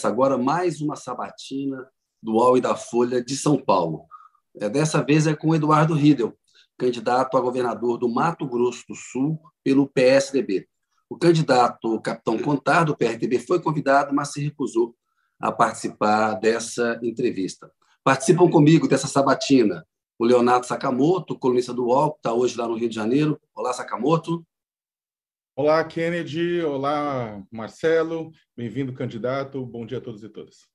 começa 0.00 0.08
agora 0.08 0.38
mais 0.38 0.80
uma 0.80 0.96
sabatina 0.96 1.86
do 2.22 2.32
UOL 2.36 2.56
e 2.56 2.60
da 2.60 2.74
Folha 2.74 3.22
de 3.22 3.36
São 3.36 3.58
Paulo. 3.58 4.06
É, 4.58 4.66
dessa 4.66 5.04
vez 5.04 5.26
é 5.26 5.34
com 5.34 5.54
Eduardo 5.54 5.92
Riedel, 5.92 6.34
candidato 6.78 7.36
a 7.36 7.40
governador 7.40 7.98
do 7.98 8.08
Mato 8.08 8.46
Grosso 8.46 8.82
do 8.88 8.94
Sul 8.94 9.38
pelo 9.62 9.86
PSDB. 9.86 10.66
O 11.06 11.18
candidato 11.18 11.96
o 11.96 12.00
Capitão 12.00 12.38
Contar, 12.38 12.84
do 12.84 12.96
PRTB, 12.96 13.40
foi 13.40 13.60
convidado, 13.60 14.14
mas 14.14 14.32
se 14.32 14.42
recusou 14.42 14.94
a 15.38 15.52
participar 15.52 16.32
dessa 16.34 16.98
entrevista. 17.02 17.70
Participam 18.02 18.48
comigo 18.48 18.88
dessa 18.88 19.06
sabatina 19.06 19.86
o 20.18 20.24
Leonardo 20.24 20.64
Sakamoto, 20.64 21.38
colunista 21.38 21.74
do 21.74 21.86
UOL, 21.86 22.12
que 22.12 22.20
está 22.20 22.32
hoje 22.32 22.56
lá 22.56 22.66
no 22.66 22.74
Rio 22.74 22.88
de 22.88 22.94
Janeiro. 22.94 23.38
Olá, 23.54 23.74
Sakamoto. 23.74 24.46
Olá, 25.56 25.82
Kennedy. 25.84 26.62
Olá, 26.62 27.42
Marcelo. 27.50 28.30
Bem-vindo, 28.56 28.92
candidato. 28.92 29.66
Bom 29.66 29.84
dia 29.84 29.98
a 29.98 30.00
todos 30.00 30.22
e 30.22 30.28
todas. 30.28 30.68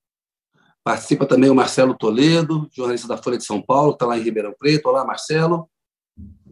Participa 0.83 1.25
também 1.25 1.49
o 1.49 1.55
Marcelo 1.55 1.97
Toledo, 1.97 2.67
jornalista 2.71 3.07
da 3.07 3.17
Folha 3.17 3.37
de 3.37 3.45
São 3.45 3.61
Paulo, 3.61 3.91
que 3.91 3.95
está 3.95 4.05
lá 4.05 4.17
em 4.17 4.21
Ribeirão 4.21 4.53
Preto. 4.59 4.87
Olá, 4.87 5.05
Marcelo. 5.05 5.67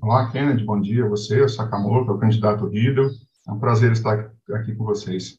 Olá, 0.01 0.31
Kennedy. 0.31 0.63
Bom 0.63 0.81
dia 0.81 1.05
a 1.05 1.09
você, 1.09 1.41
o 1.41 1.49
Sakamoto, 1.49 2.13
o 2.13 2.19
candidato 2.19 2.67
Riedel. 2.67 3.09
É 3.47 3.51
um 3.51 3.59
prazer 3.59 3.91
estar 3.91 4.33
aqui 4.53 4.73
com 4.73 4.85
vocês. 4.85 5.37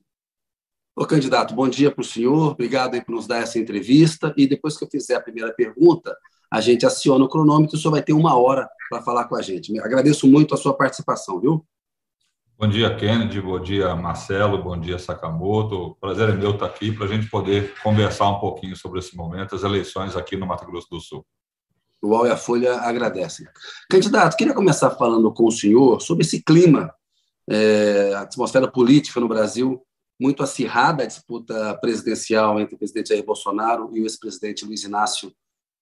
Ô, 0.94 1.04
candidato, 1.06 1.54
bom 1.54 1.68
dia 1.68 1.90
para 1.90 2.02
o 2.02 2.04
senhor. 2.04 2.52
Obrigado 2.52 2.94
aí 2.94 3.04
por 3.04 3.14
nos 3.14 3.26
dar 3.26 3.38
essa 3.38 3.58
entrevista. 3.58 4.32
E 4.36 4.46
depois 4.46 4.76
que 4.76 4.84
eu 4.84 4.88
fizer 4.88 5.16
a 5.16 5.20
primeira 5.20 5.52
pergunta, 5.52 6.16
a 6.52 6.60
gente 6.60 6.86
aciona 6.86 7.24
o 7.24 7.28
cronômetro 7.28 7.74
e 7.74 7.78
o 7.78 7.80
senhor 7.80 7.92
vai 7.92 8.02
ter 8.02 8.12
uma 8.12 8.38
hora 8.38 8.68
para 8.88 9.02
falar 9.02 9.24
com 9.24 9.34
a 9.34 9.42
gente. 9.42 9.76
Agradeço 9.80 10.28
muito 10.28 10.54
a 10.54 10.56
sua 10.56 10.76
participação, 10.76 11.40
viu? 11.40 11.66
Bom 12.56 12.68
dia, 12.68 12.94
Kennedy. 12.94 13.40
Bom 13.40 13.58
dia, 13.58 13.96
Marcelo. 13.96 14.62
Bom 14.62 14.78
dia, 14.78 14.96
Sakamoto. 14.96 15.96
Prazer 16.00 16.28
é 16.28 16.32
meu 16.32 16.52
estar 16.52 16.66
aqui 16.66 16.92
para 16.92 17.04
a 17.04 17.08
gente 17.08 17.28
poder 17.28 17.74
conversar 17.82 18.28
um 18.28 18.38
pouquinho 18.38 18.76
sobre 18.76 19.00
esse 19.00 19.16
momento, 19.16 19.56
as 19.56 19.64
eleições 19.64 20.14
aqui 20.14 20.36
no 20.36 20.46
Mato 20.46 20.64
Grosso 20.64 20.88
do 20.88 21.00
Sul. 21.00 21.26
O 22.00 22.10
UOL 22.10 22.28
e 22.28 22.30
a 22.30 22.36
Folha 22.36 22.76
agradecem. 22.76 23.44
Candidato, 23.90 24.36
queria 24.36 24.54
começar 24.54 24.90
falando 24.90 25.32
com 25.32 25.46
o 25.46 25.50
senhor 25.50 26.00
sobre 26.00 26.24
esse 26.24 26.44
clima, 26.44 26.94
é, 27.50 28.14
a 28.14 28.20
atmosfera 28.20 28.70
política 28.70 29.18
no 29.18 29.26
Brasil, 29.26 29.82
muito 30.18 30.40
acirrada 30.40 31.02
a 31.02 31.06
disputa 31.06 31.74
presidencial 31.80 32.60
entre 32.60 32.76
o 32.76 32.78
presidente 32.78 33.08
Jair 33.08 33.24
Bolsonaro 33.24 33.90
e 33.92 34.00
o 34.00 34.04
ex-presidente 34.04 34.64
Luiz 34.64 34.84
Inácio 34.84 35.32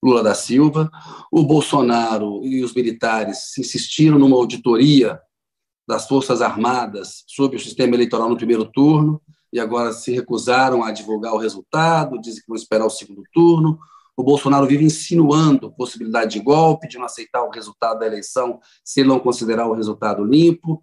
Lula 0.03 0.23
da 0.23 0.35
Silva. 0.35 0.91
O 1.31 1.43
Bolsonaro 1.43 2.43
e 2.47 2.65
os 2.65 2.73
militares 2.73 3.59
insistiram 3.59 4.19
numa 4.19 4.37
auditoria 4.37 5.21
das 5.87 6.07
Forças 6.07 6.41
Armadas 6.41 7.25
sobre 7.27 7.57
o 7.57 7.61
sistema 7.61 7.95
eleitoral 7.95 8.29
no 8.29 8.37
primeiro 8.37 8.65
turno 8.65 9.21
e 9.53 9.61
agora 9.61 9.93
se 9.93 10.13
recusaram 10.13 10.83
a 10.83 10.91
divulgar 10.91 11.35
o 11.35 11.39
resultado, 11.39 12.21
dizem 12.21 12.41
que 12.41 12.49
vão 12.49 12.57
esperar 12.57 12.87
o 12.87 12.91
segundo 12.91 13.23
turno. 13.33 13.79
O 14.17 14.23
Bolsonaro 14.23 14.67
vive 14.67 14.85
insinuando 14.85 15.73
possibilidade 15.73 16.33
de 16.33 16.41
golpe, 16.41 16.89
de 16.89 16.97
não 16.97 17.05
aceitar 17.05 17.43
o 17.43 17.51
resultado 17.51 18.01
da 18.01 18.07
eleição 18.07 18.61
se 18.85 19.01
ele 19.01 19.09
não 19.09 19.19
considerar 19.19 19.67
o 19.67 19.75
resultado 19.75 20.25
limpo. 20.25 20.83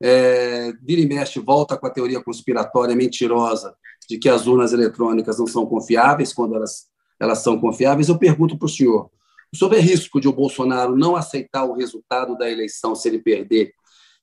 É, 0.00 0.72
vira 0.82 1.00
e 1.00 1.06
mexe, 1.06 1.38
volta 1.38 1.76
com 1.76 1.86
a 1.86 1.90
teoria 1.90 2.22
conspiratória 2.22 2.94
mentirosa 2.94 3.74
de 4.08 4.18
que 4.18 4.28
as 4.28 4.46
urnas 4.46 4.72
eletrônicas 4.72 5.38
não 5.38 5.46
são 5.46 5.66
confiáveis 5.66 6.32
quando 6.32 6.54
elas, 6.54 6.86
elas 7.20 7.38
são 7.38 7.60
confiáveis. 7.60 8.08
Eu 8.08 8.18
pergunto 8.18 8.56
para 8.56 8.66
o 8.66 8.68
senhor: 8.68 9.10
sobre 9.54 9.78
o 9.78 9.82
risco 9.82 10.20
de 10.20 10.28
o 10.28 10.32
Bolsonaro 10.32 10.96
não 10.96 11.14
aceitar 11.14 11.64
o 11.64 11.74
resultado 11.74 12.36
da 12.36 12.50
eleição 12.50 12.94
se 12.94 13.08
ele 13.08 13.18
perder 13.18 13.72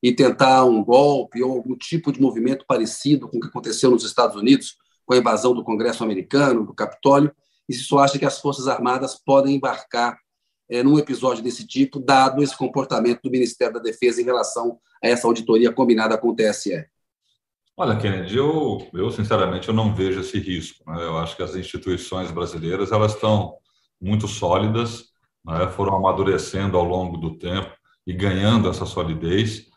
e 0.06 0.14
tentar 0.14 0.64
um 0.66 0.84
golpe 0.84 1.42
ou 1.42 1.52
algum 1.52 1.76
tipo 1.76 2.12
de 2.12 2.22
movimento 2.22 2.64
parecido 2.68 3.28
com 3.28 3.38
o 3.38 3.40
que 3.40 3.48
aconteceu 3.48 3.90
nos 3.90 4.04
Estados 4.04 4.36
Unidos, 4.36 4.78
com 5.04 5.16
a 5.16 5.18
invasão 5.18 5.52
do 5.52 5.64
Congresso 5.64 6.04
americano, 6.04 6.64
do 6.64 6.76
Capitólio, 6.76 7.34
e 7.68 7.74
se 7.74 7.82
isso 7.82 7.98
acha 7.98 8.20
que 8.20 8.26
as 8.26 8.40
Forças 8.40 8.68
Armadas 8.68 9.16
podem 9.16 9.56
embarcar 9.56 10.16
é, 10.70 10.84
num 10.84 11.00
episódio 11.00 11.44
desse 11.44 11.66
tipo, 11.66 12.00
dado 12.00 12.44
esse 12.44 12.56
comportamento 12.56 13.22
do 13.24 13.32
Ministério 13.32 13.74
da 13.74 13.80
Defesa 13.80 14.22
em 14.22 14.26
relação 14.26 14.78
a 15.04 15.08
essa 15.08 15.26
auditoria 15.26 15.74
combinada 15.74 16.16
com 16.20 16.30
o 16.30 16.36
TSE? 16.36 16.86
Olha, 17.76 17.98
Kennedy, 17.98 18.38
eu, 18.38 18.88
eu 18.94 19.10
sinceramente 19.10 19.70
eu 19.70 19.74
não 19.74 19.96
vejo 19.96 20.20
esse 20.20 20.38
risco. 20.38 20.84
Né? 20.86 21.04
Eu 21.04 21.18
acho 21.18 21.36
que 21.36 21.42
as 21.42 21.56
instituições 21.56 22.30
brasileiras 22.30 22.92
elas 22.92 23.16
estão 23.16 23.56
muito 24.00 24.28
sólidas, 24.28 25.06
né? 25.44 25.68
foram 25.70 25.96
amadurecendo 25.96 26.78
ao 26.78 26.84
longo 26.84 27.18
do 27.18 27.40
tempo 27.40 27.72
e 28.06 28.14
ganhando 28.14 28.70
essa 28.70 28.86
solidez 28.86 29.74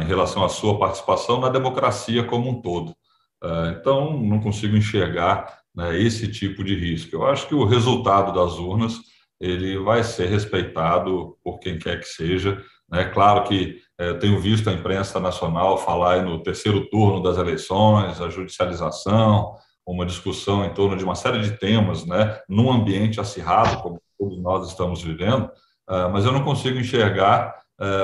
em 0.00 0.04
relação 0.04 0.44
à 0.44 0.48
sua 0.48 0.78
participação 0.78 1.40
na 1.40 1.48
democracia 1.48 2.24
como 2.24 2.48
um 2.48 2.60
todo. 2.60 2.94
Uh, 3.42 3.70
então, 3.78 4.18
não 4.18 4.40
consigo 4.40 4.76
enxergar 4.76 5.60
né, 5.74 6.00
esse 6.00 6.28
tipo 6.28 6.64
de 6.64 6.74
risco. 6.74 7.14
Eu 7.14 7.26
acho 7.26 7.46
que 7.46 7.54
o 7.54 7.64
resultado 7.64 8.32
das 8.32 8.58
urnas 8.58 8.98
ele 9.38 9.78
vai 9.78 10.02
ser 10.02 10.28
respeitado 10.28 11.36
por 11.44 11.58
quem 11.58 11.78
quer 11.78 12.00
que 12.00 12.06
seja. 12.06 12.62
É 12.92 12.96
né? 12.96 13.04
claro 13.04 13.44
que 13.44 13.78
é, 13.98 14.14
tenho 14.14 14.40
visto 14.40 14.70
a 14.70 14.72
imprensa 14.72 15.20
nacional 15.20 15.76
falar 15.78 16.22
no 16.22 16.42
terceiro 16.42 16.88
turno 16.88 17.22
das 17.22 17.36
eleições, 17.36 18.20
a 18.20 18.30
judicialização, 18.30 19.54
uma 19.86 20.06
discussão 20.06 20.64
em 20.64 20.72
torno 20.72 20.96
de 20.96 21.04
uma 21.04 21.14
série 21.14 21.40
de 21.40 21.52
temas, 21.58 22.04
né, 22.06 22.40
num 22.48 22.72
ambiente 22.72 23.20
acirrado 23.20 23.80
como 23.82 24.00
todos 24.18 24.38
nós 24.42 24.68
estamos 24.68 25.02
vivendo, 25.02 25.44
uh, 25.88 26.10
mas 26.12 26.24
eu 26.24 26.32
não 26.32 26.42
consigo 26.42 26.78
enxergar 26.78 27.54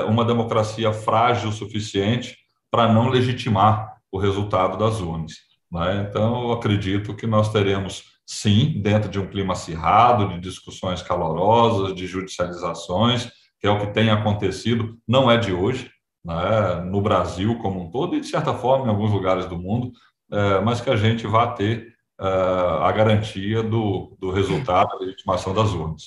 uma 0.07 0.23
democracia 0.23 0.93
frágil 0.93 1.49
o 1.49 1.53
suficiente 1.53 2.37
para 2.69 2.91
não 2.91 3.09
legitimar 3.09 3.97
o 4.11 4.19
resultado 4.19 4.77
das 4.77 5.01
urnas. 5.01 5.33
Né? 5.71 6.07
Então, 6.07 6.43
eu 6.43 6.51
acredito 6.51 7.15
que 7.15 7.25
nós 7.25 7.51
teremos, 7.51 8.03
sim, 8.25 8.79
dentro 8.81 9.09
de 9.09 9.19
um 9.19 9.27
clima 9.27 9.53
acirrado, 9.53 10.29
de 10.29 10.39
discussões 10.39 11.01
calorosas, 11.01 11.95
de 11.95 12.05
judicializações, 12.05 13.31
que 13.59 13.65
é 13.65 13.71
o 13.71 13.79
que 13.79 13.93
tem 13.93 14.11
acontecido, 14.11 14.97
não 15.07 15.31
é 15.31 15.37
de 15.37 15.51
hoje, 15.51 15.89
né? 16.23 16.81
no 16.85 17.01
Brasil 17.01 17.57
como 17.57 17.81
um 17.81 17.89
todo 17.89 18.15
e, 18.15 18.21
de 18.21 18.27
certa 18.27 18.53
forma, 18.53 18.85
em 18.85 18.89
alguns 18.89 19.11
lugares 19.11 19.47
do 19.47 19.57
mundo, 19.57 19.91
eh, 20.31 20.61
mas 20.61 20.79
que 20.79 20.89
a 20.89 20.95
gente 20.95 21.25
vá 21.25 21.47
ter 21.47 21.93
eh, 22.19 22.77
a 22.81 22.91
garantia 22.91 23.63
do, 23.63 24.15
do 24.19 24.31
resultado, 24.31 24.89
da 24.89 25.05
legitimação 25.05 25.53
das 25.53 25.71
urnas. 25.71 26.05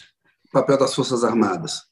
O 0.48 0.52
papel 0.52 0.78
das 0.78 0.94
Forças 0.94 1.24
Armadas. 1.24 1.82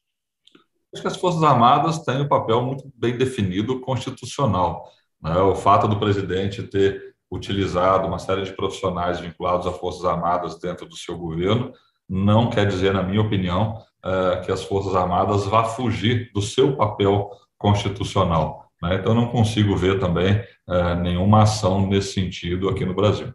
Acho 0.95 1.03
que 1.03 1.09
as 1.09 1.17
Forças 1.17 1.43
Armadas 1.43 1.99
têm 2.05 2.21
um 2.23 2.29
papel 2.29 2.63
muito 2.63 2.85
bem 2.95 3.19
definido 3.19 3.81
constitucional. 3.81 4.89
Né? 5.21 5.37
O 5.39 5.57
fato 5.57 5.89
do 5.89 5.99
presidente 5.99 6.63
ter 6.63 7.17
utilizado 7.29 8.07
uma 8.07 8.21
série 8.21 8.45
de 8.45 8.53
profissionais 8.53 9.19
vinculados 9.19 9.67
às 9.67 9.77
Forças 9.77 10.05
Armadas 10.05 10.57
dentro 10.61 10.87
do 10.87 10.97
seu 10.97 11.19
governo 11.19 11.73
não 12.09 12.49
quer 12.49 12.67
dizer, 12.69 12.93
na 12.93 13.03
minha 13.03 13.21
opinião, 13.21 13.83
é, 14.05 14.43
que 14.45 14.53
as 14.53 14.63
Forças 14.63 14.95
Armadas 14.95 15.45
vá 15.47 15.65
fugir 15.65 16.31
do 16.33 16.41
seu 16.41 16.77
papel 16.77 17.29
constitucional. 17.59 18.71
Né? 18.81 18.95
Então, 18.95 19.15
não 19.15 19.29
consigo 19.29 19.75
ver 19.75 19.99
também 19.99 20.45
é, 20.69 20.95
nenhuma 20.95 21.43
ação 21.43 21.89
nesse 21.89 22.13
sentido 22.13 22.69
aqui 22.69 22.85
no 22.85 22.95
Brasil. 22.95 23.35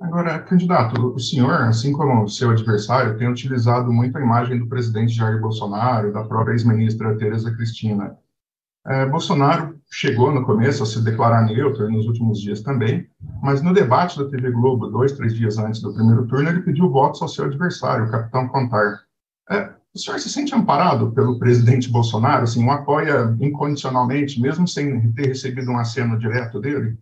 Agora, 0.00 0.38
candidato, 0.40 1.14
o 1.14 1.18
senhor, 1.18 1.62
assim 1.62 1.92
como 1.92 2.24
o 2.24 2.28
seu 2.28 2.50
adversário, 2.50 3.16
tem 3.16 3.28
utilizado 3.28 3.92
muito 3.92 4.16
a 4.16 4.20
imagem 4.20 4.58
do 4.58 4.66
presidente 4.66 5.12
Jair 5.12 5.40
Bolsonaro, 5.40 6.12
da 6.12 6.24
própria 6.24 6.52
ex-ministra 6.52 7.16
Tereza 7.16 7.54
Cristina. 7.54 8.16
É, 8.84 9.06
Bolsonaro 9.06 9.78
chegou 9.90 10.32
no 10.32 10.44
começo 10.44 10.82
a 10.82 10.86
se 10.86 11.02
declarar 11.04 11.42
neutro, 11.42 11.88
nos 11.88 12.06
últimos 12.06 12.40
dias 12.40 12.62
também, 12.62 13.08
mas 13.40 13.62
no 13.62 13.72
debate 13.72 14.18
da 14.18 14.28
TV 14.28 14.50
Globo, 14.50 14.88
dois, 14.88 15.12
três 15.12 15.34
dias 15.34 15.56
antes 15.56 15.80
do 15.80 15.94
primeiro 15.94 16.26
turno, 16.26 16.48
ele 16.48 16.62
pediu 16.62 16.90
votos 16.90 17.22
ao 17.22 17.28
seu 17.28 17.44
adversário, 17.44 18.06
o 18.06 18.10
capitão 18.10 18.48
Contar. 18.48 19.02
É, 19.48 19.72
o 19.94 19.98
senhor 19.98 20.18
se 20.18 20.28
sente 20.28 20.54
amparado 20.54 21.12
pelo 21.12 21.38
presidente 21.38 21.90
Bolsonaro, 21.90 22.42
assim, 22.42 22.64
o 22.64 22.70
apoia 22.70 23.36
incondicionalmente, 23.40 24.40
mesmo 24.40 24.66
sem 24.66 25.12
ter 25.12 25.28
recebido 25.28 25.70
um 25.70 25.78
aceno 25.78 26.18
direto 26.18 26.60
dele? 26.60 26.98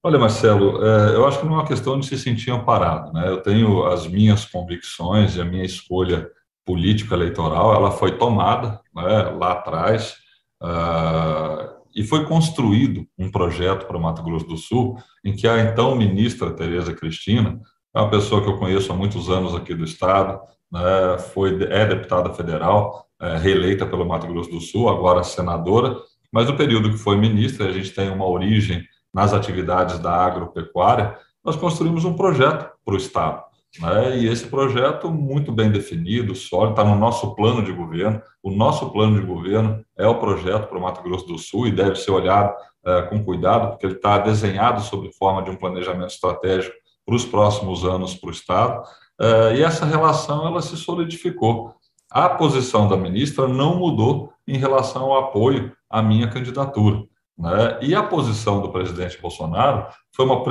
Olha, 0.00 0.18
Marcelo, 0.18 0.84
é, 0.84 1.16
eu 1.16 1.26
acho 1.26 1.40
que 1.40 1.46
não 1.46 1.54
é 1.54 1.56
uma 1.56 1.66
questão 1.66 1.98
de 1.98 2.06
se 2.06 2.16
sentir 2.16 2.52
amparado. 2.52 3.12
Né? 3.12 3.28
Eu 3.28 3.42
tenho 3.42 3.84
as 3.84 4.06
minhas 4.06 4.44
convicções 4.44 5.34
e 5.34 5.40
a 5.40 5.44
minha 5.44 5.64
escolha 5.64 6.30
política 6.64 7.14
eleitoral, 7.14 7.74
ela 7.74 7.90
foi 7.90 8.18
tomada 8.18 8.78
né, 8.94 9.22
lá 9.40 9.52
atrás 9.52 10.16
uh, 10.62 11.78
e 11.96 12.04
foi 12.04 12.26
construído 12.26 13.06
um 13.18 13.30
projeto 13.30 13.86
para 13.86 13.96
o 13.96 14.00
Mato 14.00 14.22
Grosso 14.22 14.46
do 14.46 14.58
Sul 14.58 14.98
em 15.24 15.34
que 15.34 15.48
a 15.48 15.58
então 15.60 15.96
ministra 15.96 16.52
Tereza 16.52 16.92
Cristina, 16.92 17.58
é 17.94 18.00
uma 18.00 18.10
pessoa 18.10 18.42
que 18.42 18.50
eu 18.50 18.58
conheço 18.58 18.92
há 18.92 18.94
muitos 18.94 19.30
anos 19.30 19.54
aqui 19.54 19.74
do 19.74 19.82
estado, 19.82 20.38
né, 20.70 21.16
foi 21.32 21.58
é 21.70 21.86
deputada 21.86 22.34
federal, 22.34 23.06
é, 23.18 23.38
reeleita 23.38 23.86
pelo 23.86 24.06
Mato 24.06 24.26
Grosso 24.26 24.50
do 24.50 24.60
Sul, 24.60 24.90
agora 24.90 25.24
senadora, 25.24 25.96
mas 26.30 26.46
no 26.48 26.56
período 26.56 26.90
que 26.90 26.98
foi 26.98 27.16
ministra 27.16 27.66
a 27.66 27.72
gente 27.72 27.92
tem 27.92 28.10
uma 28.10 28.28
origem 28.28 28.84
nas 29.18 29.34
atividades 29.34 29.98
da 29.98 30.12
agropecuária, 30.12 31.18
nós 31.44 31.56
construímos 31.56 32.04
um 32.04 32.14
projeto 32.14 32.70
para 32.84 32.94
o 32.94 32.96
Estado. 32.96 33.42
Né? 33.80 34.18
E 34.18 34.28
esse 34.28 34.46
projeto, 34.46 35.10
muito 35.10 35.50
bem 35.50 35.72
definido, 35.72 36.36
sólido, 36.36 36.70
está 36.70 36.84
no 36.84 36.94
nosso 36.94 37.34
plano 37.34 37.64
de 37.64 37.72
governo. 37.72 38.22
O 38.40 38.52
nosso 38.52 38.88
plano 38.90 39.20
de 39.20 39.26
governo 39.26 39.84
é 39.96 40.06
o 40.06 40.20
projeto 40.20 40.68
para 40.68 40.78
o 40.78 40.80
Mato 40.80 41.02
Grosso 41.02 41.26
do 41.26 41.36
Sul 41.36 41.66
e 41.66 41.72
deve 41.72 41.96
ser 41.96 42.12
olhado 42.12 42.54
é, 42.86 43.02
com 43.02 43.24
cuidado, 43.24 43.70
porque 43.70 43.86
ele 43.86 43.94
está 43.94 44.18
desenhado 44.18 44.82
sob 44.82 45.10
forma 45.12 45.42
de 45.42 45.50
um 45.50 45.56
planejamento 45.56 46.10
estratégico 46.10 46.76
para 47.04 47.16
os 47.16 47.24
próximos 47.24 47.84
anos 47.84 48.14
para 48.14 48.28
o 48.28 48.32
Estado. 48.32 48.82
É, 49.20 49.56
e 49.56 49.64
essa 49.64 49.84
relação 49.84 50.46
ela 50.46 50.62
se 50.62 50.76
solidificou. 50.76 51.74
A 52.08 52.28
posição 52.28 52.86
da 52.86 52.96
ministra 52.96 53.48
não 53.48 53.80
mudou 53.80 54.32
em 54.46 54.56
relação 54.56 55.06
ao 55.06 55.24
apoio 55.24 55.72
à 55.90 56.00
minha 56.00 56.28
candidatura. 56.30 57.02
Né? 57.38 57.78
E 57.80 57.94
a 57.94 58.02
posição 58.02 58.60
do 58.60 58.72
presidente 58.72 59.20
Bolsonaro 59.20 59.86
foi 60.12 60.26
uma, 60.26 60.42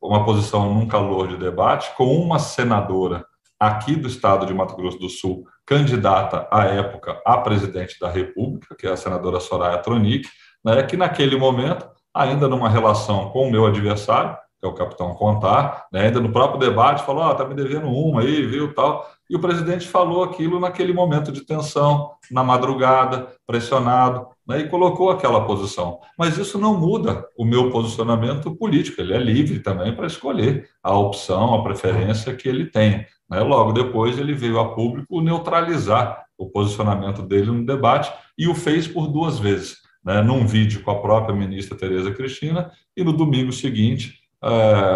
uma 0.00 0.24
posição 0.24 0.72
num 0.72 0.86
calor 0.86 1.26
de 1.26 1.36
debate 1.36 1.92
com 1.96 2.16
uma 2.16 2.38
senadora 2.38 3.26
aqui 3.58 3.96
do 3.96 4.06
estado 4.06 4.46
de 4.46 4.54
Mato 4.54 4.76
Grosso 4.76 4.98
do 4.98 5.08
Sul, 5.08 5.44
candidata 5.64 6.46
à 6.50 6.66
época 6.66 7.20
a 7.24 7.38
presidente 7.38 7.98
da 7.98 8.08
República, 8.08 8.76
que 8.76 8.86
é 8.86 8.90
a 8.90 8.96
senadora 8.96 9.40
Soraya 9.40 9.78
Tronic, 9.78 10.28
né, 10.64 10.82
que 10.82 10.96
naquele 10.96 11.36
momento, 11.36 11.88
ainda 12.14 12.48
numa 12.48 12.68
relação 12.68 13.30
com 13.30 13.48
o 13.48 13.50
meu 13.50 13.66
adversário, 13.66 14.36
que 14.60 14.66
é 14.66 14.68
o 14.68 14.74
capitão 14.74 15.14
Contar, 15.14 15.86
né, 15.92 16.02
ainda 16.02 16.20
no 16.20 16.32
próprio 16.32 16.60
debate, 16.60 17.04
falou: 17.04 17.24
ah, 17.24 17.34
tá 17.34 17.44
me 17.44 17.54
devendo 17.54 17.88
uma 17.88 18.20
aí, 18.20 18.46
viu, 18.46 18.74
tal. 18.74 19.10
E 19.28 19.36
o 19.36 19.40
presidente 19.40 19.88
falou 19.88 20.22
aquilo 20.22 20.60
naquele 20.60 20.92
momento 20.92 21.32
de 21.32 21.40
tensão, 21.44 22.10
na 22.30 22.44
madrugada, 22.44 23.28
pressionado, 23.46 24.28
né, 24.46 24.60
e 24.60 24.68
colocou 24.68 25.10
aquela 25.10 25.44
posição. 25.44 25.98
Mas 26.18 26.38
isso 26.38 26.58
não 26.58 26.78
muda 26.78 27.26
o 27.36 27.44
meu 27.44 27.70
posicionamento 27.70 28.54
político, 28.56 29.00
ele 29.00 29.14
é 29.14 29.18
livre 29.18 29.58
também 29.60 29.94
para 29.94 30.06
escolher 30.06 30.68
a 30.82 30.96
opção, 30.96 31.54
a 31.54 31.62
preferência 31.62 32.34
que 32.34 32.48
ele 32.48 32.66
tem. 32.66 33.06
Né? 33.28 33.40
Logo 33.40 33.72
depois, 33.72 34.18
ele 34.18 34.34
veio 34.34 34.58
a 34.58 34.74
público 34.74 35.20
neutralizar 35.20 36.24
o 36.38 36.48
posicionamento 36.48 37.22
dele 37.22 37.50
no 37.50 37.64
debate 37.64 38.12
e 38.38 38.46
o 38.46 38.54
fez 38.54 38.86
por 38.86 39.08
duas 39.08 39.38
vezes, 39.38 39.78
né? 40.04 40.22
num 40.22 40.46
vídeo 40.46 40.82
com 40.82 40.90
a 40.90 41.00
própria 41.00 41.34
ministra 41.34 41.76
Tereza 41.76 42.12
Cristina 42.12 42.70
e 42.96 43.02
no 43.02 43.12
domingo 43.12 43.52
seguinte, 43.52 44.20
é, 44.42 44.48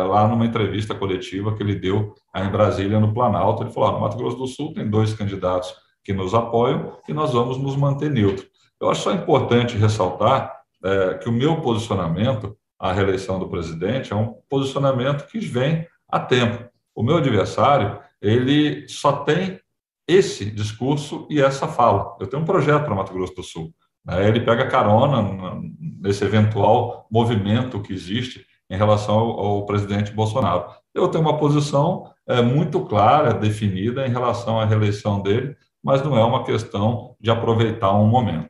lá 0.04 0.28
numa 0.28 0.46
entrevista 0.46 0.94
coletiva 0.94 1.54
que 1.56 1.62
ele 1.62 1.74
deu 1.74 2.14
em 2.36 2.48
Brasília, 2.50 3.00
no 3.00 3.12
Planalto. 3.12 3.62
Ele 3.62 3.72
falou: 3.72 3.88
ah, 3.88 3.92
no 3.92 4.00
Mato 4.00 4.16
Grosso 4.16 4.36
do 4.36 4.46
Sul 4.46 4.72
tem 4.74 4.88
dois 4.88 5.14
candidatos 5.14 5.74
que 6.04 6.12
nos 6.12 6.34
apoiam 6.34 6.96
e 7.08 7.12
nós 7.12 7.32
vamos 7.32 7.58
nos 7.58 7.76
manter 7.76 8.10
neutros. 8.10 8.49
Eu 8.80 8.90
acho 8.90 9.02
só 9.02 9.12
importante 9.12 9.76
ressaltar 9.76 10.60
é, 10.82 11.14
que 11.14 11.28
o 11.28 11.32
meu 11.32 11.60
posicionamento 11.60 12.56
à 12.78 12.92
reeleição 12.92 13.38
do 13.38 13.48
presidente 13.48 14.12
é 14.12 14.16
um 14.16 14.34
posicionamento 14.48 15.26
que 15.26 15.38
vem 15.38 15.86
há 16.08 16.18
tempo. 16.18 16.64
O 16.94 17.02
meu 17.02 17.18
adversário, 17.18 18.00
ele 18.20 18.88
só 18.88 19.12
tem 19.12 19.60
esse 20.08 20.50
discurso 20.50 21.26
e 21.30 21.40
essa 21.40 21.68
fala. 21.68 22.16
Eu 22.18 22.26
tenho 22.26 22.42
um 22.42 22.46
projeto 22.46 22.84
para 22.84 22.94
Mato 22.94 23.12
Grosso 23.12 23.34
do 23.34 23.42
Sul. 23.42 23.72
Né? 24.04 24.26
Ele 24.26 24.40
pega 24.40 24.66
carona 24.66 25.60
nesse 26.00 26.24
eventual 26.24 27.06
movimento 27.10 27.80
que 27.80 27.92
existe 27.92 28.44
em 28.68 28.76
relação 28.76 29.14
ao, 29.14 29.40
ao 29.40 29.66
presidente 29.66 30.12
Bolsonaro. 30.12 30.64
Eu 30.94 31.08
tenho 31.08 31.22
uma 31.22 31.38
posição 31.38 32.10
é, 32.26 32.40
muito 32.40 32.80
clara, 32.86 33.34
definida 33.34 34.06
em 34.06 34.10
relação 34.10 34.58
à 34.58 34.64
reeleição 34.64 35.20
dele, 35.20 35.54
mas 35.82 36.02
não 36.02 36.16
é 36.16 36.24
uma 36.24 36.44
questão 36.44 37.14
de 37.20 37.30
aproveitar 37.30 37.94
um 37.94 38.06
momento. 38.06 38.49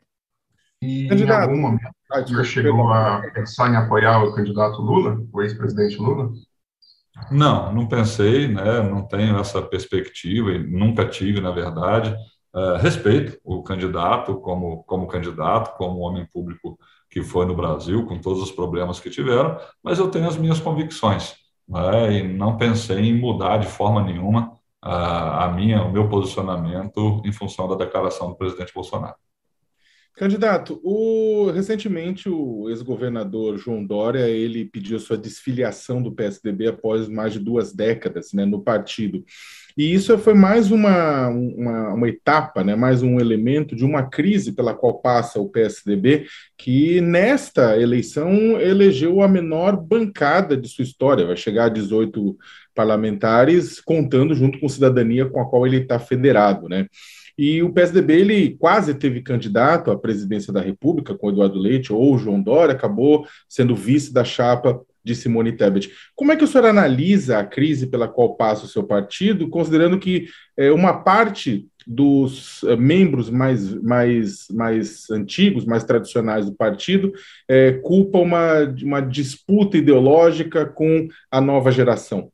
E 0.81 1.07
candidato. 1.07 1.39
em 1.39 1.43
algum 1.43 1.61
momento 1.61 1.91
ah, 2.11 2.21
você 2.21 2.43
chegou 2.43 2.91
a 2.91 3.21
pensar 3.33 3.71
em 3.71 3.75
apoiar 3.75 4.23
o 4.23 4.33
candidato 4.33 4.81
Lula, 4.81 5.23
o 5.31 5.41
ex-presidente 5.41 5.97
Lula? 5.97 6.31
Não, 7.29 7.71
não 7.71 7.87
pensei, 7.87 8.47
né? 8.47 8.81
não 8.81 9.07
tenho 9.07 9.37
essa 9.37 9.61
perspectiva 9.61 10.51
e 10.51 10.59
nunca 10.59 11.07
tive, 11.07 11.39
na 11.39 11.51
verdade. 11.51 12.15
Uh, 12.53 12.75
respeito 12.81 13.39
o 13.45 13.63
candidato 13.63 14.35
como, 14.41 14.83
como 14.83 15.07
candidato, 15.07 15.77
como 15.77 15.99
homem 15.99 16.25
público 16.25 16.77
que 17.09 17.21
foi 17.21 17.45
no 17.45 17.55
Brasil, 17.55 18.05
com 18.05 18.19
todos 18.19 18.41
os 18.41 18.51
problemas 18.51 18.99
que 18.99 19.09
tiveram, 19.09 19.57
mas 19.81 19.99
eu 19.99 20.09
tenho 20.09 20.27
as 20.27 20.35
minhas 20.35 20.59
convicções 20.59 21.35
né? 21.67 22.13
e 22.13 22.27
não 22.27 22.57
pensei 22.57 22.99
em 22.99 23.17
mudar 23.17 23.57
de 23.57 23.67
forma 23.67 24.03
nenhuma 24.03 24.57
a, 24.81 25.45
a 25.45 25.51
minha, 25.53 25.83
o 25.83 25.91
meu 25.91 26.09
posicionamento 26.09 27.21
em 27.25 27.31
função 27.31 27.67
da 27.69 27.75
declaração 27.75 28.29
do 28.29 28.35
presidente 28.35 28.73
Bolsonaro. 28.73 29.15
Candidato, 30.13 30.79
o, 30.83 31.49
recentemente 31.51 32.29
o 32.29 32.69
ex-governador 32.69 33.57
João 33.57 33.83
Dória 33.83 34.27
ele 34.27 34.65
pediu 34.65 34.99
sua 34.99 35.17
desfiliação 35.17 36.01
do 36.03 36.11
PSDB 36.11 36.67
após 36.67 37.07
mais 37.07 37.33
de 37.33 37.39
duas 37.39 37.73
décadas 37.73 38.33
né, 38.33 38.45
no 38.45 38.61
partido. 38.61 39.23
E 39.77 39.93
isso 39.93 40.17
foi 40.17 40.33
mais 40.33 40.69
uma, 40.69 41.29
uma, 41.29 41.93
uma, 41.93 42.09
etapa, 42.09 42.61
né, 42.61 42.75
mais 42.75 43.01
um 43.01 43.19
elemento 43.19 43.73
de 43.73 43.85
uma 43.85 44.03
crise 44.03 44.51
pela 44.51 44.73
qual 44.73 44.99
passa 45.01 45.39
o 45.39 45.49
PSDB, 45.49 46.25
que 46.57 46.99
nesta 46.99 47.79
eleição 47.79 48.59
elegeu 48.59 49.21
a 49.21 49.29
menor 49.29 49.77
bancada 49.77 50.57
de 50.57 50.67
sua 50.67 50.83
história, 50.83 51.25
vai 51.25 51.37
chegar 51.37 51.65
a 51.65 51.69
18 51.69 52.37
parlamentares, 52.75 53.79
contando 53.79 54.35
junto 54.35 54.59
com 54.59 54.67
cidadania 54.67 55.25
com 55.25 55.41
a 55.41 55.49
qual 55.49 55.65
ele 55.65 55.77
está 55.77 55.97
federado. 55.97 56.67
Né? 56.67 56.87
E 57.41 57.63
o 57.63 57.73
PSDB 57.73 58.19
ele 58.19 58.49
quase 58.59 58.93
teve 58.93 59.19
candidato 59.19 59.89
à 59.89 59.97
presidência 59.97 60.53
da 60.53 60.61
República 60.61 61.15
com 61.15 61.31
Eduardo 61.31 61.57
Leite 61.57 61.91
ou 61.91 62.15
João 62.15 62.39
Dória, 62.39 62.75
acabou 62.75 63.25
sendo 63.49 63.75
vice 63.75 64.13
da 64.13 64.23
chapa 64.23 64.79
de 65.03 65.15
Simone 65.15 65.51
Tebet. 65.51 65.91
Como 66.15 66.31
é 66.31 66.35
que 66.35 66.43
o 66.43 66.47
senhor 66.47 66.67
analisa 66.67 67.39
a 67.39 67.43
crise 67.43 67.87
pela 67.87 68.07
qual 68.07 68.35
passa 68.35 68.65
o 68.65 68.67
seu 68.67 68.83
partido, 68.83 69.49
considerando 69.49 69.97
que 69.97 70.27
é, 70.55 70.71
uma 70.71 71.01
parte 71.01 71.65
dos 71.87 72.63
é, 72.65 72.75
membros 72.75 73.27
mais, 73.31 73.73
mais, 73.73 74.45
mais 74.51 75.09
antigos, 75.09 75.65
mais 75.65 75.83
tradicionais 75.83 76.45
do 76.45 76.53
partido, 76.53 77.11
é, 77.49 77.71
culpa 77.71 78.19
uma, 78.19 78.65
uma 78.83 79.01
disputa 79.01 79.79
ideológica 79.79 80.63
com 80.63 81.07
a 81.31 81.41
nova 81.41 81.71
geração? 81.71 82.31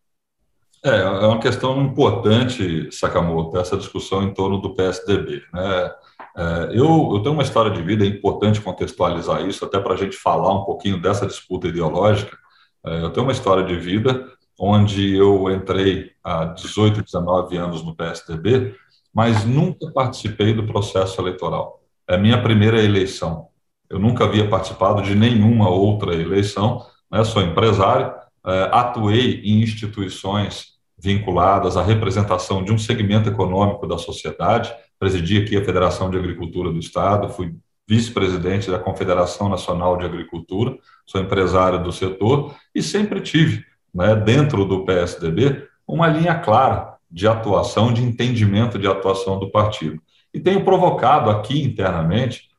É, 0.84 0.90
é 0.90 1.28
uma 1.28 1.40
questão 1.40 1.82
importante, 1.82 2.90
Sakamoto, 2.92 3.58
essa 3.58 3.78
discussão 3.78 4.24
em 4.24 4.34
torno 4.34 4.60
do 4.60 4.74
PSDB. 4.74 5.44
Né? 5.54 5.92
É, 6.38 6.70
eu, 6.72 7.12
eu 7.14 7.20
tenho 7.22 7.34
uma 7.34 7.44
história 7.44 7.72
de 7.72 7.82
vida, 7.82 8.06
é 8.06 8.08
importante 8.08 8.62
contextualizar 8.62 9.46
isso, 9.46 9.66
até 9.66 9.80
para 9.80 9.94
a 9.94 9.98
gente 9.98 10.16
falar 10.16 10.54
um 10.54 10.64
pouquinho 10.64 11.02
dessa 11.02 11.26
disputa 11.26 11.68
ideológica. 11.68 12.38
É, 12.86 13.02
eu 13.02 13.10
tenho 13.10 13.26
uma 13.26 13.32
história 13.32 13.64
de 13.64 13.76
vida 13.76 14.28
onde 14.60 15.16
eu 15.16 15.50
entrei 15.52 16.12
há 16.24 16.46
18, 16.46 17.04
19 17.04 17.58
anos 17.58 17.84
no 17.84 17.96
PSDB, 17.96 18.76
mas 19.14 19.46
nunca 19.46 19.92
participei 19.92 20.54
do 20.54 20.66
processo 20.66 21.20
eleitoral. 21.20 21.82
É 22.08 22.16
a 22.16 22.18
minha 22.20 22.42
primeira 22.42 22.82
eleição. 22.82 23.48
Eu 23.90 24.00
nunca 24.00 24.26
havia 24.26 24.48
participado 24.50 25.02
de 25.02 25.16
nenhuma 25.16 25.70
outra 25.70 26.14
eleição, 26.14 26.86
né? 27.12 27.24
sou 27.24 27.42
empresário, 27.42 28.08
é, 28.08 28.27
atuei 28.72 29.42
em 29.44 29.62
instituições 29.62 30.78
vinculadas 30.98 31.78
à 31.78 31.84
representação 31.84 32.64
de 32.64 32.72
um 32.72 32.78
segmento 32.78 33.30
econômico 33.30 33.86
da 33.86 33.98
sociedade, 33.98 34.74
presidi 35.00 35.38
aqui 35.38 35.56
a 35.56 35.64
Federação 35.64 36.10
de 36.10 36.18
Agricultura 36.18 36.72
do 36.72 36.80
Estado, 36.80 37.30
fui 37.30 37.54
vice-presidente 37.88 38.70
da 38.70 38.80
Confederação 38.80 39.48
Nacional 39.48 39.98
de 39.98 40.06
Agricultura, 40.06 40.78
sou 41.06 41.22
empresário 41.22 41.82
do 41.82 41.92
setor 41.92 42.54
e 42.76 42.82
sempre 42.82 43.22
tive, 43.22 43.64
né, 43.94 44.16
dentro 44.16 44.66
do 44.66 44.84
PSDB, 44.84 45.66
uma 45.88 46.08
linha 46.08 46.36
clara 46.40 46.96
de 47.10 47.28
atuação, 47.28 47.94
de 47.94 48.04
entendimento 48.04 48.78
de 48.78 48.88
atuação 48.88 49.40
do 49.40 49.50
partido. 49.50 50.02
E 50.34 50.40
tenho 50.40 50.66
provocado 50.66 51.30
aqui 51.30 51.64
internamente, 51.64 52.50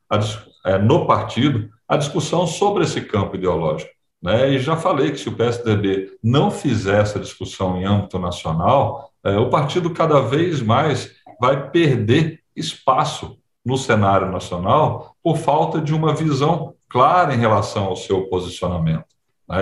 é, 0.65 0.79
no 0.79 1.07
partido, 1.07 1.69
a 1.87 1.97
discussão 1.97 2.47
sobre 2.47 2.85
esse 2.85 3.03
campo 3.03 3.37
ideológico. 3.37 3.91
Né? 4.23 4.51
E 4.51 4.59
já 4.59 4.77
falei 4.77 5.13
que 5.13 5.19
se 5.19 5.29
o 5.29 5.37
PSDB 5.37 6.19
não 6.23 6.51
fizer 6.51 7.01
essa 7.01 7.19
discussão 7.19 7.77
em 7.77 7.85
âmbito 7.85 8.19
nacional, 8.19 9.13
é, 9.25 9.37
o 9.37 9.49
partido 9.49 9.91
cada 9.91 10.21
vez 10.21 10.61
mais 10.61 11.13
vai 11.41 11.71
perder 11.71 12.41
espaço 12.55 13.39
no 13.65 13.77
cenário 13.77 14.31
nacional 14.31 15.15
por 15.23 15.37
falta 15.37 15.81
de 15.81 15.95
uma 15.95 16.15
visão 16.15 16.75
clara 16.89 17.35
em 17.35 17.39
relação 17.39 17.85
ao 17.85 17.97
seu 17.97 18.23
posicionamento. 18.29 19.05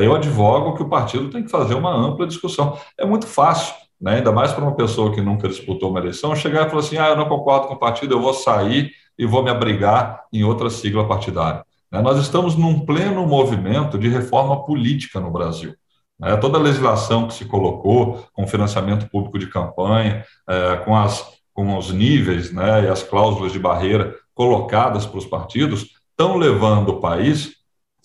Eu 0.00 0.14
advogo 0.14 0.74
que 0.74 0.82
o 0.82 0.88
partido 0.88 1.30
tem 1.30 1.44
que 1.44 1.50
fazer 1.50 1.74
uma 1.74 1.94
ampla 1.94 2.26
discussão. 2.26 2.76
É 2.98 3.04
muito 3.04 3.26
fácil, 3.26 3.74
né? 4.00 4.16
ainda 4.16 4.32
mais 4.32 4.52
para 4.52 4.64
uma 4.64 4.74
pessoa 4.74 5.12
que 5.12 5.20
nunca 5.20 5.48
disputou 5.48 5.90
uma 5.90 6.00
eleição, 6.00 6.34
chegar 6.34 6.66
e 6.66 6.68
falar 6.68 6.80
assim: 6.80 6.98
ah, 6.98 7.08
eu 7.08 7.16
não 7.16 7.28
concordo 7.28 7.68
com 7.68 7.74
o 7.74 7.78
partido, 7.78 8.14
eu 8.14 8.20
vou 8.20 8.34
sair 8.34 8.92
e 9.18 9.24
vou 9.24 9.44
me 9.44 9.50
abrigar 9.50 10.24
em 10.32 10.42
outra 10.42 10.70
sigla 10.70 11.06
partidária. 11.06 11.64
Né? 11.90 12.00
Nós 12.00 12.18
estamos 12.18 12.56
num 12.56 12.80
pleno 12.84 13.26
movimento 13.26 13.98
de 13.98 14.08
reforma 14.08 14.64
política 14.64 15.20
no 15.20 15.30
Brasil. 15.30 15.74
Né? 16.18 16.36
Toda 16.36 16.58
a 16.58 16.62
legislação 16.62 17.26
que 17.26 17.34
se 17.34 17.44
colocou, 17.44 18.24
com 18.32 18.46
financiamento 18.46 19.08
público 19.08 19.38
de 19.38 19.48
campanha, 19.48 20.24
é, 20.48 20.76
com, 20.76 20.96
as, 20.96 21.24
com 21.52 21.76
os 21.76 21.92
níveis 21.92 22.52
né, 22.52 22.84
e 22.84 22.88
as 22.88 23.02
cláusulas 23.02 23.52
de 23.52 23.58
barreira 23.58 24.14
colocadas 24.34 25.06
para 25.06 25.18
os 25.18 25.26
partidos, 25.26 25.86
estão 26.10 26.36
levando 26.36 26.90
o 26.90 27.00
país 27.00 27.56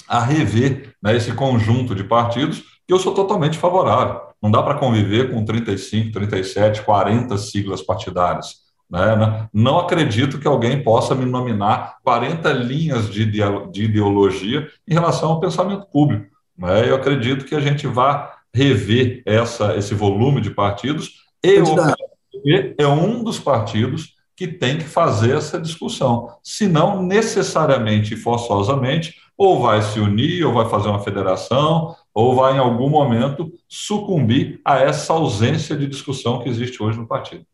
a 0.08 0.20
rever 0.20 0.94
né, 1.02 1.16
esse 1.16 1.34
conjunto 1.34 1.96
de 1.96 2.04
partidos 2.04 2.64
que 2.86 2.94
eu 2.94 3.00
sou 3.00 3.14
totalmente 3.14 3.58
favorável. 3.58 4.22
Não 4.42 4.50
dá 4.52 4.62
para 4.62 4.78
conviver 4.78 5.32
com 5.32 5.46
35, 5.46 6.12
37, 6.12 6.82
40 6.82 7.38
siglas 7.38 7.82
partidárias. 7.82 8.61
Né? 8.92 9.48
Não 9.54 9.80
acredito 9.80 10.38
que 10.38 10.48
alguém 10.48 10.84
possa 10.84 11.16
me 11.16 11.26
nominar 11.26 11.98
40 12.04 12.52
linhas 12.52 13.10
de 13.10 13.22
ideologia 13.84 14.68
em 14.86 14.94
relação 14.94 15.30
ao 15.30 15.40
pensamento 15.40 15.88
público. 15.88 16.26
Né? 16.58 16.90
Eu 16.90 16.96
acredito 16.96 17.46
que 17.46 17.56
a 17.56 17.62
gente 17.62 17.88
vai 17.88 18.30
rever 18.54 19.24
essa, 19.26 19.78
esse 19.78 19.96
volume 19.96 20.42
de 20.42 20.50
partidos 20.50 21.22
e 21.42 21.60
o 21.60 21.76
é 22.78 22.88
um 22.88 23.24
dos 23.24 23.40
partidos 23.40 24.16
que 24.36 24.48
tem 24.48 24.78
que 24.78 24.86
fazer 24.86 25.38
essa 25.38 25.60
discussão. 25.60 26.30
Se 26.42 26.68
não 26.68 27.02
necessariamente 27.02 28.14
e 28.14 28.18
forçosamente, 28.18 29.16
ou 29.38 29.62
vai 29.62 29.82
se 29.82 30.00
unir, 30.00 30.44
ou 30.46 30.54
vai 30.54 30.68
fazer 30.70 30.90
uma 30.90 31.04
federação, 31.04 31.96
ou 32.14 32.36
vai, 32.36 32.56
em 32.56 32.60
algum 32.60 32.90
momento, 32.90 33.52
sucumbir 33.68 34.60
a 34.66 34.80
essa 34.80 35.14
ausência 35.14 35.76
de 35.76 35.88
discussão 35.88 36.40
que 36.42 36.50
existe 36.50 36.82
hoje 36.82 36.98
no 36.98 37.08
partido. 37.08 37.46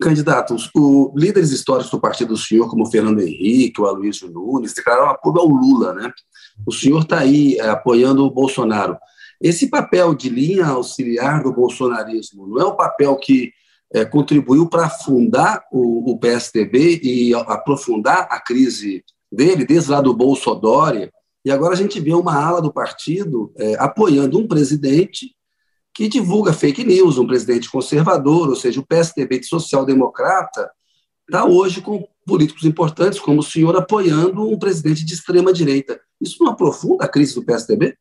Candidatos, 0.00 0.70
os 0.74 1.12
líderes 1.16 1.50
históricos 1.50 1.90
do 1.90 2.00
partido 2.00 2.28
do 2.28 2.36
senhor, 2.36 2.70
como 2.70 2.84
o 2.84 2.90
Fernando 2.90 3.20
Henrique, 3.20 3.80
o 3.80 3.86
Aloysio 3.86 4.30
Nunes, 4.30 4.72
declararam 4.72 5.10
apoio 5.10 5.38
ao 5.40 5.48
Lula, 5.48 5.92
né? 5.92 6.12
O 6.66 6.72
senhor 6.72 7.02
está 7.02 7.18
aí 7.18 7.56
é, 7.58 7.68
apoiando 7.68 8.24
o 8.24 8.30
Bolsonaro. 8.30 8.96
Esse 9.40 9.68
papel 9.68 10.14
de 10.14 10.28
linha 10.28 10.66
auxiliar 10.66 11.42
do 11.42 11.52
bolsonarismo 11.52 12.46
não 12.46 12.60
é 12.60 12.66
um 12.66 12.76
papel 12.76 13.16
que 13.16 13.52
é, 13.92 14.04
contribuiu 14.04 14.68
para 14.68 14.86
afundar 14.86 15.64
o, 15.72 16.12
o, 16.12 16.18
PSDB 16.18 17.00
e 17.02 17.34
aprofundar 17.34 18.26
a 18.30 18.40
crise 18.40 19.04
dele, 19.30 19.64
desde 19.64 19.90
lá 19.90 20.00
do 20.00 20.14
Bolsodória, 20.14 21.10
e 21.44 21.50
agora 21.50 21.74
a 21.74 21.76
gente 21.76 22.00
vê 22.00 22.12
uma 22.12 22.34
ala 22.34 22.60
do 22.60 22.72
partido 22.72 23.52
é, 23.56 23.76
apoiando 23.78 24.38
um 24.38 24.46
presidente 24.46 25.34
que 25.98 26.06
divulga 26.06 26.52
fake 26.52 26.84
news, 26.84 27.18
um 27.18 27.26
presidente 27.26 27.68
conservador, 27.68 28.48
ou 28.48 28.54
seja, 28.54 28.78
o 28.78 28.86
PSDB 28.86 29.40
de 29.40 29.46
social-democrata 29.46 30.70
está 31.26 31.44
hoje 31.44 31.80
com 31.80 32.06
políticos 32.24 32.64
importantes, 32.64 33.18
como 33.18 33.40
o 33.40 33.42
senhor, 33.42 33.74
apoiando 33.76 34.48
um 34.48 34.56
presidente 34.56 35.04
de 35.04 35.14
extrema-direita. 35.14 36.00
Isso 36.20 36.36
não 36.38 36.52
aprofunda 36.52 37.04
a 37.04 37.08
crise 37.08 37.34
do 37.34 37.44
PSDB? 37.44 37.96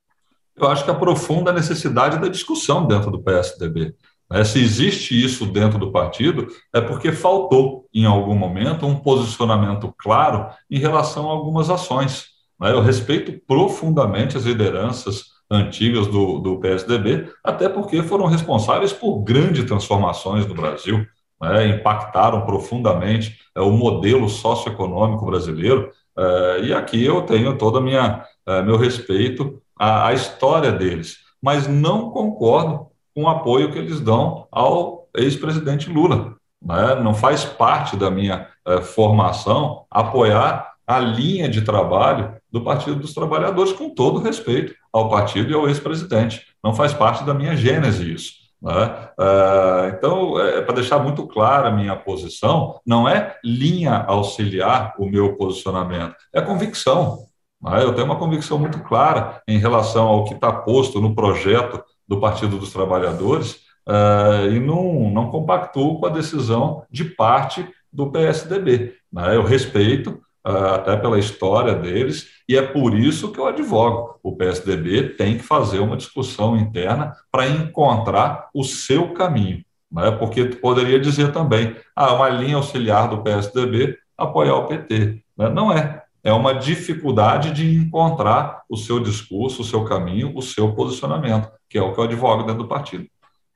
Eu 0.56 0.68
acho 0.68 0.86
que 0.86 0.92
aprofunda 0.92 1.50
a 1.50 1.54
necessidade 1.56 2.20
da 2.20 2.28
discussão 2.28 2.86
dentro 2.86 3.10
do 3.10 3.20
PSDB. 3.20 3.96
Né? 4.30 4.44
Se 4.44 4.60
existe 4.60 5.20
isso 5.20 5.48
dentro 5.48 5.80
do 5.80 5.92
partido, 5.92 6.46
é 6.72 6.80
porque 6.80 7.12
faltou, 7.12 7.88
em 7.92 8.06
algum 8.06 8.36
momento, 8.36 8.86
um 8.86 9.00
posicionamento 9.00 9.92
claro 9.98 10.52
em 10.70 10.78
relação 10.78 11.28
a 11.28 11.34
algumas 11.34 11.72
ações. 11.72 12.28
Né? 12.62 12.72
Eu 12.74 12.82
respeito 12.82 13.42
profundamente 13.48 14.38
as 14.38 14.44
lideranças 14.44 15.36
antigas 15.50 16.08
do, 16.08 16.40
do 16.40 16.60
PSDB, 16.60 17.30
até 17.44 17.70
porque 17.70 18.04
foram 18.04 18.26
responsáveis 18.26 18.92
por 18.92 19.20
grandes 19.20 19.64
transformações 19.66 20.46
no 20.46 20.54
Brasil, 20.54 21.06
né? 21.42 21.68
impactaram 21.68 22.42
profundamente 22.42 23.38
é, 23.56 23.62
o 23.62 23.72
modelo 23.72 24.28
socioeconômico 24.28 25.26
brasileiro. 25.26 25.92
É, 26.18 26.62
e 26.64 26.74
aqui 26.74 27.04
eu 27.04 27.22
tenho 27.22 27.58
todo 27.58 27.82
minha 27.82 28.26
é, 28.46 28.62
meu 28.62 28.78
respeito 28.78 29.62
à, 29.78 30.08
à 30.08 30.14
história 30.14 30.72
deles, 30.72 31.18
mas 31.42 31.68
não 31.68 32.10
concordo 32.12 32.88
com 33.16 33.24
o 33.24 33.30
apoio 33.30 33.72
que 33.72 33.78
eles 33.78 34.00
dão 34.00 34.48
ao 34.52 35.08
ex-presidente 35.16 35.90
Lula. 35.90 36.36
Né? 36.62 36.96
Não 36.96 37.14
faz 37.14 37.46
parte 37.46 37.96
da 37.96 38.10
minha 38.10 38.48
é, 38.66 38.82
formação 38.82 39.86
apoiar 39.90 40.74
a 40.86 41.00
linha 41.00 41.50
de 41.50 41.62
trabalho 41.62 42.37
do 42.52 42.62
Partido 42.62 42.96
dos 42.96 43.14
Trabalhadores, 43.14 43.74
com 43.74 43.90
todo 43.90 44.22
respeito 44.22 44.74
ao 44.92 45.10
partido 45.10 45.52
e 45.52 45.54
ao 45.54 45.68
ex-presidente. 45.68 46.46
Não 46.64 46.74
faz 46.74 46.94
parte 46.94 47.24
da 47.24 47.34
minha 47.34 47.56
gênese 47.56 48.12
isso. 48.12 48.48
Né? 48.62 49.10
É, 49.20 49.94
então, 49.96 50.40
é, 50.40 50.62
para 50.62 50.76
deixar 50.76 51.00
muito 51.00 51.28
clara 51.28 51.70
a 51.70 51.72
minha 51.72 51.96
posição, 51.96 52.80
não 52.86 53.08
é 53.08 53.36
linha 53.44 54.04
auxiliar 54.08 54.96
o 54.98 55.06
meu 55.06 55.36
posicionamento, 55.36 56.16
é 56.34 56.42
convicção. 56.42 57.20
Né? 57.62 57.84
Eu 57.84 57.94
tenho 57.94 58.06
uma 58.06 58.18
convicção 58.18 58.58
muito 58.58 58.80
clara 58.84 59.42
em 59.48 59.60
relação 59.60 60.08
ao 60.08 60.26
que 60.26 60.34
está 60.34 60.52
posto 60.52 61.00
no 61.00 61.14
projeto 61.14 61.84
do 62.08 62.20
Partido 62.20 62.58
dos 62.58 62.72
Trabalhadores 62.72 63.58
uh, 63.88 64.50
e 64.50 64.60
não, 64.60 65.10
não 65.10 65.30
compactuo 65.30 66.00
com 66.00 66.06
a 66.06 66.10
decisão 66.10 66.84
de 66.90 67.06
parte 67.06 67.68
do 67.92 68.12
PSDB. 68.12 68.94
Né? 69.12 69.36
Eu 69.36 69.44
respeito, 69.44 70.20
até 70.48 70.96
pela 70.96 71.20
história 71.20 71.76
deles, 71.76 72.28
e 72.48 72.56
é 72.56 72.62
por 72.62 72.98
isso 72.98 73.32
que 73.32 73.40
eu 73.40 73.48
advogo. 73.48 74.20
O 74.24 74.36
PSDB 74.36 75.10
tem 75.10 75.38
que 75.38 75.44
fazer 75.44 75.80
uma 75.80 75.98
discussão 75.98 76.56
interna 76.56 77.14
para 77.32 77.48
encontrar 77.48 78.50
o 78.54 78.64
seu 78.64 79.14
caminho. 79.14 79.64
Né? 79.92 80.12
Porque 80.12 80.46
poderia 80.46 81.00
dizer 81.00 81.32
também, 81.32 81.76
ah, 81.96 82.14
uma 82.14 82.30
linha 82.30 82.56
auxiliar 82.56 83.10
do 83.10 83.22
PSDB 83.22 83.98
apoiar 84.18 84.56
o 84.56 84.68
PT. 84.68 85.22
Né? 85.38 85.50
Não 85.50 85.72
é 85.72 86.04
é 86.28 86.34
uma 86.34 86.54
dificuldade 86.54 87.54
de 87.54 87.78
encontrar 87.78 88.64
o 88.70 88.76
seu 88.76 89.00
discurso, 89.00 89.62
o 89.62 89.66
seu 89.66 89.86
caminho, 89.86 90.34
o 90.36 90.42
seu 90.42 90.74
posicionamento, 90.74 91.50
que 91.70 91.78
é 91.78 91.82
o 91.82 91.94
que 91.94 92.00
eu 92.02 92.04
advogo 92.04 92.44
dentro 92.44 92.64
do 92.64 92.68
partido. 92.68 93.06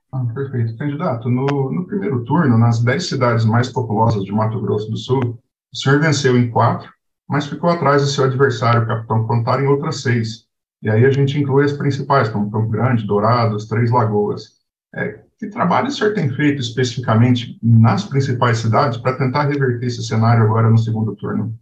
Ah, 0.09 0.25
perfeito. 0.33 0.77
Candidato, 0.77 1.29
no, 1.29 1.69
no, 1.69 1.85
primeiro 1.85 2.23
turno, 2.23 2.57
nas 2.57 2.81
dez 2.81 3.09
cidades 3.09 3.43
mais 3.43 3.67
populosas 3.67 4.23
de 4.23 4.31
Mato 4.31 4.61
Grosso 4.61 4.89
do 4.89 4.95
Sul, 4.95 5.37
o 5.73 5.77
senhor 5.77 5.99
venceu 5.99 6.37
em 6.37 6.49
quatro, 6.49 6.91
mas 7.27 7.47
ficou 7.47 7.69
atrás 7.69 8.01
do 8.01 8.07
seu 8.07 8.25
adversário, 8.25 8.83
o 8.83 8.87
Capitão 8.87 9.25
Contar, 9.25 9.61
em 9.63 9.67
outras 9.67 10.01
seis. 10.01 10.45
E 10.81 10.89
aí 10.89 11.05
a 11.05 11.11
gente 11.11 11.39
inclui 11.39 11.65
as 11.65 11.73
principais, 11.73 12.29
como 12.29 12.51
Campo 12.51 12.69
Grande, 12.69 13.05
Dourados, 13.05 13.67
Três 13.67 13.91
Lagoas. 13.91 14.59
É, 14.93 15.21
que 15.39 15.47
trabalho 15.47 15.87
o 15.87 15.91
senhor 15.91 16.13
tem 16.13 16.29
feito 16.29 16.59
especificamente 16.59 17.57
nas 17.63 18.03
principais 18.03 18.57
cidades 18.57 18.97
para 18.97 19.17
tentar 19.17 19.43
reverter 19.43 19.85
esse 19.85 20.03
cenário 20.03 20.43
agora 20.43 20.69
no 20.69 20.77
segundo 20.77 21.15
turno? 21.15 21.57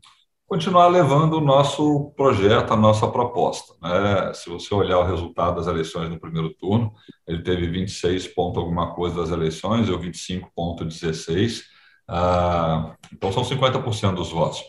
continuar 0.49 0.87
levando 0.87 1.33
o 1.35 1.41
nosso 1.41 2.11
projeto, 2.17 2.73
a 2.73 2.75
nossa 2.75 3.07
proposta. 3.07 3.75
Né? 3.79 4.33
Se 4.33 4.49
você 4.49 4.73
olhar 4.73 4.97
o 4.97 5.05
resultado 5.05 5.57
das 5.57 5.67
eleições 5.67 6.09
no 6.09 6.19
primeiro 6.19 6.49
turno, 6.55 6.91
ele 7.27 7.43
teve 7.43 7.67
26 7.67 8.29
ponto 8.29 8.59
alguma 8.59 8.95
coisa 8.95 9.17
das 9.17 9.29
eleições, 9.29 9.87
eu 9.87 9.99
25,16. 9.99 11.61
Ah, 12.11 12.95
então, 13.13 13.31
são 13.31 13.43
50% 13.43 14.15
dos 14.15 14.31
votos. 14.31 14.63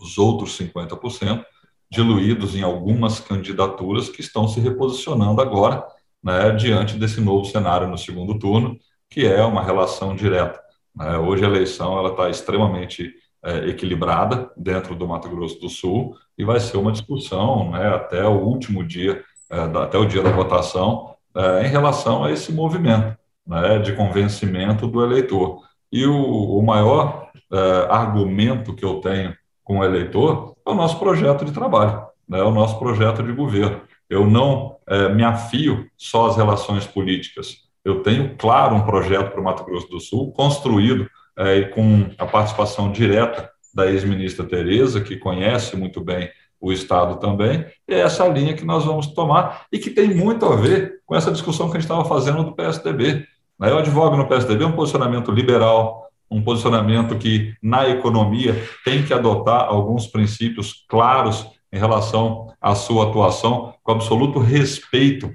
Os 0.00 0.16
outros 0.18 0.56
50% 0.56 1.44
diluídos 1.90 2.54
em 2.54 2.62
algumas 2.62 3.18
candidaturas 3.18 4.08
que 4.08 4.20
estão 4.20 4.46
se 4.46 4.60
reposicionando 4.60 5.42
agora, 5.42 5.84
né, 6.22 6.52
diante 6.52 6.96
desse 6.96 7.20
novo 7.20 7.44
cenário 7.44 7.88
no 7.88 7.98
segundo 7.98 8.38
turno, 8.38 8.78
que 9.08 9.26
é 9.26 9.42
uma 9.42 9.64
relação 9.64 10.14
direta. 10.14 10.60
Né? 10.94 11.18
Hoje 11.18 11.44
a 11.44 11.48
eleição 11.48 12.06
está 12.06 12.30
extremamente 12.30 13.12
é, 13.44 13.70
equilibrada 13.70 14.50
dentro 14.56 14.94
do 14.94 15.08
Mato 15.08 15.28
Grosso 15.28 15.58
do 15.58 15.68
Sul 15.68 16.14
e 16.38 16.44
vai 16.44 16.60
ser 16.60 16.76
uma 16.76 16.92
discussão 16.92 17.72
né, 17.72 17.88
até 17.88 18.24
o 18.24 18.38
último 18.38 18.86
dia, 18.86 19.24
é, 19.50 19.60
até 19.60 19.98
o 19.98 20.06
dia 20.06 20.22
da 20.22 20.30
votação, 20.30 21.16
é, 21.34 21.66
em 21.66 21.68
relação 21.68 22.22
a 22.22 22.30
esse 22.30 22.52
movimento 22.52 23.16
né, 23.44 23.80
de 23.80 23.94
convencimento 23.94 24.86
do 24.86 25.02
eleitor. 25.02 25.62
E 25.92 26.06
o, 26.06 26.14
o 26.14 26.62
maior 26.62 27.30
é, 27.52 27.86
argumento 27.90 28.74
que 28.74 28.84
eu 28.84 29.00
tenho 29.00 29.34
com 29.64 29.78
o 29.78 29.84
eleitor 29.84 30.56
é 30.66 30.70
o 30.70 30.74
nosso 30.74 30.98
projeto 30.98 31.44
de 31.44 31.52
trabalho, 31.52 32.02
né, 32.28 32.42
o 32.42 32.50
nosso 32.50 32.78
projeto 32.78 33.22
de 33.22 33.32
governo. 33.32 33.80
Eu 34.08 34.26
não 34.28 34.76
é, 34.86 35.08
me 35.08 35.24
afio 35.24 35.86
só 35.96 36.26
às 36.26 36.36
relações 36.36 36.86
políticas. 36.86 37.68
Eu 37.84 38.02
tenho, 38.02 38.36
claro, 38.36 38.74
um 38.74 38.84
projeto 38.84 39.30
para 39.30 39.40
o 39.40 39.44
Mato 39.44 39.64
Grosso 39.64 39.88
do 39.88 40.00
Sul, 40.00 40.32
construído 40.32 41.08
é, 41.38 41.56
e 41.56 41.68
com 41.68 42.10
a 42.18 42.26
participação 42.26 42.92
direta 42.92 43.50
da 43.74 43.86
ex-ministra 43.90 44.44
Tereza, 44.44 45.00
que 45.00 45.16
conhece 45.16 45.76
muito 45.76 46.00
bem 46.00 46.28
o 46.60 46.72
Estado 46.72 47.18
também, 47.18 47.64
é 47.88 48.00
essa 48.00 48.28
linha 48.28 48.54
que 48.54 48.64
nós 48.64 48.84
vamos 48.84 49.06
tomar 49.08 49.64
e 49.72 49.78
que 49.78 49.90
tem 49.90 50.12
muito 50.12 50.44
a 50.44 50.56
ver 50.56 51.00
com 51.06 51.16
essa 51.16 51.32
discussão 51.32 51.70
que 51.70 51.76
a 51.76 51.80
gente 51.80 51.90
estava 51.90 52.04
fazendo 52.04 52.44
do 52.44 52.54
PSDB. 52.54 53.26
Eu 53.68 53.78
advogo 53.78 54.16
no 54.16 54.26
PSDB 54.26 54.64
um 54.64 54.72
posicionamento 54.72 55.30
liberal, 55.30 56.08
um 56.30 56.42
posicionamento 56.42 57.18
que, 57.18 57.54
na 57.62 57.88
economia, 57.88 58.54
tem 58.84 59.04
que 59.04 59.12
adotar 59.12 59.64
alguns 59.64 60.06
princípios 60.06 60.84
claros 60.88 61.46
em 61.72 61.78
relação 61.78 62.52
à 62.60 62.74
sua 62.74 63.08
atuação, 63.08 63.74
com 63.82 63.92
absoluto 63.92 64.38
respeito 64.38 65.30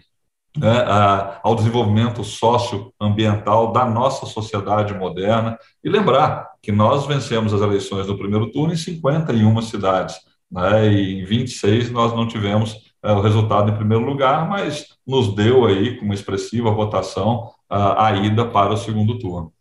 né, 0.57 0.77
a, 0.87 1.39
ao 1.43 1.55
desenvolvimento 1.55 2.23
socioambiental 2.23 3.71
da 3.71 3.85
nossa 3.85 4.25
sociedade 4.25 4.93
moderna. 4.93 5.57
E 5.83 5.89
lembrar 5.89 6.49
que 6.61 6.71
nós 6.71 7.05
vencemos 7.05 7.53
as 7.53 7.61
eleições 7.61 8.07
no 8.07 8.17
primeiro 8.17 8.51
turno 8.51 8.73
em 8.73 8.77
51 8.77 9.61
cidades, 9.61 10.15
né, 10.51 10.87
e 10.91 11.21
em 11.21 11.25
26 11.25 11.91
nós 11.91 12.13
não 12.13 12.27
tivemos 12.27 12.75
é, 13.03 13.11
o 13.11 13.21
resultado 13.21 13.71
em 13.71 13.75
primeiro 13.75 14.03
lugar, 14.03 14.49
mas 14.49 14.87
nos 15.05 15.35
deu 15.35 15.65
aí, 15.65 15.97
com 15.97 16.05
uma 16.05 16.15
expressiva 16.15 16.71
votação, 16.71 17.51
a, 17.69 18.07
a 18.07 18.13
ida 18.17 18.45
para 18.45 18.73
o 18.73 18.77
segundo 18.77 19.17
turno. 19.19 19.51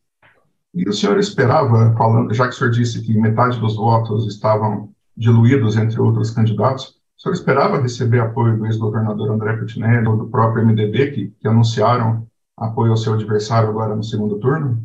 E 0.75 0.89
o 0.89 0.93
senhor 0.93 1.19
esperava, 1.19 1.95
falando, 1.97 2.35
já 2.35 2.49
que 2.49 2.55
o 2.55 2.57
senhor 2.57 2.71
disse 2.71 3.01
que 3.03 3.15
metade 3.15 3.61
dos 3.61 3.77
votos 3.77 4.27
estavam 4.27 4.91
diluídos 5.17 5.77
entre 5.77 6.01
outros 6.01 6.31
candidatos, 6.31 6.97
o 7.17 7.23
senhor 7.23 7.35
esperava 7.35 7.81
receber 7.81 8.21
apoio 8.21 8.59
do 8.59 8.67
ex-governador 8.67 9.31
André 9.31 9.57
Putinelli 9.57 10.07
ou 10.07 10.17
do 10.17 10.27
próprio 10.27 10.67
MDB, 10.67 11.11
que, 11.13 11.33
que 11.41 11.49
anunciaram 11.49 12.27
apoio 12.57 12.91
ao 12.91 12.97
seu 12.97 13.15
adversário 13.15 13.69
agora 13.69 13.95
no 13.95 14.03
segundo 14.03 14.39
turno? 14.39 14.85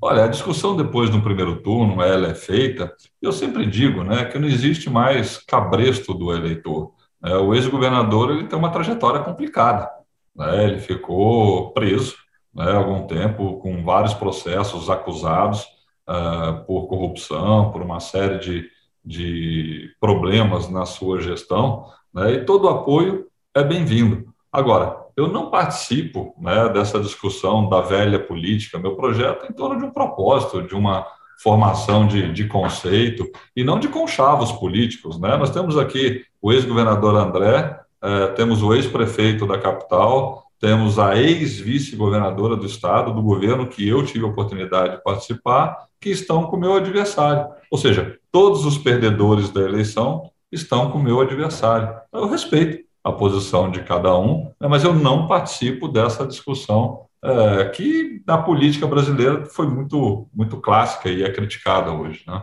Olha, 0.00 0.24
a 0.24 0.28
discussão 0.28 0.76
depois 0.76 1.10
do 1.10 1.20
primeiro 1.20 1.56
turno, 1.62 2.00
ela 2.00 2.28
é 2.28 2.34
feita, 2.34 2.92
eu 3.20 3.32
sempre 3.32 3.66
digo 3.66 4.04
né, 4.04 4.24
que 4.26 4.38
não 4.38 4.46
existe 4.46 4.88
mais 4.88 5.38
cabresto 5.38 6.14
do 6.14 6.32
eleitor. 6.32 6.92
Né? 7.20 7.34
O 7.36 7.54
ex-governador 7.54 8.30
ele 8.30 8.46
tem 8.46 8.58
uma 8.58 8.70
trajetória 8.70 9.22
complicada. 9.22 9.90
Né? 10.36 10.64
Ele 10.64 10.78
ficou 10.78 11.72
preso 11.72 12.14
né, 12.56 12.72
algum 12.72 13.06
tempo 13.06 13.58
com 13.58 13.84
vários 13.84 14.14
processos 14.14 14.88
acusados 14.88 15.60
uh, 16.08 16.64
por 16.66 16.86
corrupção, 16.86 17.70
por 17.70 17.82
uma 17.82 18.00
série 18.00 18.38
de, 18.38 18.70
de 19.04 19.90
problemas 20.00 20.70
na 20.70 20.86
sua 20.86 21.20
gestão, 21.20 21.84
né, 22.14 22.32
e 22.32 22.44
todo 22.46 22.68
apoio 22.68 23.26
é 23.54 23.62
bem-vindo. 23.62 24.24
Agora, 24.50 24.96
eu 25.14 25.28
não 25.28 25.50
participo 25.50 26.34
né, 26.38 26.68
dessa 26.70 26.98
discussão 26.98 27.68
da 27.68 27.82
velha 27.82 28.18
política. 28.18 28.78
Meu 28.78 28.96
projeto 28.96 29.44
é 29.44 29.48
em 29.48 29.52
torno 29.52 29.78
de 29.78 29.84
um 29.84 29.90
propósito, 29.90 30.62
de 30.62 30.74
uma 30.74 31.06
formação 31.42 32.06
de, 32.06 32.32
de 32.32 32.46
conceito 32.46 33.30
e 33.54 33.62
não 33.62 33.78
de 33.78 33.88
conchavos 33.88 34.52
políticos. 34.52 35.18
Né? 35.20 35.36
Nós 35.36 35.50
temos 35.50 35.76
aqui 35.76 36.24
o 36.40 36.52
ex-governador 36.52 37.16
André, 37.16 37.78
eh, 38.02 38.26
temos 38.28 38.62
o 38.62 38.74
ex-prefeito 38.74 39.46
da 39.46 39.58
capital, 39.58 40.45
temos 40.60 40.98
a 40.98 41.16
ex-vice-governadora 41.16 42.56
do 42.56 42.66
estado, 42.66 43.12
do 43.12 43.22
governo, 43.22 43.66
que 43.66 43.86
eu 43.86 44.04
tive 44.04 44.24
a 44.24 44.28
oportunidade 44.28 44.96
de 44.96 45.02
participar, 45.02 45.86
que 46.00 46.10
estão 46.10 46.46
com 46.46 46.56
o 46.56 46.60
meu 46.60 46.74
adversário. 46.74 47.48
Ou 47.70 47.78
seja, 47.78 48.18
todos 48.32 48.64
os 48.64 48.78
perdedores 48.78 49.50
da 49.50 49.60
eleição 49.60 50.30
estão 50.50 50.90
com 50.90 50.98
o 50.98 51.02
meu 51.02 51.20
adversário. 51.20 51.94
Eu 52.12 52.28
respeito 52.28 52.84
a 53.04 53.12
posição 53.12 53.70
de 53.70 53.82
cada 53.82 54.18
um, 54.18 54.52
né, 54.60 54.66
mas 54.68 54.82
eu 54.82 54.92
não 54.92 55.26
participo 55.26 55.86
dessa 55.86 56.26
discussão 56.26 57.06
é, 57.22 57.64
que 57.66 58.22
na 58.26 58.38
política 58.38 58.86
brasileira 58.86 59.46
foi 59.46 59.66
muito, 59.66 60.28
muito 60.34 60.60
clássica 60.60 61.08
e 61.08 61.22
é 61.22 61.32
criticada 61.32 61.92
hoje. 61.92 62.24
Né? 62.26 62.42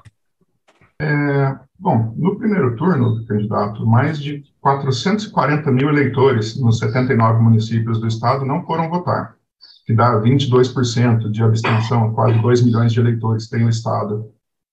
É, 1.02 1.60
bom, 1.84 2.14
no 2.18 2.38
primeiro 2.38 2.78
turno, 2.78 3.26
candidato, 3.26 3.86
mais 3.86 4.18
de 4.18 4.42
440 4.62 5.70
mil 5.70 5.90
eleitores 5.90 6.58
nos 6.58 6.80
79 6.80 7.44
municípios 7.44 8.00
do 8.00 8.08
estado 8.08 8.46
não 8.46 8.66
foram 8.66 8.90
votar, 8.90 9.36
que 9.86 9.94
dá 9.94 10.16
22% 10.22 11.30
de 11.30 11.44
abstenção, 11.44 12.14
quase 12.14 12.42
2 12.42 12.64
milhões 12.64 12.94
de 12.94 13.02
eleitores 13.02 13.50
tem 13.50 13.66
o 13.66 13.70
estado. 13.70 14.32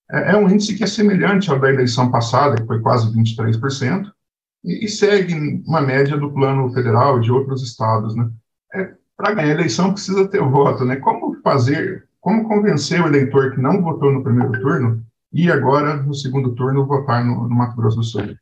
É, 0.09 0.33
é 0.33 0.37
um 0.37 0.49
índice 0.49 0.77
que 0.77 0.85
é 0.85 0.87
semelhante 0.87 1.51
ao 1.51 1.59
da 1.59 1.69
eleição 1.69 2.13
passada, 2.13 2.55
que 2.55 2.67
foi 2.67 2.81
quase 2.81 3.13
23%, 3.13 4.07
e, 4.65 4.85
e 4.85 4.89
segue 4.89 5.35
uma 5.67 5.81
média 5.81 6.17
do 6.17 6.31
plano 6.33 6.73
federal 6.73 7.19
de 7.19 7.33
outros 7.33 7.61
estados, 7.61 8.15
né? 8.15 8.31
É, 8.73 8.95
Para 9.17 9.35
ganhar 9.35 9.49
a 9.49 9.59
eleição 9.59 9.93
precisa 9.93 10.29
ter 10.29 10.43
voto, 10.43 10.85
né? 10.85 10.95
Como 10.95 11.41
fazer, 11.43 12.07
como 12.21 12.47
convencer 12.47 13.03
o 13.03 13.09
eleitor 13.09 13.53
que 13.53 13.61
não 13.61 13.83
votou 13.83 14.13
no 14.13 14.23
primeiro 14.23 14.53
turno 14.61 15.05
e 15.33 15.51
agora 15.51 15.97
no 15.97 16.15
segundo 16.15 16.55
turno 16.55 16.87
votar 16.87 17.25
no, 17.25 17.49
no 17.49 17.55
Mato 17.55 17.77
Grosso 17.77 17.97
do 17.97 18.03
Sul? 18.03 18.37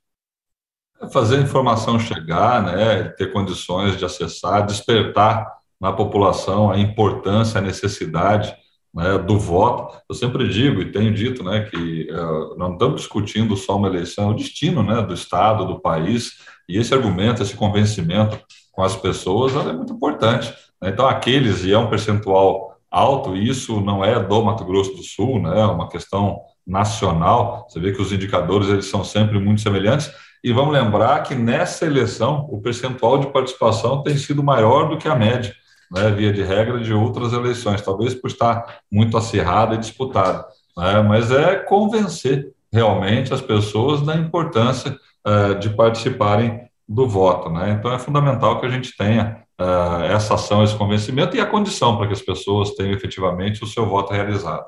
É 1.01 1.09
fazer 1.09 1.37
a 1.37 1.43
informação 1.43 1.99
chegar, 1.99 2.63
né? 2.63 3.05
Ter 3.11 3.33
condições 3.33 3.97
de 3.97 4.05
acessar, 4.05 4.67
despertar 4.67 5.47
na 5.81 5.93
população 5.93 6.71
a 6.71 6.79
importância, 6.79 7.59
a 7.59 7.63
necessidade 7.63 8.55
né, 8.93 9.19
do 9.19 9.39
voto. 9.39 9.97
Eu 10.09 10.15
sempre 10.15 10.49
digo 10.49 10.81
e 10.81 10.91
tenho 10.91 11.15
dito 11.15 11.45
né, 11.45 11.61
que 11.61 12.09
uh, 12.11 12.57
não 12.59 12.73
estamos 12.73 13.03
discutindo 13.03 13.57
só 13.57 13.77
uma 13.77 13.89
eleição, 13.89 14.31
é 14.31 14.33
o 14.33 14.37
destino 14.37 14.83
né, 14.83 15.01
do 15.03 15.15
Estado, 15.15 15.67
do 15.67 15.81
país, 15.81 16.39
e 16.69 16.77
esse 16.77 16.93
argumento, 16.93 17.43
esse 17.43 17.55
convencimento 17.55 18.39
com 18.73 18.83
as 18.83 18.97
pessoas 18.97 19.55
é 19.55 19.73
muito 19.73 19.93
importante. 19.93 20.53
Né? 20.83 20.91
Então, 20.91 21.07
aqueles, 21.07 21.65
e 21.65 21.73
é 21.73 21.79
um 21.79 21.89
percentual 21.89 22.77
alto, 22.91 23.37
isso 23.37 23.81
não 23.81 24.05
é 24.05 24.19
do 24.19 24.43
Mato 24.43 24.65
Grosso 24.65 24.95
do 24.95 25.03
Sul, 25.03 25.41
né, 25.41 25.61
é 25.61 25.65
uma 25.65 25.89
questão 25.89 26.41
nacional, 26.69 27.67
você 27.67 27.81
vê 27.81 27.93
que 27.93 28.03
os 28.03 28.13
indicadores 28.13 28.69
eles 28.69 28.87
são 28.87 29.03
sempre 29.03 29.39
muito 29.41 29.63
semelhantes, 29.63 30.13
e 30.45 30.53
vamos 30.53 30.73
lembrar 30.73 31.23
que 31.23 31.35
nessa 31.35 31.87
eleição 31.87 32.47
o 32.51 32.61
percentual 32.61 33.19
de 33.19 33.33
participação 33.33 34.03
tem 34.03 34.17
sido 34.17 34.43
maior 34.43 34.89
do 34.89 34.99
que 34.99 35.09
a 35.09 35.17
média 35.17 35.53
né, 35.91 36.11
via 36.11 36.33
de 36.33 36.43
regra, 36.43 36.79
de 36.79 36.93
outras 36.93 37.33
eleições, 37.33 37.83
talvez 37.83 38.15
por 38.15 38.29
estar 38.29 38.81
muito 38.93 39.17
acirrada 39.17 39.75
e 39.75 39.79
disputada. 39.79 40.45
Né, 40.77 41.03
mas 41.03 41.33
é 41.33 41.57
convencer 41.57 42.53
realmente 42.73 43.33
as 43.33 43.41
pessoas 43.41 44.03
da 44.03 44.15
importância 44.15 44.97
uh, 45.27 45.59
de 45.59 45.71
participarem 45.71 46.69
do 46.87 47.09
voto. 47.09 47.51
Né? 47.51 47.73
Então, 47.73 47.93
é 47.93 47.99
fundamental 47.99 48.61
que 48.61 48.67
a 48.67 48.71
gente 48.71 48.97
tenha 48.97 49.43
uh, 49.61 50.05
essa 50.05 50.35
ação, 50.35 50.63
esse 50.63 50.77
convencimento 50.77 51.37
e 51.37 51.41
a 51.41 51.47
condição 51.47 51.97
para 51.97 52.07
que 52.07 52.13
as 52.13 52.23
pessoas 52.23 52.73
tenham 52.73 52.93
efetivamente 52.93 53.65
o 53.65 53.67
seu 53.67 53.87
voto 53.87 54.13
realizado. 54.13 54.65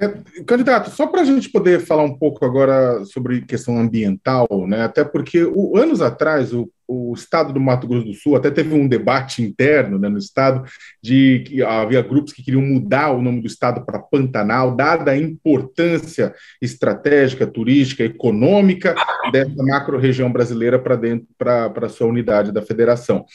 É, 0.00 0.14
candidato, 0.46 0.90
só 0.90 1.08
para 1.08 1.22
a 1.22 1.24
gente 1.24 1.50
poder 1.50 1.80
falar 1.80 2.04
um 2.04 2.16
pouco 2.16 2.44
agora 2.44 3.04
sobre 3.04 3.40
questão 3.40 3.76
ambiental, 3.80 4.46
né? 4.68 4.82
Até 4.82 5.02
porque 5.02 5.42
o, 5.42 5.76
anos 5.76 6.00
atrás 6.00 6.52
o, 6.52 6.70
o, 6.86 7.12
estado 7.14 7.52
do 7.52 7.58
Mato 7.58 7.88
Grosso 7.88 8.06
do 8.06 8.14
Sul 8.14 8.36
até 8.36 8.48
teve 8.48 8.72
um 8.72 8.86
debate 8.86 9.42
interno 9.42 9.98
né, 9.98 10.08
no 10.08 10.18
estado 10.18 10.62
de 11.02 11.42
que 11.44 11.64
havia 11.64 12.00
grupos 12.00 12.32
que 12.32 12.44
queriam 12.44 12.62
mudar 12.62 13.10
o 13.10 13.20
nome 13.20 13.40
do 13.40 13.48
estado 13.48 13.84
para 13.84 13.98
Pantanal, 13.98 14.76
dada 14.76 15.10
a 15.10 15.18
importância 15.18 16.32
estratégica, 16.62 17.44
turística, 17.44 18.04
econômica 18.04 18.94
dessa 19.32 19.60
macro-região 19.64 20.30
brasileira 20.30 20.78
para 20.78 20.94
dentro 20.94 21.26
para 21.36 21.72
a 21.74 21.88
sua 21.88 22.06
unidade 22.06 22.52
da 22.52 22.62
federação 22.62 23.26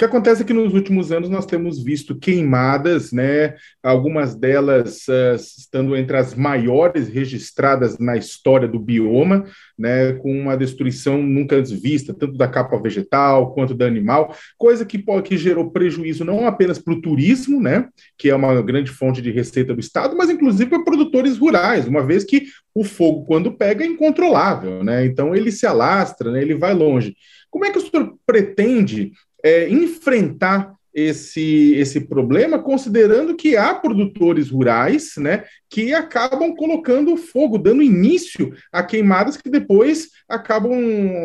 que 0.00 0.04
acontece 0.06 0.40
é 0.40 0.46
que 0.46 0.54
nos 0.54 0.72
últimos 0.72 1.12
anos 1.12 1.28
nós 1.28 1.44
temos 1.44 1.84
visto 1.84 2.18
queimadas, 2.18 3.12
né, 3.12 3.56
algumas 3.82 4.34
delas 4.34 5.06
uh, 5.08 5.34
estando 5.36 5.94
entre 5.94 6.16
as 6.16 6.34
maiores 6.34 7.06
registradas 7.06 7.98
na 7.98 8.16
história 8.16 8.66
do 8.66 8.78
bioma, 8.78 9.44
né, 9.78 10.14
com 10.14 10.32
uma 10.32 10.56
destruição 10.56 11.22
nunca 11.22 11.56
antes 11.56 11.70
vista, 11.70 12.14
tanto 12.14 12.38
da 12.38 12.48
capa 12.48 12.80
vegetal 12.80 13.52
quanto 13.52 13.74
da 13.74 13.84
animal, 13.84 14.34
coisa 14.56 14.86
que, 14.86 15.04
que 15.22 15.36
gerou 15.36 15.70
prejuízo 15.70 16.24
não 16.24 16.46
apenas 16.46 16.78
para 16.78 16.94
o 16.94 17.02
turismo, 17.02 17.60
né, 17.60 17.86
que 18.16 18.30
é 18.30 18.34
uma 18.34 18.62
grande 18.62 18.90
fonte 18.90 19.20
de 19.20 19.30
receita 19.30 19.74
do 19.74 19.80
Estado, 19.80 20.16
mas 20.16 20.30
inclusive 20.30 20.70
para 20.70 20.82
produtores 20.82 21.36
rurais, 21.36 21.86
uma 21.86 22.02
vez 22.02 22.24
que 22.24 22.46
o 22.74 22.84
fogo, 22.84 23.26
quando 23.26 23.52
pega, 23.52 23.84
é 23.84 23.86
incontrolável, 23.86 24.82
né, 24.82 25.04
então 25.04 25.36
ele 25.36 25.52
se 25.52 25.66
alastra, 25.66 26.32
né, 26.32 26.40
ele 26.40 26.54
vai 26.54 26.72
longe. 26.72 27.14
Como 27.50 27.66
é 27.66 27.70
que 27.72 27.78
o 27.78 27.80
senhor 27.80 28.16
pretende 28.24 29.12
é, 29.44 29.68
enfrentar 29.68 30.74
esse, 30.92 31.74
esse 31.74 32.00
problema, 32.00 32.58
considerando 32.58 33.36
que 33.36 33.56
há 33.56 33.74
produtores 33.74 34.50
rurais 34.50 35.14
né, 35.16 35.44
que 35.68 35.94
acabam 35.94 36.54
colocando 36.54 37.16
fogo, 37.16 37.58
dando 37.58 37.82
início 37.82 38.52
a 38.72 38.82
queimadas 38.82 39.36
que 39.36 39.48
depois 39.48 40.08
acabam 40.28 40.74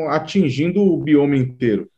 atingindo 0.10 0.82
o 0.82 0.98
bioma 0.98 1.36
inteiro. 1.36 1.90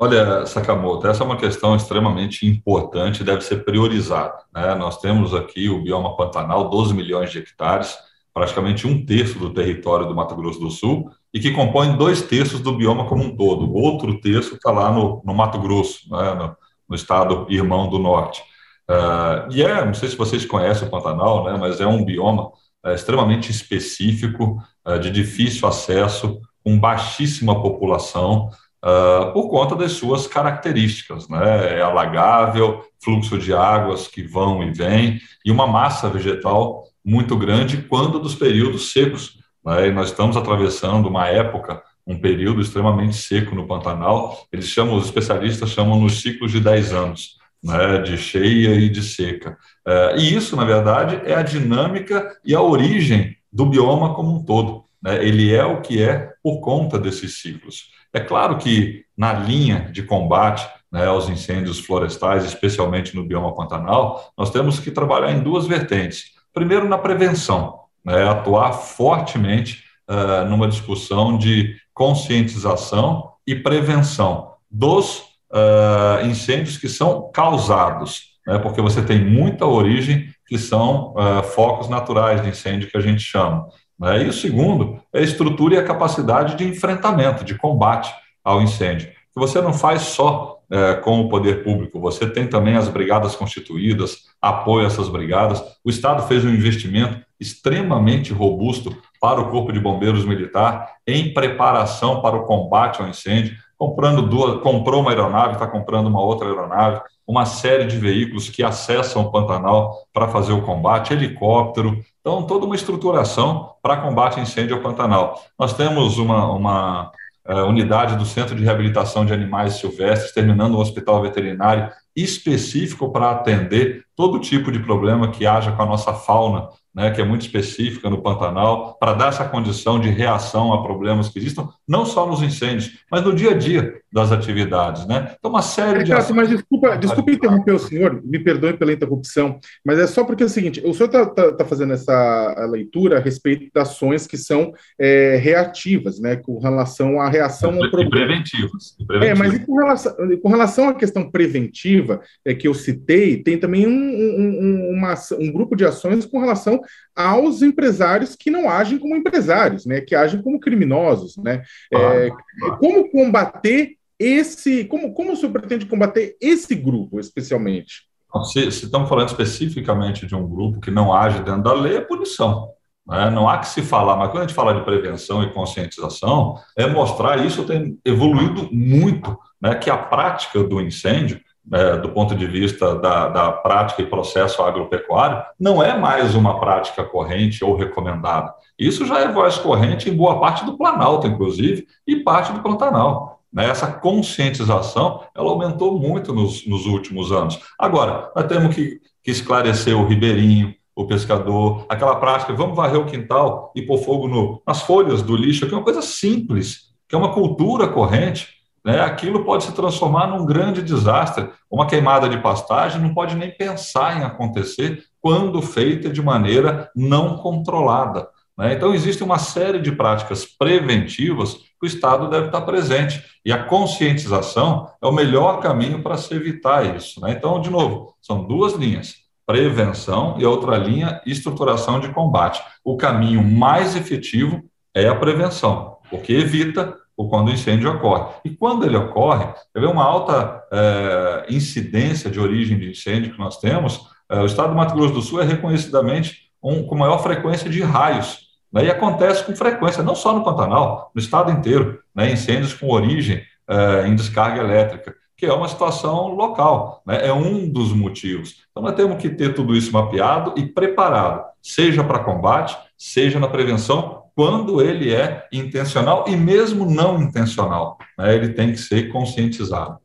Olha, 0.00 0.46
Sakamoto, 0.46 1.08
essa 1.08 1.24
é 1.24 1.26
uma 1.26 1.36
questão 1.36 1.74
extremamente 1.74 2.46
importante, 2.46 3.24
deve 3.24 3.40
ser 3.40 3.64
priorizada. 3.64 4.38
Né? 4.54 4.72
Nós 4.76 5.00
temos 5.00 5.34
aqui 5.34 5.68
o 5.68 5.82
bioma 5.82 6.16
Pantanal, 6.16 6.70
12 6.70 6.94
milhões 6.94 7.32
de 7.32 7.38
hectares, 7.38 7.98
praticamente 8.32 8.86
um 8.86 9.04
terço 9.04 9.40
do 9.40 9.52
território 9.52 10.06
do 10.06 10.14
Mato 10.14 10.36
Grosso 10.36 10.60
do 10.60 10.70
Sul, 10.70 11.10
e 11.32 11.40
que 11.40 11.50
compõe 11.50 11.96
dois 11.96 12.22
terços 12.22 12.60
do 12.60 12.76
bioma 12.76 13.06
como 13.06 13.24
um 13.24 13.36
todo. 13.36 13.72
Outro 13.72 14.20
terço 14.20 14.54
está 14.54 14.70
lá 14.70 14.90
no, 14.90 15.22
no, 15.24 15.34
Mato 15.34 15.58
Grosso, 15.58 16.08
né, 16.10 16.34
no, 16.34 16.56
no, 16.88 16.96
estado 16.96 17.46
irmão 17.50 17.88
do 17.88 17.98
norte. 17.98 18.42
Uh, 18.90 19.52
e 19.52 19.62
é, 19.62 19.84
não 19.84 19.92
sei 19.92 20.08
se 20.08 20.16
vocês 20.16 20.46
conhecem 20.46 20.88
o 20.88 20.90
Pantanal, 20.90 21.44
né, 21.44 21.56
mas 21.60 21.80
é 21.80 21.86
um 21.86 22.04
bioma 22.04 22.50
é, 22.84 22.94
extremamente 22.94 23.50
específico, 23.50 24.62
é, 24.86 24.98
de 24.98 25.10
difícil 25.10 25.68
acesso, 25.68 26.40
com 26.64 26.78
baixíssima 26.78 27.60
população, 27.60 28.50
uh, 28.84 29.32
por 29.32 29.48
conta 29.48 29.76
das 29.76 29.92
suas 29.92 30.26
características. 30.26 31.28
Né, 31.28 31.78
é 31.78 31.82
alagável, 31.82 32.82
fluxo 33.02 33.38
de 33.38 33.52
águas 33.52 34.08
que 34.08 34.22
vão 34.22 34.62
e 34.62 34.72
vêm, 34.72 35.20
e 35.44 35.50
uma 35.50 35.66
massa 35.66 36.08
vegetal 36.08 36.84
muito 37.04 37.36
grande 37.36 37.82
quando 37.82 38.18
dos 38.18 38.34
períodos 38.34 38.92
secos 38.92 39.37
né? 39.68 39.88
E 39.88 39.92
nós 39.92 40.08
estamos 40.08 40.34
atravessando 40.34 41.08
uma 41.08 41.28
época, 41.28 41.82
um 42.06 42.18
período 42.18 42.62
extremamente 42.62 43.16
seco 43.16 43.54
no 43.54 43.66
Pantanal. 43.66 44.46
Eles 44.50 44.66
chamam, 44.66 44.96
os 44.96 45.04
especialistas 45.04 45.68
chamam 45.68 46.00
nos 46.00 46.22
ciclos 46.22 46.50
de 46.50 46.58
10 46.58 46.94
anos, 46.94 47.36
né? 47.62 47.98
de 47.98 48.16
cheia 48.16 48.74
e 48.76 48.88
de 48.88 49.02
seca. 49.02 49.58
É, 49.86 50.16
e 50.16 50.34
isso, 50.34 50.56
na 50.56 50.64
verdade, 50.64 51.20
é 51.26 51.34
a 51.34 51.42
dinâmica 51.42 52.34
e 52.42 52.54
a 52.54 52.62
origem 52.62 53.36
do 53.52 53.66
bioma 53.66 54.14
como 54.14 54.36
um 54.36 54.42
todo. 54.42 54.84
Né? 55.02 55.22
Ele 55.22 55.54
é 55.54 55.64
o 55.66 55.82
que 55.82 56.02
é 56.02 56.32
por 56.42 56.60
conta 56.60 56.98
desses 56.98 57.42
ciclos. 57.42 57.90
É 58.10 58.20
claro 58.20 58.56
que 58.56 59.04
na 59.14 59.34
linha 59.34 59.90
de 59.92 60.02
combate 60.02 60.66
né, 60.90 61.04
aos 61.04 61.28
incêndios 61.28 61.78
florestais, 61.78 62.46
especialmente 62.46 63.14
no 63.14 63.26
bioma 63.26 63.54
Pantanal, 63.54 64.32
nós 64.36 64.50
temos 64.50 64.80
que 64.80 64.90
trabalhar 64.90 65.30
em 65.30 65.42
duas 65.42 65.66
vertentes. 65.66 66.32
Primeiro, 66.54 66.88
na 66.88 66.96
prevenção 66.96 67.78
né, 68.04 68.28
atuar 68.28 68.72
fortemente 68.72 69.84
uh, 70.08 70.48
numa 70.48 70.68
discussão 70.68 71.36
de 71.36 71.76
conscientização 71.92 73.32
e 73.46 73.54
prevenção 73.54 74.52
dos 74.70 75.20
uh, 75.52 76.24
incêndios 76.26 76.78
que 76.78 76.88
são 76.88 77.30
causados. 77.32 78.38
né, 78.46 78.58
porque 78.58 78.80
você 78.80 79.02
tem 79.02 79.24
muita 79.24 79.66
origem 79.66 80.28
que 80.46 80.58
são 80.58 81.14
uh, 81.14 81.42
focos 81.42 81.88
naturais 81.88 82.42
de 82.42 82.48
incêndio 82.48 82.90
que 82.90 82.96
a 82.96 83.02
gente 83.02 83.20
chama. 83.20 83.68
Né? 83.98 84.24
E 84.24 84.28
o 84.28 84.32
segundo 84.32 85.00
é 85.12 85.18
a 85.18 85.22
estrutura 85.22 85.74
e 85.74 85.78
a 85.78 85.84
capacidade 85.84 86.54
de 86.54 86.66
enfrentamento, 86.66 87.44
de 87.44 87.54
combate 87.56 88.12
ao 88.42 88.62
incêndio, 88.62 89.08
que 89.08 89.38
você 89.38 89.60
não 89.60 89.74
faz 89.74 90.02
só 90.02 90.57
é, 90.70 90.94
com 90.94 91.20
o 91.20 91.28
poder 91.28 91.64
público, 91.64 91.98
você 91.98 92.28
tem 92.28 92.46
também 92.46 92.76
as 92.76 92.88
brigadas 92.88 93.34
constituídas, 93.34 94.26
apoio 94.40 94.86
essas 94.86 95.08
brigadas. 95.08 95.62
O 95.84 95.88
Estado 95.88 96.26
fez 96.28 96.44
um 96.44 96.50
investimento 96.50 97.20
extremamente 97.40 98.32
robusto 98.32 98.94
para 99.20 99.40
o 99.40 99.50
Corpo 99.50 99.72
de 99.72 99.80
Bombeiros 99.80 100.24
Militar 100.24 100.92
em 101.06 101.32
preparação 101.32 102.20
para 102.20 102.36
o 102.36 102.44
combate 102.44 103.00
ao 103.00 103.08
incêndio, 103.08 103.56
comprando 103.78 104.22
duas, 104.22 104.60
comprou 104.60 105.00
uma 105.00 105.10
aeronave, 105.10 105.54
está 105.54 105.66
comprando 105.66 106.08
uma 106.08 106.20
outra 106.20 106.48
aeronave, 106.48 107.00
uma 107.26 107.46
série 107.46 107.84
de 107.84 107.96
veículos 107.96 108.50
que 108.50 108.62
acessam 108.62 109.22
o 109.22 109.30
Pantanal 109.30 110.06
para 110.12 110.28
fazer 110.28 110.52
o 110.52 110.62
combate, 110.62 111.12
helicóptero, 111.12 112.02
então 112.20 112.42
toda 112.42 112.66
uma 112.66 112.74
estruturação 112.74 113.74
para 113.80 113.98
combate 113.98 114.40
a 114.40 114.42
incêndio 114.42 114.76
ao 114.76 114.82
Pantanal. 114.82 115.40
Nós 115.58 115.72
temos 115.72 116.18
uma, 116.18 116.50
uma 116.52 117.12
uh, 117.48 117.66
unidade 117.66 118.16
do 118.16 118.26
Centro 118.26 118.54
de 118.54 118.64
Reabilitação 118.64 119.24
de 119.24 119.32
Animais 119.32 119.74
Silvestres, 119.74 120.32
terminando 120.32 120.76
um 120.76 120.80
hospital 120.80 121.22
veterinário 121.22 121.90
específico 122.14 123.10
para 123.10 123.30
atender 123.30 124.04
todo 124.14 124.40
tipo 124.40 124.70
de 124.70 124.80
problema 124.80 125.30
que 125.30 125.46
haja 125.46 125.72
com 125.72 125.82
a 125.82 125.86
nossa 125.86 126.12
fauna 126.12 126.68
né, 126.98 127.12
que 127.12 127.20
é 127.20 127.24
muito 127.24 127.42
específica 127.42 128.10
no 128.10 128.20
Pantanal, 128.20 128.96
para 128.98 129.12
dar 129.12 129.28
essa 129.28 129.44
condição 129.44 130.00
de 130.00 130.08
reação 130.08 130.72
a 130.72 130.82
problemas 130.82 131.28
que 131.28 131.38
existam, 131.38 131.68
não 131.86 132.04
só 132.04 132.26
nos 132.26 132.42
incêndios, 132.42 132.98
mas 133.08 133.22
no 133.22 133.32
dia 133.32 133.52
a 133.52 133.54
dia 133.54 134.00
das 134.12 134.32
atividades. 134.32 135.06
Né? 135.06 135.32
Então, 135.38 135.48
uma 135.48 135.62
série 135.62 136.02
de. 136.02 136.12
Ações... 136.12 136.34
Mas 136.34 136.48
desculpa, 136.48 136.96
desculpa 136.96 137.30
interromper 137.30 137.72
o 137.72 137.78
senhor, 137.78 138.20
me 138.24 138.40
perdoe 138.40 138.72
pela 138.72 138.92
interrupção, 138.92 139.60
mas 139.84 140.00
é 140.00 140.08
só 140.08 140.24
porque 140.24 140.42
é 140.42 140.46
o 140.46 140.48
seguinte: 140.48 140.82
o 140.84 140.92
senhor 140.92 141.06
está 141.06 141.26
tá, 141.26 141.52
tá 141.52 141.64
fazendo 141.64 141.92
essa 141.92 142.66
leitura 142.68 143.18
a 143.18 143.20
respeito 143.20 143.70
das 143.72 143.88
ações 143.88 144.26
que 144.26 144.36
são 144.36 144.72
é, 144.98 145.36
reativas, 145.36 146.18
né, 146.20 146.36
com 146.36 146.58
relação 146.58 147.20
à 147.20 147.28
reação 147.28 147.70
ao 147.72 147.90
problema. 147.90 148.08
E 148.08 148.10
preventivas, 148.10 148.96
e 148.98 149.06
preventivas. 149.06 149.38
É, 149.38 149.48
mas 149.48 149.54
e 149.54 149.66
com 149.66 149.76
relação, 149.76 150.16
com 150.42 150.48
relação 150.48 150.88
à 150.88 150.94
questão 150.94 151.30
preventiva 151.30 152.20
é, 152.44 152.54
que 152.54 152.66
eu 152.66 152.74
citei, 152.74 153.42
tem 153.42 153.58
também 153.58 153.86
um, 153.86 153.90
um, 153.90 154.96
uma, 154.96 155.14
um 155.38 155.52
grupo 155.52 155.76
de 155.76 155.84
ações 155.84 156.26
com 156.26 156.40
relação 156.40 156.80
aos 157.14 157.62
empresários 157.62 158.36
que 158.36 158.50
não 158.50 158.68
agem 158.68 158.98
como 158.98 159.16
empresários, 159.16 159.84
né, 159.86 160.00
que 160.00 160.14
agem 160.14 160.40
como 160.42 160.60
criminosos, 160.60 161.36
né? 161.36 161.62
É, 161.92 162.30
como 162.78 163.10
combater 163.10 163.96
esse, 164.18 164.84
como, 164.84 165.12
como 165.14 165.32
o 165.32 165.36
senhor 165.36 165.52
pretende 165.52 165.86
combater 165.86 166.36
esse 166.40 166.74
grupo, 166.74 167.20
especialmente? 167.20 168.08
Se, 168.44 168.70
se 168.70 168.84
estamos 168.84 169.08
falando 169.08 169.28
especificamente 169.28 170.26
de 170.26 170.34
um 170.34 170.46
grupo 170.46 170.80
que 170.80 170.90
não 170.90 171.12
age 171.12 171.42
dentro 171.42 171.62
da 171.62 171.72
lei, 171.72 171.96
é 171.96 172.00
punição. 172.00 172.70
Né? 173.06 173.30
Não 173.30 173.48
há 173.48 173.58
que 173.58 173.68
se 173.68 173.80
falar, 173.80 174.16
mas 174.16 174.30
quando 174.30 174.42
a 174.42 174.46
gente 174.46 174.54
fala 174.54 174.74
de 174.74 174.84
prevenção 174.84 175.42
e 175.42 175.52
conscientização, 175.52 176.56
é 176.76 176.86
mostrar 176.86 177.44
isso 177.44 177.64
tem 177.64 177.98
evoluído 178.04 178.68
muito, 178.70 179.36
né? 179.60 179.74
que 179.76 179.88
a 179.88 179.96
prática 179.96 180.62
do 180.62 180.80
incêndio 180.80 181.40
é, 181.72 181.96
do 181.96 182.10
ponto 182.10 182.34
de 182.34 182.46
vista 182.46 182.96
da, 182.96 183.28
da, 183.28 183.52
prática 183.52 184.02
e 184.02 184.06
processo 184.06 184.62
agropecuário, 184.62 185.42
não 185.58 185.82
é 185.82 185.96
mais 185.98 186.34
uma 186.34 186.58
prática 186.58 187.04
corrente 187.04 187.64
ou 187.64 187.76
recomendada. 187.76 188.52
Isso 188.78 189.06
já 189.06 189.20
é 189.20 189.32
voz 189.32 189.58
corrente 189.58 190.08
em 190.08 190.16
boa 190.16 190.40
parte 190.40 190.64
do 190.64 190.76
Planalto, 190.76 191.26
inclusive, 191.26 191.86
e 192.06 192.16
parte 192.16 192.52
do 192.52 192.62
Pantanal. 192.62 193.40
Né? 193.52 193.68
Essa 193.68 193.86
conscientização 193.86 195.22
ela 195.34 195.50
aumentou 195.50 195.98
muito 195.98 196.32
nos, 196.32 196.66
nos 196.66 196.86
últimos 196.86 197.32
anos. 197.32 197.58
Agora, 197.78 198.30
nós 198.34 198.46
temos 198.46 198.74
que, 198.74 199.00
que 199.22 199.30
esclarecer 199.30 199.98
o 199.98 200.06
ribeirinho, 200.06 200.74
o 200.94 201.06
pescador, 201.06 201.86
aquela 201.88 202.16
prática, 202.16 202.52
vamos 202.52 202.76
varrer 202.76 203.00
o 203.00 203.06
quintal 203.06 203.72
e 203.74 203.82
pôr 203.82 203.98
fogo 203.98 204.26
no, 204.26 204.60
nas 204.66 204.82
folhas 204.82 205.22
do 205.22 205.36
lixo, 205.36 205.66
que 205.66 205.72
é 205.72 205.76
uma 205.76 205.84
coisa 205.84 206.02
simples, 206.02 206.88
que 207.08 207.14
é 207.14 207.18
uma 207.18 207.32
cultura 207.32 207.86
corrente, 207.86 208.57
né, 208.84 209.00
aquilo 209.00 209.44
pode 209.44 209.64
se 209.64 209.72
transformar 209.72 210.26
num 210.26 210.46
grande 210.46 210.82
desastre. 210.82 211.48
Uma 211.70 211.86
queimada 211.86 212.28
de 212.28 212.38
pastagem 212.38 213.00
não 213.00 213.12
pode 213.12 213.34
nem 213.34 213.50
pensar 213.50 214.18
em 214.18 214.24
acontecer 214.24 215.04
quando 215.20 215.60
feita 215.60 216.08
de 216.08 216.22
maneira 216.22 216.90
não 216.94 217.36
controlada. 217.36 218.28
Né? 218.56 218.74
Então, 218.74 218.94
existe 218.94 219.22
uma 219.22 219.38
série 219.38 219.80
de 219.80 219.92
práticas 219.92 220.44
preventivas 220.44 221.54
que 221.54 221.84
o 221.84 221.86
Estado 221.86 222.28
deve 222.28 222.46
estar 222.46 222.62
presente. 222.62 223.22
E 223.44 223.52
a 223.52 223.64
conscientização 223.64 224.90
é 225.02 225.06
o 225.06 225.12
melhor 225.12 225.60
caminho 225.60 226.02
para 226.02 226.16
se 226.16 226.34
evitar 226.34 226.96
isso. 226.96 227.20
Né? 227.20 227.32
Então, 227.32 227.60
de 227.60 227.70
novo, 227.70 228.14
são 228.20 228.44
duas 228.44 228.74
linhas 228.74 229.28
prevenção 229.48 230.36
e 230.38 230.44
outra 230.44 230.76
linha, 230.76 231.22
estruturação 231.24 231.98
de 231.98 232.10
combate. 232.10 232.62
O 232.84 232.98
caminho 232.98 233.42
mais 233.42 233.96
efetivo 233.96 234.62
é 234.94 235.08
a 235.08 235.14
prevenção, 235.14 235.96
porque 236.10 236.34
evita 236.34 236.94
ou 237.18 237.28
quando 237.28 237.48
o 237.48 237.52
incêndio 237.52 237.90
ocorre. 237.90 238.32
E 238.44 238.50
quando 238.50 238.86
ele 238.86 238.96
ocorre, 238.96 239.52
vê 239.74 239.86
uma 239.86 240.04
alta 240.04 240.62
é, 240.72 241.46
incidência 241.50 242.30
de 242.30 242.38
origem 242.38 242.78
de 242.78 242.90
incêndio 242.90 243.32
que 243.32 243.38
nós 243.40 243.58
temos, 243.58 244.08
é, 244.30 244.40
o 244.40 244.46
estado 244.46 244.68
do 244.68 244.76
Mato 244.76 244.94
Grosso 244.94 245.14
do 245.14 245.22
Sul 245.22 245.42
é 245.42 245.44
reconhecidamente 245.44 246.52
um, 246.62 246.86
com 246.86 246.94
maior 246.94 247.18
frequência 247.18 247.68
de 247.68 247.82
raios. 247.82 248.46
Né, 248.72 248.84
e 248.84 248.90
acontece 248.90 249.42
com 249.44 249.56
frequência, 249.56 250.02
não 250.02 250.14
só 250.14 250.32
no 250.32 250.44
Pantanal, 250.44 251.10
no 251.12 251.20
estado 251.20 251.50
inteiro, 251.50 251.98
né, 252.14 252.30
incêndios 252.30 252.72
com 252.72 252.88
origem 252.88 253.42
é, 253.68 254.06
em 254.06 254.14
descarga 254.14 254.60
elétrica, 254.60 255.14
que 255.36 255.46
é 255.46 255.52
uma 255.52 255.68
situação 255.68 256.28
local, 256.28 257.02
né, 257.04 257.26
é 257.26 257.32
um 257.32 257.68
dos 257.68 257.92
motivos. 257.92 258.62
Então, 258.70 258.82
nós 258.82 258.94
temos 258.94 259.20
que 259.20 259.30
ter 259.30 259.54
tudo 259.54 259.74
isso 259.74 259.92
mapeado 259.92 260.54
e 260.56 260.66
preparado, 260.66 261.44
seja 261.60 262.04
para 262.04 262.20
combate, 262.20 262.76
seja 262.96 263.40
na 263.40 263.48
prevenção, 263.48 264.17
quando 264.38 264.80
ele 264.80 265.12
é 265.12 265.48
intencional 265.52 266.24
e 266.28 266.36
mesmo 266.36 266.88
não 266.88 267.20
intencional. 267.20 267.98
Né, 268.16 268.36
ele 268.36 268.50
tem 268.50 268.70
que 268.70 268.78
ser 268.78 269.10
conscientizado. 269.10 269.98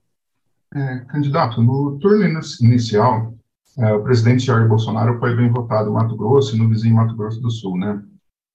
É, 0.73 1.01
candidato, 1.01 1.61
no 1.61 1.99
turno 1.99 2.41
inicial, 2.59 3.31
é, 3.77 3.93
o 3.93 4.01
presidente 4.01 4.43
Jair 4.43 4.67
Bolsonaro 4.67 5.19
foi 5.19 5.35
bem 5.35 5.51
votado 5.51 5.85
no 5.85 5.93
Mato 5.93 6.17
Grosso 6.17 6.55
e 6.55 6.57
no 6.57 6.67
vizinho 6.67 6.95
Mato 6.95 7.15
Grosso 7.15 7.39
do 7.39 7.51
Sul, 7.51 7.77
né? 7.77 8.01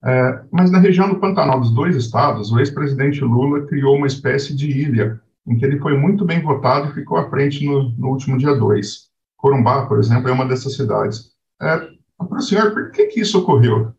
É, 0.05 0.43
mas 0.51 0.69
na 0.73 0.81
região 0.81 1.09
do 1.09 1.21
Pantanal 1.21 1.61
dos 1.61 1.71
dois 1.71 1.95
estados, 1.95 2.51
o 2.51 2.59
ex-presidente 2.59 3.21
Lula 3.21 3.65
criou 3.67 3.95
uma 3.95 4.09
espécie 4.09 4.57
de 4.57 4.69
ilha 4.69 5.21
em 5.47 5.57
que 5.57 5.65
ele 5.65 5.79
foi 5.79 5.97
muito 5.97 6.25
bem 6.25 6.43
votado 6.43 6.89
e 6.89 6.95
ficou 6.95 7.19
à 7.19 7.31
frente 7.31 7.65
no, 7.65 7.91
no 7.91 8.09
último 8.09 8.37
dia 8.37 8.57
2. 8.57 9.11
Corumbá, 9.37 9.87
por 9.87 10.01
exemplo, 10.01 10.29
é 10.29 10.33
uma 10.33 10.45
dessas 10.45 10.75
cidades. 10.75 11.31
É, 11.63 11.89
para 12.19 12.39
o 12.39 12.41
senhor, 12.41 12.73
por 12.73 12.91
que, 12.91 13.07
que 13.07 13.21
isso 13.21 13.39
ocorreu? 13.39 13.95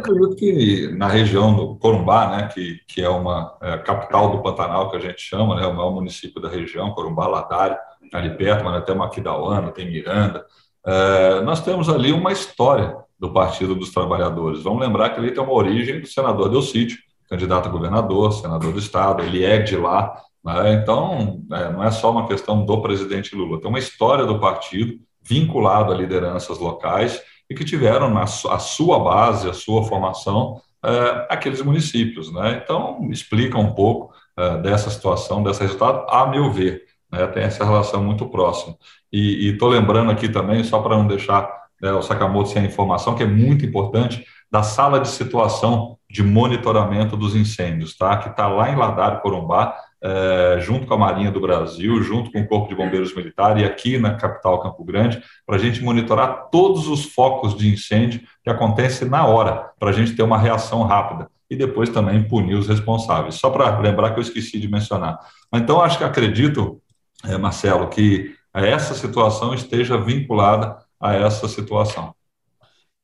Acredito 0.00 0.36
que 0.36 0.88
na 0.96 1.06
região 1.06 1.54
do 1.54 1.76
Corumbá, 1.76 2.28
né, 2.28 2.48
que, 2.52 2.80
que 2.88 3.00
é 3.00 3.08
uma 3.08 3.56
é, 3.62 3.78
capital 3.78 4.30
do 4.30 4.42
Pantanal, 4.42 4.90
que 4.90 4.96
a 4.96 5.00
gente 5.00 5.20
chama, 5.22 5.54
né, 5.54 5.66
o 5.66 5.74
maior 5.74 5.92
município 5.92 6.40
da 6.40 6.48
região, 6.48 6.90
Corumbá, 6.90 7.26
Ladário, 7.26 7.76
ali 8.12 8.36
perto, 8.36 8.64
mas 8.64 8.74
até 8.74 8.92
Maquidauana, 8.92 9.70
tem 9.70 9.90
Miranda, 9.90 10.44
é, 10.84 11.40
nós 11.42 11.62
temos 11.62 11.88
ali 11.88 12.12
uma 12.12 12.32
história 12.32 12.96
do 13.18 13.32
Partido 13.32 13.74
dos 13.74 13.90
Trabalhadores. 13.90 14.62
Vamos 14.62 14.80
lembrar 14.80 15.10
que 15.10 15.20
ele 15.20 15.30
tem 15.30 15.42
uma 15.42 15.52
origem 15.52 16.00
do 16.00 16.06
senador 16.06 16.48
Delcídio, 16.48 16.98
candidato 17.28 17.68
a 17.68 17.72
governador, 17.72 18.32
senador 18.32 18.72
do 18.72 18.78
Estado, 18.78 19.22
ele 19.22 19.44
é 19.44 19.58
de 19.58 19.76
lá, 19.76 20.14
né, 20.44 20.72
então 20.74 21.42
é, 21.52 21.70
não 21.70 21.84
é 21.84 21.90
só 21.90 22.10
uma 22.10 22.26
questão 22.26 22.64
do 22.64 22.82
presidente 22.82 23.36
Lula, 23.36 23.60
tem 23.60 23.68
uma 23.68 23.78
história 23.78 24.26
do 24.26 24.40
partido 24.40 24.98
vinculado 25.22 25.92
a 25.92 25.96
lideranças 25.96 26.58
locais 26.58 27.22
e 27.50 27.54
que 27.54 27.64
tiveram 27.64 28.08
na, 28.08 28.22
a 28.22 28.58
sua 28.58 29.00
base, 29.00 29.50
a 29.50 29.52
sua 29.52 29.82
formação, 29.82 30.60
é, 30.84 31.26
aqueles 31.28 31.60
municípios. 31.60 32.32
Né? 32.32 32.60
Então, 32.62 33.08
explica 33.10 33.58
um 33.58 33.74
pouco 33.74 34.14
é, 34.38 34.58
dessa 34.58 34.88
situação, 34.88 35.42
desse 35.42 35.60
resultado, 35.60 36.06
a 36.08 36.28
meu 36.28 36.50
ver. 36.52 36.84
Né? 37.10 37.26
Tem 37.26 37.42
essa 37.42 37.64
relação 37.64 38.04
muito 38.04 38.26
próxima. 38.26 38.76
E 39.12 39.48
estou 39.48 39.68
lembrando 39.68 40.12
aqui 40.12 40.28
também, 40.28 40.62
só 40.62 40.80
para 40.80 40.96
não 40.96 41.08
deixar 41.08 41.50
né, 41.82 41.92
o 41.92 42.00
Sakamoto 42.00 42.50
sem 42.50 42.62
a 42.62 42.66
informação, 42.66 43.16
que 43.16 43.24
é 43.24 43.26
muito 43.26 43.66
importante, 43.66 44.24
da 44.50 44.62
sala 44.62 45.00
de 45.00 45.08
situação 45.08 45.98
de 46.08 46.22
monitoramento 46.22 47.16
dos 47.16 47.34
incêndios, 47.34 47.96
tá? 47.96 48.16
que 48.16 48.28
está 48.28 48.46
lá 48.46 48.70
em 48.70 48.76
Ladar, 48.76 49.20
Corumbá, 49.20 49.76
é, 50.02 50.58
junto 50.60 50.86
com 50.86 50.94
a 50.94 50.98
Marinha 50.98 51.30
do 51.30 51.40
Brasil, 51.40 52.02
junto 52.02 52.32
com 52.32 52.40
o 52.40 52.46
Corpo 52.46 52.68
de 52.68 52.74
Bombeiros 52.74 53.14
Militar 53.14 53.58
e 53.58 53.64
aqui 53.64 53.98
na 53.98 54.14
capital 54.14 54.60
Campo 54.60 54.82
Grande, 54.82 55.22
para 55.46 55.56
a 55.56 55.58
gente 55.58 55.82
monitorar 55.82 56.48
todos 56.50 56.88
os 56.88 57.04
focos 57.04 57.56
de 57.56 57.72
incêndio 57.72 58.22
que 58.42 58.50
acontecem 58.50 59.08
na 59.08 59.26
hora, 59.26 59.70
para 59.78 59.90
a 59.90 59.92
gente 59.92 60.14
ter 60.14 60.22
uma 60.22 60.38
reação 60.38 60.82
rápida 60.82 61.28
e 61.50 61.56
depois 61.56 61.90
também 61.90 62.22
punir 62.22 62.54
os 62.54 62.68
responsáveis. 62.68 63.34
Só 63.34 63.50
para 63.50 63.78
lembrar 63.78 64.12
que 64.12 64.18
eu 64.18 64.22
esqueci 64.22 64.58
de 64.58 64.68
mencionar. 64.68 65.18
Então, 65.52 65.80
acho 65.80 65.98
que 65.98 66.04
acredito, 66.04 66.80
é, 67.24 67.36
Marcelo, 67.36 67.88
que 67.88 68.34
essa 68.54 68.94
situação 68.94 69.52
esteja 69.52 69.98
vinculada 69.98 70.78
a 70.98 71.14
essa 71.14 71.48
situação. 71.48 72.14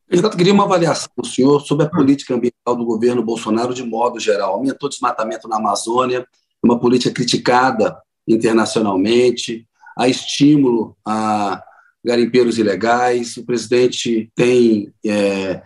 Eu 0.08 0.30
queria 0.30 0.52
uma 0.52 0.64
avaliação 0.64 1.10
do 1.16 1.26
senhor 1.26 1.60
sobre 1.60 1.84
a 1.84 1.88
política 1.88 2.32
ambiental 2.32 2.76
do 2.76 2.84
governo 2.84 3.24
Bolsonaro 3.24 3.74
de 3.74 3.82
modo 3.82 4.20
geral. 4.20 4.54
Aumentou 4.54 4.86
o 4.86 4.90
desmatamento 4.90 5.48
na 5.48 5.56
Amazônia, 5.56 6.24
uma 6.62 6.78
política 6.78 7.12
criticada 7.12 7.96
internacionalmente. 8.26 9.66
há 9.96 10.08
estímulo 10.08 10.96
a 11.06 11.62
garimpeiros 12.04 12.58
ilegais, 12.58 13.36
o 13.36 13.44
presidente 13.44 14.30
tem 14.34 14.92
é, 15.04 15.62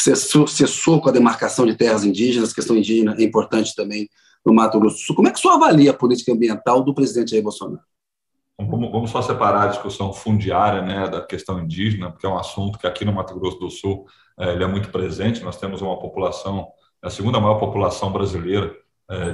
cessou, 0.00 1.00
com 1.00 1.08
a 1.08 1.12
demarcação 1.12 1.64
de 1.64 1.76
terras 1.76 2.04
indígenas, 2.04 2.50
a 2.50 2.54
questão 2.54 2.76
indígena 2.76 3.14
é 3.18 3.22
importante 3.22 3.74
também 3.74 4.08
no 4.44 4.52
Mato 4.52 4.78
Grosso 4.78 4.96
do 4.96 5.02
Sul. 5.02 5.16
Como 5.16 5.28
é 5.28 5.30
que 5.30 5.38
o 5.38 5.40
senhor 5.40 5.54
avalia 5.54 5.90
a 5.90 5.94
política 5.94 6.32
ambiental 6.32 6.82
do 6.82 6.94
presidente 6.94 7.30
Jair 7.30 7.42
Bolsonaro? 7.42 7.82
Vamos, 8.58 8.90
vamos 8.92 9.10
só 9.10 9.20
separar 9.22 9.64
a 9.64 9.68
discussão 9.68 10.12
fundiária 10.12 10.82
né, 10.82 11.08
da 11.08 11.22
questão 11.22 11.60
indígena, 11.60 12.10
porque 12.10 12.26
é 12.26 12.28
um 12.28 12.38
assunto 12.38 12.78
que 12.78 12.86
aqui 12.86 13.04
no 13.04 13.12
Mato 13.12 13.38
Grosso 13.38 13.58
do 13.58 13.70
Sul 13.70 14.06
é, 14.38 14.52
ele 14.52 14.62
é 14.62 14.66
muito 14.66 14.90
presente. 14.90 15.42
Nós 15.42 15.56
temos 15.56 15.80
uma 15.82 15.98
população, 15.98 16.68
a 17.02 17.10
segunda 17.10 17.40
maior 17.40 17.58
população 17.58 18.12
brasileira 18.12 18.66
é, 18.66 18.83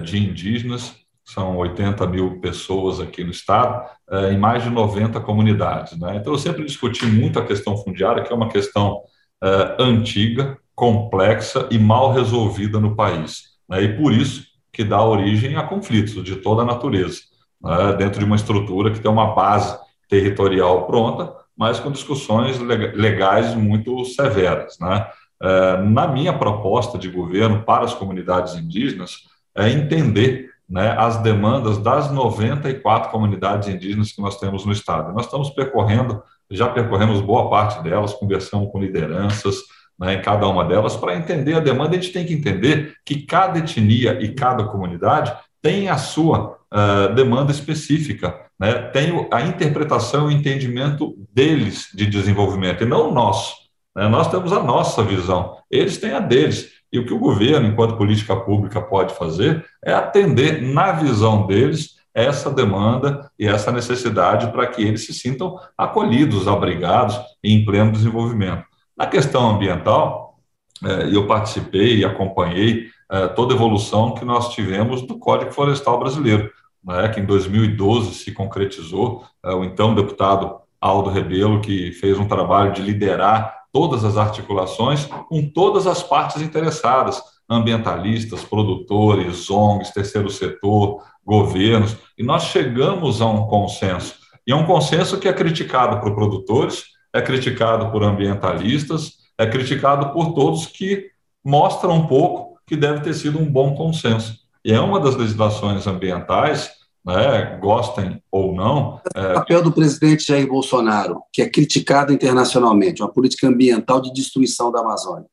de 0.03 0.19
indígenas, 0.19 1.01
são 1.33 1.57
80 1.59 2.07
mil 2.09 2.41
pessoas 2.41 2.99
aqui 2.99 3.23
no 3.23 3.31
estado, 3.31 3.89
é, 4.11 4.33
em 4.33 4.39
mais 4.39 4.65
de 4.65 4.71
90 4.71 5.21
comunidades. 5.21 5.99
Né? 5.99 6.17
Então, 6.17 6.33
eu 6.33 6.39
sempre 6.39 6.65
discuti 6.65 7.07
muito 7.07 7.39
a 7.39 7.45
questão 7.45 7.77
fundiária, 7.77 8.23
que 8.23 8.33
é 8.33 8.37
uma 8.37 8.49
questão 8.49 9.03
é, 9.43 9.77
antiga, 9.79 10.59
complexa 10.75 11.69
e 11.71 11.79
mal 11.79 12.13
resolvida 12.13 12.81
no 12.81 12.97
país. 12.97 13.43
Né? 13.69 13.83
E 13.85 13.97
por 13.97 14.13
isso 14.13 14.45
que 14.73 14.83
dá 14.83 15.03
origem 15.03 15.57
a 15.57 15.63
conflitos 15.63 16.23
de 16.25 16.37
toda 16.37 16.63
a 16.63 16.65
natureza 16.65 17.21
né, 17.63 17.93
dentro 17.97 18.19
de 18.19 18.25
uma 18.25 18.37
estrutura 18.37 18.91
que 18.91 19.01
tem 19.01 19.11
uma 19.11 19.35
base 19.35 19.79
territorial 20.09 20.87
pronta, 20.87 21.33
mas 21.57 21.79
com 21.79 21.93
discussões 21.93 22.59
legais 22.59 23.55
muito 23.55 24.05
severas. 24.05 24.79
Né? 24.81 25.07
É, 25.43 25.77
na 25.83 26.09
minha 26.09 26.33
proposta 26.33 26.99
de 26.99 27.09
governo 27.09 27.63
para 27.63 27.85
as 27.85 27.95
comunidades 27.95 28.55
indígenas, 28.55 29.31
é 29.57 29.69
entender 29.71 30.51
né, 30.69 30.95
as 30.97 31.19
demandas 31.19 31.79
das 31.79 32.11
94 32.13 33.11
comunidades 33.11 33.69
indígenas 33.69 34.13
que 34.13 34.23
nós 34.23 34.39
temos 34.39 34.65
no 34.65 34.73
Estado. 34.73 35.13
Nós 35.13 35.25
estamos 35.25 35.51
percorrendo, 35.51 36.23
já 36.51 36.69
percorremos 36.69 37.21
boa 37.21 37.51
parte 37.51 37.83
delas, 37.83 38.15
conversamos 38.15 38.71
com 38.71 38.81
lideranças 38.81 39.57
né, 39.99 40.15
em 40.15 40.23
cada 40.23 40.49
uma 40.49 40.65
delas, 40.65 40.97
para 40.97 41.17
entender 41.17 41.55
a 41.55 41.61
demanda, 41.61 41.91
a 41.91 42.01
gente 42.01 42.13
tem 42.13 42.25
que 42.25 42.33
entender 42.33 42.95
que 43.05 43.27
cada 43.27 43.59
etnia 43.59 44.19
e 44.23 44.35
cada 44.35 44.65
comunidade 44.65 45.33
tem 45.61 45.91
a 45.91 45.99
sua 45.99 46.57
uh, 46.73 47.15
demanda 47.15 47.53
específica, 47.53 48.35
né? 48.59 48.73
tem 48.93 49.29
a 49.31 49.43
interpretação 49.43 50.31
e 50.31 50.35
entendimento 50.35 51.15
deles 51.33 51.91
de 51.95 52.07
desenvolvimento, 52.07 52.83
e 52.83 52.87
não 52.87 53.13
nosso. 53.13 53.55
Né? 53.95 54.09
Nós 54.09 54.31
temos 54.31 54.53
a 54.53 54.63
nossa 54.63 55.03
visão, 55.03 55.59
eles 55.71 55.99
têm 55.99 56.13
a 56.13 56.21
deles. 56.21 56.80
E 56.93 56.99
o 56.99 57.07
que 57.07 57.15
o 57.15 57.19
governo, 57.19 57.69
enquanto 57.69 57.97
política 57.97 58.35
pública, 58.37 58.81
pode 58.81 59.15
fazer 59.15 59.65
é 59.85 59.93
atender, 59.93 60.63
na 60.63 60.93
visão 60.93 61.47
deles, 61.47 61.99
essa 62.13 62.51
demanda 62.51 63.31
e 63.39 63.47
essa 63.47 63.71
necessidade 63.71 64.51
para 64.51 64.67
que 64.67 64.83
eles 64.83 65.07
se 65.07 65.15
sintam 65.15 65.57
acolhidos, 65.79 66.49
abrigados 66.49 67.19
e 67.43 67.53
em 67.55 67.65
pleno 67.65 67.93
desenvolvimento. 67.93 68.65
Na 68.97 69.07
questão 69.07 69.51
ambiental, 69.51 70.39
eh, 70.85 71.11
eu 71.13 71.27
participei 71.27 71.99
e 71.99 72.05
acompanhei 72.05 72.91
é, 73.11 73.27
toda 73.27 73.53
a 73.53 73.57
evolução 73.57 74.15
que 74.15 74.25
nós 74.25 74.55
tivemos 74.55 75.03
do 75.03 75.19
Código 75.19 75.51
Florestal 75.51 75.99
Brasileiro, 75.99 76.49
né, 76.83 77.09
que 77.09 77.19
em 77.19 77.25
2012 77.25 78.15
se 78.15 78.31
concretizou. 78.31 79.25
É, 79.45 79.53
o 79.53 79.65
então 79.65 79.95
deputado 79.95 80.61
Aldo 80.81 81.11
Rebelo, 81.11 81.61
que 81.61 81.91
fez 81.93 82.19
um 82.19 82.29
trabalho 82.29 82.73
de 82.73 82.81
liderar 82.81 83.60
todas 83.73 84.05
as 84.05 84.17
articulações 84.17 85.07
com 85.29 85.49
todas 85.51 85.87
as 85.87 86.03
partes 86.03 86.43
interessadas, 86.43 87.23
ambientalistas, 87.49 88.45
produtores, 88.45 89.51
ONGs, 89.51 89.91
terceiro 89.91 90.31
setor, 90.31 91.03
governos, 91.25 91.97
e 92.17 92.23
nós 92.23 92.45
chegamos 92.45 93.21
a 93.21 93.27
um 93.27 93.47
consenso. 93.47 94.15
E 94.47 94.53
é 94.53 94.57
um 94.57 94.67
consenso 94.67 95.19
que 95.19 95.29
é 95.29 95.33
criticado 95.33 96.01
por 96.01 96.15
produtores, 96.15 96.85
é 97.13 97.21
criticado 97.21 97.91
por 97.91 98.03
ambientalistas, 98.03 99.15
é 99.37 99.47
criticado 99.47 100.13
por 100.13 100.33
todos 100.33 100.67
que 100.67 101.11
mostram 101.45 101.95
um 101.95 102.07
pouco 102.07 102.59
que 102.67 102.77
deve 102.77 103.01
ter 103.01 103.15
sido 103.15 103.39
um 103.39 103.51
bom 103.51 103.75
consenso. 103.75 104.39
E 104.65 104.73
é 104.73 104.81
uma 104.81 105.01
das 105.01 105.17
legislações 105.17 105.87
ambientais, 105.87 106.71
né, 107.11 107.59
gostem 107.61 108.23
ou 108.31 108.55
não. 108.55 109.01
É... 109.15 109.33
O 109.33 109.35
papel 109.35 109.63
do 109.63 109.73
presidente 109.73 110.27
Jair 110.27 110.47
Bolsonaro, 110.47 111.23
que 111.33 111.43
é 111.43 111.49
criticado 111.49 112.13
internacionalmente, 112.13 113.03
uma 113.03 113.13
política 113.13 113.49
ambiental 113.49 114.01
de 114.01 114.13
destruição 114.13 114.71
da 114.71 114.81
Amazônia. 114.81 115.27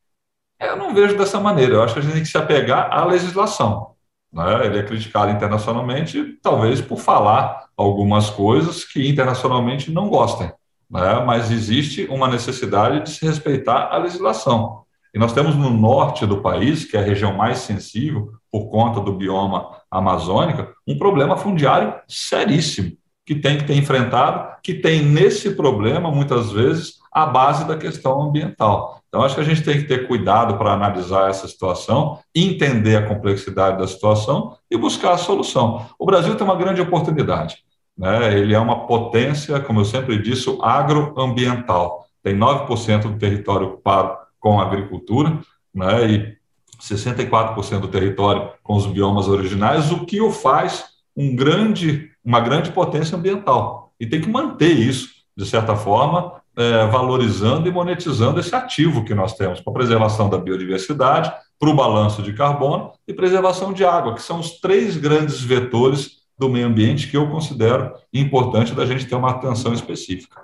Eu 0.60 0.76
não 0.76 0.94
vejo 0.94 1.16
dessa 1.16 1.40
maneira. 1.40 1.76
Eu 1.76 1.84
acho 1.84 1.94
que 1.94 2.00
a 2.00 2.04
gente 2.04 2.14
tem 2.14 2.24
que 2.24 2.30
se 2.30 2.38
apegar 2.38 2.92
à 2.92 3.06
legislação. 3.06 3.92
Né? 4.34 4.66
Ele 4.66 4.80
é 4.80 4.84
criticado 4.84 5.32
internacionalmente, 5.32 6.38
talvez 6.42 6.82
por 6.82 6.98
falar 6.98 7.68
algumas 7.78 8.30
coisas 8.30 8.84
que 8.84 9.08
internacionalmente 9.08 9.92
não 9.92 10.10
gostem. 10.10 10.52
Né? 10.90 11.24
Mas 11.26 11.52
existe 11.52 12.06
uma 12.10 12.28
necessidade 12.28 13.04
de 13.04 13.12
se 13.12 13.26
respeitar 13.26 13.90
a 13.92 13.98
legislação. 13.98 14.84
E 15.14 15.20
nós 15.20 15.34
temos 15.34 15.56
no 15.56 15.70
norte 15.70 16.26
do 16.26 16.42
país, 16.42 16.86
que 16.86 16.98
é 16.98 17.00
a 17.00 17.04
região 17.04 17.34
mais 17.34 17.60
sensível 17.60 18.32
por 18.52 18.70
conta 18.70 19.00
do 19.00 19.14
bioma 19.14 19.77
amazônica, 19.90 20.74
um 20.88 20.98
problema 20.98 21.38
fundiário 21.38 21.94
seríssimo, 22.08 22.92
que 23.26 23.36
tem 23.36 23.58
que 23.58 23.66
ter 23.66 23.76
enfrentado, 23.76 24.56
que 24.64 24.74
tem 24.74 25.02
nesse 25.02 25.56
problema, 25.56 26.10
muitas 26.12 26.52
vezes, 26.52 26.98
a 27.12 27.26
base 27.26 27.66
da 27.66 27.76
questão 27.76 28.22
ambiental. 28.22 29.02
Então, 29.08 29.22
acho 29.24 29.36
que 29.36 29.42
a 29.42 29.44
gente 29.44 29.64
tem 29.64 29.78
que 29.78 29.88
ter 29.88 30.08
cuidado 30.08 30.58
para 30.58 30.74
analisar 30.74 31.30
essa 31.30 31.48
situação, 31.48 32.20
entender 32.36 32.96
a 32.98 33.08
complexidade 33.08 33.78
da 33.78 33.88
situação 33.88 34.56
e 34.70 34.78
buscar 34.78 35.14
a 35.14 35.18
solução. 35.18 35.86
O 35.98 36.06
Brasil 36.06 36.36
tem 36.36 36.46
uma 36.46 36.56
grande 36.56 36.82
oportunidade. 36.82 37.58
Né? 37.98 38.38
Ele 38.38 38.54
é 38.54 38.60
uma 38.60 38.86
potência, 38.86 39.60
como 39.60 39.80
eu 39.80 39.86
sempre 39.86 40.22
disse, 40.22 40.56
agroambiental. 40.62 42.06
Tem 42.22 42.38
9% 42.38 43.04
do 43.04 43.18
território 43.18 43.68
ocupado 43.68 44.18
com 44.40 44.60
agricultura, 44.60 45.40
né, 45.74 46.10
e 46.10 46.37
64% 46.80 47.80
do 47.80 47.88
território 47.88 48.50
com 48.64 48.76
os 48.76 48.86
biomas 48.86 49.28
originais, 49.28 49.92
o 49.92 50.06
que 50.06 50.22
o 50.22 50.32
faz 50.32 50.86
um 51.16 51.36
grande, 51.36 52.12
uma 52.24 52.40
grande 52.40 52.72
potência 52.72 53.18
ambiental. 53.18 53.94
E 54.00 54.06
tem 54.06 54.22
que 54.22 54.30
manter 54.30 54.72
isso, 54.72 55.10
de 55.36 55.46
certa 55.46 55.76
forma, 55.76 56.34
é, 56.56 56.86
valorizando 56.88 57.68
e 57.68 57.72
monetizando 57.72 58.40
esse 58.40 58.56
ativo 58.56 59.04
que 59.04 59.14
nós 59.14 59.34
temos 59.34 59.62
para 59.62 59.72
a 59.72 59.76
preservação 59.76 60.30
da 60.30 60.38
biodiversidade, 60.38 61.32
para 61.60 61.70
o 61.70 61.76
balanço 61.76 62.22
de 62.22 62.34
carbono 62.34 62.92
e 63.08 63.14
preservação 63.14 63.74
de 63.74 63.84
água, 63.84 64.14
que 64.14 64.22
são 64.22 64.40
os 64.40 64.60
três 64.60 64.98
grandes 64.98 65.42
vetores 65.42 66.18
do 66.38 66.50
meio 66.50 66.68
ambiente 66.68 67.10
que 67.10 67.18
eu 67.18 67.30
considero 67.30 67.94
importante 68.14 68.74
da 68.74 68.86
gente 68.86 69.08
ter 69.08 69.16
uma 69.16 69.32
atenção 69.32 69.74
específica. 69.74 70.40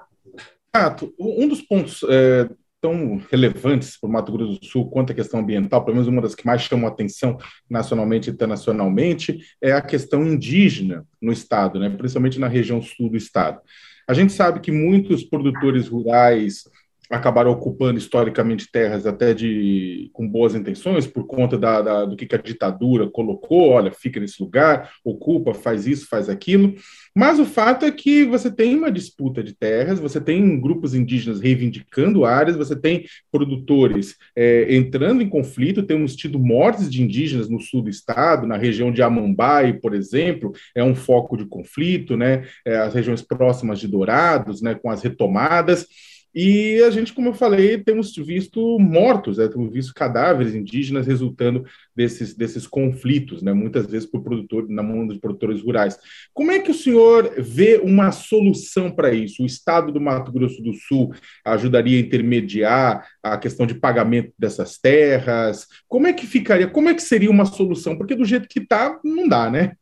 Um 1.19 1.47
dos 1.47 1.61
pontos 1.61 2.03
é, 2.09 2.49
tão 2.83 3.21
relevantes 3.31 3.97
para 3.97 4.09
o 4.09 4.11
Mato 4.11 4.29
Grosso 4.29 4.59
do 4.59 4.65
Sul 4.65 4.89
quanto 4.89 5.13
a 5.13 5.15
questão 5.15 5.39
ambiental, 5.39 5.85
pelo 5.85 5.95
menos 5.95 6.09
uma 6.09 6.21
das 6.21 6.35
que 6.35 6.45
mais 6.45 6.61
chamam 6.63 6.85
atenção 6.85 7.37
nacionalmente 7.69 8.29
e 8.29 8.33
internacionalmente, 8.33 9.39
é 9.61 9.71
a 9.71 9.81
questão 9.81 10.21
indígena 10.27 11.07
no 11.21 11.31
estado, 11.31 11.79
né? 11.79 11.89
principalmente 11.89 12.37
na 12.37 12.49
região 12.49 12.81
sul 12.81 13.09
do 13.09 13.15
estado. 13.15 13.61
A 14.05 14.13
gente 14.13 14.33
sabe 14.33 14.59
que 14.59 14.69
muitos 14.69 15.23
produtores 15.23 15.87
rurais 15.87 16.65
acabaram 17.09 17.51
ocupando 17.51 17.97
historicamente 17.97 18.69
terras 18.69 19.05
até 19.05 19.33
de 19.33 20.09
com 20.11 20.27
boas 20.27 20.53
intenções 20.53 21.07
por 21.07 21.25
conta 21.25 21.57
da, 21.57 21.81
da, 21.81 22.05
do 22.05 22.17
que, 22.17 22.25
que 22.25 22.35
a 22.35 22.41
ditadura 22.41 23.09
colocou, 23.09 23.69
olha, 23.69 23.91
fica 23.91 24.19
nesse 24.19 24.41
lugar, 24.43 24.91
ocupa, 25.05 25.53
faz 25.53 25.87
isso, 25.87 26.07
faz 26.09 26.27
aquilo. 26.27 26.75
Mas 27.15 27.39
o 27.39 27.45
fato 27.45 27.85
é 27.85 27.91
que 27.91 28.25
você 28.25 28.51
tem 28.51 28.75
uma 28.75 28.91
disputa 28.91 29.43
de 29.43 29.53
terras, 29.53 29.99
você 29.99 30.19
tem 30.19 30.59
grupos 30.59 30.95
indígenas 30.95 31.39
reivindicando 31.39 32.25
áreas, 32.25 32.57
você 32.57 32.75
tem 32.75 33.05
produtores 33.31 34.15
é, 34.35 34.75
entrando 34.75 35.21
em 35.21 35.29
conflito, 35.29 35.83
temos 35.83 36.15
tido 36.15 36.39
mortes 36.39 36.89
de 36.89 37.03
indígenas 37.03 37.47
no 37.47 37.59
sul 37.59 37.83
do 37.83 37.89
estado, 37.89 38.47
na 38.47 38.57
região 38.57 38.91
de 38.91 39.03
Amambai, 39.03 39.73
por 39.73 39.93
exemplo, 39.93 40.53
é 40.73 40.83
um 40.83 40.95
foco 40.95 41.37
de 41.37 41.45
conflito, 41.45 42.17
né? 42.17 42.45
É, 42.65 42.77
as 42.77 42.93
regiões 42.93 43.21
próximas 43.21 43.79
de 43.79 43.87
Dourados, 43.87 44.61
né, 44.61 44.73
com 44.73 44.89
as 44.89 45.03
retomadas. 45.03 45.85
E 46.35 46.81
a 46.81 46.89
gente, 46.89 47.13
como 47.13 47.29
eu 47.29 47.33
falei, 47.33 47.77
temos 47.77 48.15
visto 48.15 48.79
mortos, 48.79 49.37
né? 49.37 49.47
temos 49.47 49.71
visto 49.71 49.93
cadáveres 49.93 50.55
indígenas 50.55 51.05
resultando 51.05 51.63
desses, 51.95 52.33
desses 52.33 52.65
conflitos, 52.65 53.43
né? 53.43 53.53
muitas 53.53 53.85
vezes 53.85 54.09
por 54.09 54.23
produtor, 54.23 54.67
na 54.67 54.81
mão 54.81 55.05
dos 55.05 55.19
produtores 55.19 55.61
rurais. 55.61 55.97
Como 56.33 56.51
é 56.51 56.57
que 56.57 56.71
o 56.71 56.73
senhor 56.73 57.31
vê 57.37 57.79
uma 57.83 58.11
solução 58.11 58.89
para 58.89 59.13
isso? 59.13 59.43
O 59.43 59.45
Estado 59.45 59.91
do 59.91 60.01
Mato 60.01 60.31
Grosso 60.31 60.61
do 60.63 60.73
Sul 60.73 61.13
ajudaria 61.45 61.97
a 61.97 62.01
intermediar 62.01 63.07
a 63.21 63.37
questão 63.37 63.67
de 63.67 63.75
pagamento 63.75 64.33
dessas 64.37 64.79
terras? 64.79 65.67
Como 65.87 66.07
é 66.07 66.13
que 66.13 66.25
ficaria? 66.25 66.67
Como 66.67 66.89
é 66.89 66.95
que 66.95 67.03
seria 67.03 67.29
uma 67.29 67.45
solução? 67.45 67.95
Porque 67.95 68.15
do 68.15 68.25
jeito 68.25 68.47
que 68.49 68.59
está, 68.59 68.99
não 69.03 69.27
dá, 69.27 69.51
né? 69.51 69.73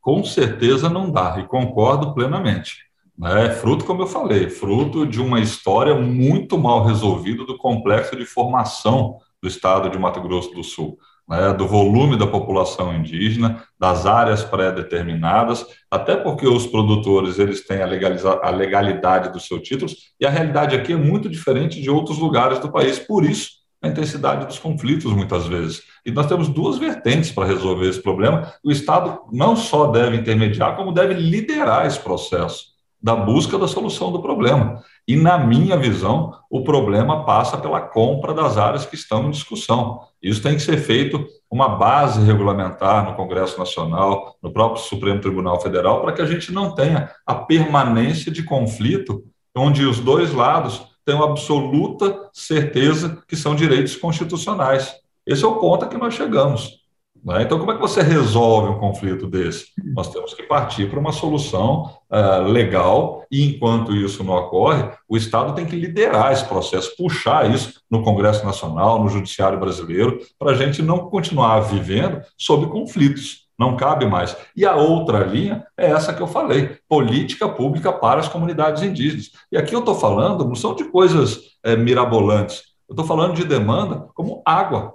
Com 0.00 0.22
certeza 0.22 0.88
não 0.88 1.10
dá, 1.10 1.38
e 1.40 1.48
concordo 1.48 2.14
plenamente. 2.14 2.83
É 3.22 3.50
fruto, 3.50 3.84
como 3.84 4.02
eu 4.02 4.06
falei, 4.08 4.50
fruto 4.50 5.06
de 5.06 5.20
uma 5.20 5.38
história 5.38 5.94
muito 5.94 6.58
mal 6.58 6.84
resolvida 6.84 7.44
do 7.44 7.56
complexo 7.56 8.16
de 8.16 8.24
formação 8.26 9.18
do 9.40 9.46
estado 9.46 9.88
de 9.88 9.98
Mato 9.98 10.20
Grosso 10.20 10.50
do 10.50 10.64
Sul. 10.64 10.98
né, 11.26 11.54
do 11.54 11.66
volume 11.66 12.18
da 12.18 12.26
população 12.26 12.94
indígena, 12.94 13.64
das 13.78 14.04
áreas 14.04 14.44
pré-determinadas, 14.44 15.64
até 15.90 16.16
porque 16.16 16.46
os 16.46 16.66
produtores 16.66 17.38
eles 17.38 17.66
têm 17.66 17.78
a, 17.80 17.86
a 18.42 18.50
legalidade 18.50 19.32
dos 19.32 19.46
seus 19.46 19.62
títulos, 19.62 20.12
e 20.20 20.26
a 20.26 20.30
realidade 20.30 20.76
aqui 20.76 20.92
é 20.92 20.96
muito 20.96 21.28
diferente 21.28 21.80
de 21.80 21.88
outros 21.88 22.18
lugares 22.18 22.58
do 22.58 22.70
país. 22.70 22.98
Por 22.98 23.24
isso, 23.24 23.52
a 23.80 23.88
intensidade 23.88 24.46
dos 24.46 24.58
conflitos, 24.58 25.12
muitas 25.12 25.46
vezes. 25.46 25.82
E 26.04 26.10
nós 26.10 26.26
temos 26.26 26.48
duas 26.48 26.76
vertentes 26.76 27.30
para 27.30 27.46
resolver 27.46 27.88
esse 27.88 28.02
problema. 28.02 28.52
O 28.62 28.70
Estado 28.70 29.20
não 29.32 29.56
só 29.56 29.86
deve 29.86 30.16
intermediar, 30.16 30.76
como 30.76 30.92
deve 30.92 31.14
liderar 31.14 31.86
esse 31.86 32.00
processo 32.00 32.73
da 33.04 33.14
busca 33.14 33.58
da 33.58 33.68
solução 33.68 34.10
do 34.10 34.22
problema. 34.22 34.82
E, 35.06 35.14
na 35.14 35.36
minha 35.36 35.76
visão, 35.76 36.32
o 36.48 36.64
problema 36.64 37.22
passa 37.26 37.58
pela 37.58 37.78
compra 37.78 38.32
das 38.32 38.56
áreas 38.56 38.86
que 38.86 38.94
estão 38.94 39.26
em 39.26 39.30
discussão. 39.30 40.00
Isso 40.22 40.42
tem 40.42 40.54
que 40.54 40.62
ser 40.62 40.78
feito 40.78 41.22
uma 41.50 41.68
base 41.68 42.24
regulamentar 42.24 43.04
no 43.04 43.14
Congresso 43.14 43.58
Nacional, 43.58 44.34
no 44.42 44.50
próprio 44.50 44.82
Supremo 44.82 45.20
Tribunal 45.20 45.60
Federal, 45.60 46.00
para 46.00 46.14
que 46.14 46.22
a 46.22 46.26
gente 46.26 46.50
não 46.50 46.74
tenha 46.74 47.10
a 47.26 47.34
permanência 47.34 48.32
de 48.32 48.42
conflito 48.42 49.22
onde 49.54 49.84
os 49.84 50.00
dois 50.00 50.32
lados 50.32 50.80
tenham 51.04 51.22
absoluta 51.22 52.30
certeza 52.32 53.22
que 53.28 53.36
são 53.36 53.54
direitos 53.54 53.96
constitucionais. 53.96 54.94
Esse 55.26 55.44
é 55.44 55.46
o 55.46 55.56
ponto 55.56 55.84
a 55.84 55.88
que 55.88 55.98
nós 55.98 56.14
chegamos. 56.14 56.83
Né? 57.24 57.42
Então, 57.42 57.58
como 57.58 57.72
é 57.72 57.74
que 57.74 57.80
você 57.80 58.02
resolve 58.02 58.68
um 58.68 58.78
conflito 58.78 59.26
desse? 59.26 59.68
Nós 59.94 60.12
temos 60.12 60.34
que 60.34 60.42
partir 60.42 60.90
para 60.90 61.00
uma 61.00 61.12
solução 61.12 61.90
uh, 62.10 62.42
legal, 62.42 63.24
e 63.30 63.44
enquanto 63.44 63.96
isso 63.96 64.22
não 64.22 64.34
ocorre, 64.34 64.90
o 65.08 65.16
Estado 65.16 65.54
tem 65.54 65.64
que 65.64 65.74
liderar 65.74 66.32
esse 66.32 66.44
processo, 66.44 66.94
puxar 66.96 67.50
isso 67.50 67.80
no 67.90 68.02
Congresso 68.02 68.44
Nacional, 68.44 69.02
no 69.02 69.08
Judiciário 69.08 69.58
Brasileiro, 69.58 70.18
para 70.38 70.50
a 70.50 70.54
gente 70.54 70.82
não 70.82 71.08
continuar 71.08 71.60
vivendo 71.60 72.20
sob 72.36 72.66
conflitos. 72.66 73.44
Não 73.56 73.76
cabe 73.76 74.04
mais. 74.04 74.36
E 74.56 74.66
a 74.66 74.74
outra 74.74 75.20
linha 75.24 75.64
é 75.78 75.88
essa 75.88 76.12
que 76.12 76.20
eu 76.20 76.26
falei: 76.26 76.76
política 76.88 77.48
pública 77.48 77.92
para 77.92 78.18
as 78.18 78.28
comunidades 78.28 78.82
indígenas. 78.82 79.30
E 79.50 79.56
aqui 79.56 79.72
eu 79.74 79.78
estou 79.78 79.94
falando, 79.94 80.44
não 80.44 80.56
são 80.56 80.74
de 80.74 80.82
coisas 80.90 81.38
é, 81.62 81.76
mirabolantes, 81.76 82.64
eu 82.88 82.94
estou 82.94 83.06
falando 83.06 83.34
de 83.34 83.44
demanda 83.44 84.08
como 84.12 84.42
água, 84.44 84.94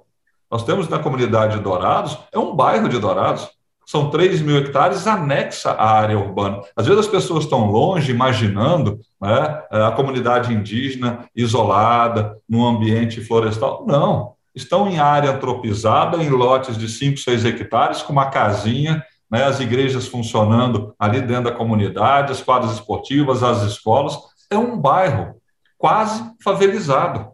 nós 0.51 0.63
temos 0.63 0.89
na 0.89 0.99
comunidade 0.99 1.57
de 1.57 1.63
Dourados, 1.63 2.17
é 2.31 2.39
um 2.39 2.55
bairro 2.55 2.89
de 2.89 2.99
Dourados, 2.99 3.49
são 3.85 4.11
3 4.11 4.41
mil 4.41 4.57
hectares 4.57 5.07
anexa 5.07 5.71
à 5.71 5.93
área 5.93 6.17
urbana. 6.17 6.61
Às 6.75 6.85
vezes 6.85 7.05
as 7.05 7.11
pessoas 7.11 7.45
estão 7.45 7.71
longe, 7.71 8.11
imaginando 8.11 8.99
né, 9.19 9.63
a 9.71 9.91
comunidade 9.91 10.53
indígena 10.53 11.25
isolada, 11.35 12.37
num 12.47 12.63
ambiente 12.67 13.19
florestal. 13.19 13.85
Não, 13.87 14.33
estão 14.53 14.87
em 14.87 14.99
área 14.99 15.31
antropizada, 15.31 16.17
em 16.17 16.29
lotes 16.29 16.77
de 16.77 16.87
5, 16.87 17.17
6 17.17 17.45
hectares, 17.45 18.03
com 18.03 18.13
uma 18.13 18.27
casinha, 18.27 19.03
né, 19.29 19.45
as 19.45 19.59
igrejas 19.59 20.07
funcionando 20.07 20.93
ali 20.99 21.19
dentro 21.21 21.45
da 21.45 21.51
comunidade, 21.51 22.31
as 22.31 22.41
quadras 22.41 22.73
esportivas, 22.73 23.41
as 23.41 23.63
escolas. 23.63 24.15
É 24.51 24.57
um 24.57 24.77
bairro 24.77 25.33
quase 25.79 26.23
favelizado. 26.43 27.28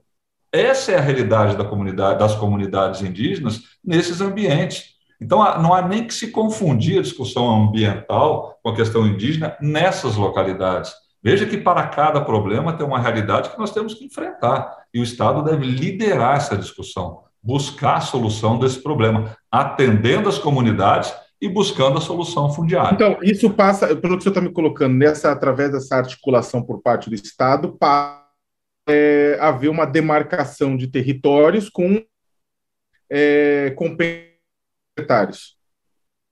Essa 0.56 0.94
é 0.94 0.98
a 0.98 1.02
realidade 1.02 1.58
da 1.58 1.66
comunidade, 1.66 2.20
das 2.20 2.34
comunidades 2.34 3.02
indígenas 3.02 3.62
nesses 3.84 4.22
ambientes. 4.22 4.96
Então, 5.20 5.40
não 5.62 5.74
há 5.74 5.82
nem 5.82 6.06
que 6.08 6.14
se 6.14 6.32
confundir 6.32 7.00
a 7.00 7.02
discussão 7.02 7.68
ambiental 7.68 8.58
com 8.64 8.70
a 8.70 8.76
questão 8.76 9.06
indígena 9.06 9.58
nessas 9.60 10.16
localidades. 10.16 10.94
Veja 11.22 11.46
que 11.46 11.58
para 11.58 11.88
cada 11.88 12.22
problema 12.22 12.72
tem 12.72 12.86
uma 12.86 13.00
realidade 13.00 13.50
que 13.50 13.58
nós 13.58 13.72
temos 13.72 13.96
que 13.96 14.06
enfrentar. 14.06 14.72
E 14.94 15.00
o 15.00 15.04
Estado 15.04 15.44
deve 15.44 15.66
liderar 15.66 16.38
essa 16.38 16.56
discussão, 16.56 17.24
buscar 17.44 17.98
a 17.98 18.02
solução 18.02 18.58
desse 18.58 18.82
problema, 18.82 19.36
atendendo 19.52 20.30
as 20.30 20.38
comunidades 20.38 21.14
e 21.42 21.50
buscando 21.50 21.98
a 21.98 22.02
solução 22.02 22.50
fundiária. 22.54 22.94
Então, 22.94 23.18
isso 23.22 23.50
passa, 23.50 23.94
pelo 23.96 24.18
que 24.18 24.24
você 24.24 24.30
está 24.30 24.40
me 24.40 24.52
colocando, 24.52 24.96
nessa, 24.96 25.32
através 25.32 25.72
dessa 25.72 25.98
articulação 25.98 26.62
por 26.62 26.82
parte 26.82 27.10
do 27.10 27.16
Estado, 27.16 27.76
para 27.78 28.25
é, 28.88 29.38
haver 29.40 29.70
uma 29.70 29.86
demarcação 29.86 30.78
de 30.78 30.88
territórios 30.88 31.70
com 31.70 32.04
é, 33.10 33.72
complementários. 33.72 35.56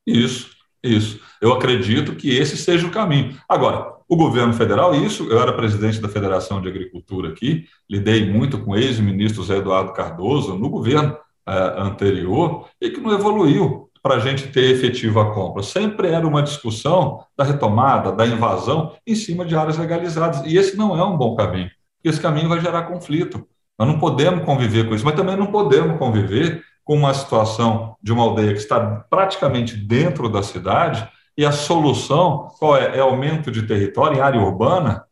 Isso, 0.05 0.51
isso. 0.83 1.19
Eu 1.41 1.53
acredito 1.53 2.15
que 2.15 2.29
esse 2.29 2.57
seja 2.57 2.87
o 2.87 2.91
caminho. 2.91 3.37
Agora, 3.47 3.93
o 4.07 4.15
governo 4.15 4.53
federal, 4.53 4.93
isso, 4.93 5.27
eu 5.29 5.41
era 5.41 5.53
presidente 5.53 5.99
da 5.99 6.09
Federação 6.09 6.61
de 6.61 6.67
Agricultura 6.67 7.29
aqui, 7.29 7.65
lidei 7.89 8.29
muito 8.29 8.59
com 8.59 8.71
o 8.71 8.77
ex-ministro 8.77 9.43
Zé 9.43 9.57
Eduardo 9.57 9.93
Cardoso 9.93 10.55
no 10.55 10.69
governo 10.69 11.17
é, 11.47 11.81
anterior 11.81 12.67
e 12.79 12.89
que 12.89 12.99
não 12.99 13.13
evoluiu 13.13 13.89
para 14.01 14.15
a 14.15 14.19
gente 14.19 14.49
ter 14.49 14.69
efetiva 14.69 15.33
compra. 15.33 15.63
Sempre 15.63 16.09
era 16.09 16.27
uma 16.27 16.43
discussão 16.43 17.25
da 17.37 17.45
retomada, 17.45 18.11
da 18.11 18.27
invasão 18.27 18.93
em 19.07 19.15
cima 19.15 19.45
de 19.45 19.55
áreas 19.55 19.77
legalizadas. 19.77 20.41
E 20.45 20.57
esse 20.57 20.75
não 20.75 20.97
é 20.97 21.03
um 21.03 21.15
bom 21.15 21.35
caminho 21.35 21.71
esse 22.03 22.19
caminho 22.19 22.49
vai 22.49 22.59
gerar 22.59 22.83
conflito. 22.83 23.47
Nós 23.77 23.87
não 23.87 23.99
podemos 23.99 24.45
conviver 24.45 24.87
com 24.87 24.95
isso, 24.95 25.05
mas 25.05 25.15
também 25.15 25.35
não 25.35 25.47
podemos 25.47 25.97
conviver 25.97 26.63
com 26.83 26.95
uma 26.95 27.13
situação 27.13 27.95
de 28.01 28.11
uma 28.11 28.23
aldeia 28.23 28.53
que 28.53 28.59
está 28.59 28.79
praticamente 29.09 29.75
dentro 29.75 30.29
da 30.29 30.43
cidade 30.43 31.07
e 31.37 31.45
a 31.45 31.51
solução 31.51 32.51
qual 32.59 32.77
é? 32.77 32.97
É 32.97 32.99
aumento 32.99 33.51
de 33.51 33.63
território 33.63 34.17
em 34.17 34.21
área 34.21 34.39
urbana 34.39 35.05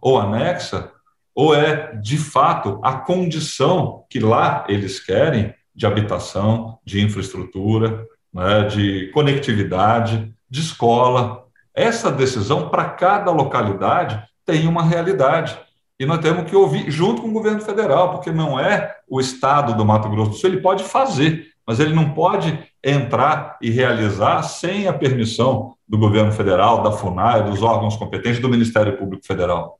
ou 0.00 0.20
anexa, 0.20 0.90
ou 1.34 1.54
é, 1.54 1.94
de 1.96 2.18
fato, 2.18 2.80
a 2.82 2.92
condição 2.92 4.04
que 4.10 4.18
lá 4.18 4.64
eles 4.68 5.00
querem 5.00 5.54
de 5.74 5.86
habitação, 5.86 6.78
de 6.84 7.00
infraestrutura, 7.00 8.06
né, 8.32 8.64
de 8.64 9.10
conectividade, 9.14 10.34
de 10.50 10.60
escola. 10.60 11.44
Essa 11.74 12.10
decisão, 12.10 12.68
para 12.68 12.84
cada 12.90 13.30
localidade, 13.30 14.22
tem 14.44 14.66
uma 14.66 14.82
realidade. 14.82 15.58
E 16.02 16.04
nós 16.04 16.18
temos 16.18 16.50
que 16.50 16.56
ouvir 16.56 16.90
junto 16.90 17.22
com 17.22 17.28
o 17.28 17.32
governo 17.32 17.60
federal, 17.60 18.10
porque 18.10 18.32
não 18.32 18.58
é 18.58 18.92
o 19.08 19.20
Estado 19.20 19.76
do 19.76 19.84
Mato 19.84 20.08
Grosso 20.08 20.32
do 20.32 20.36
Sul, 20.36 20.50
ele 20.50 20.60
pode 20.60 20.82
fazer, 20.82 21.46
mas 21.64 21.78
ele 21.78 21.94
não 21.94 22.12
pode 22.12 22.58
entrar 22.82 23.56
e 23.62 23.70
realizar 23.70 24.42
sem 24.42 24.88
a 24.88 24.92
permissão 24.92 25.76
do 25.86 25.96
governo 25.96 26.32
federal, 26.32 26.82
da 26.82 26.90
FUNAI, 26.90 27.44
dos 27.44 27.62
órgãos 27.62 27.94
competentes, 27.94 28.40
do 28.40 28.48
Ministério 28.48 28.98
Público 28.98 29.24
Federal. 29.24 29.78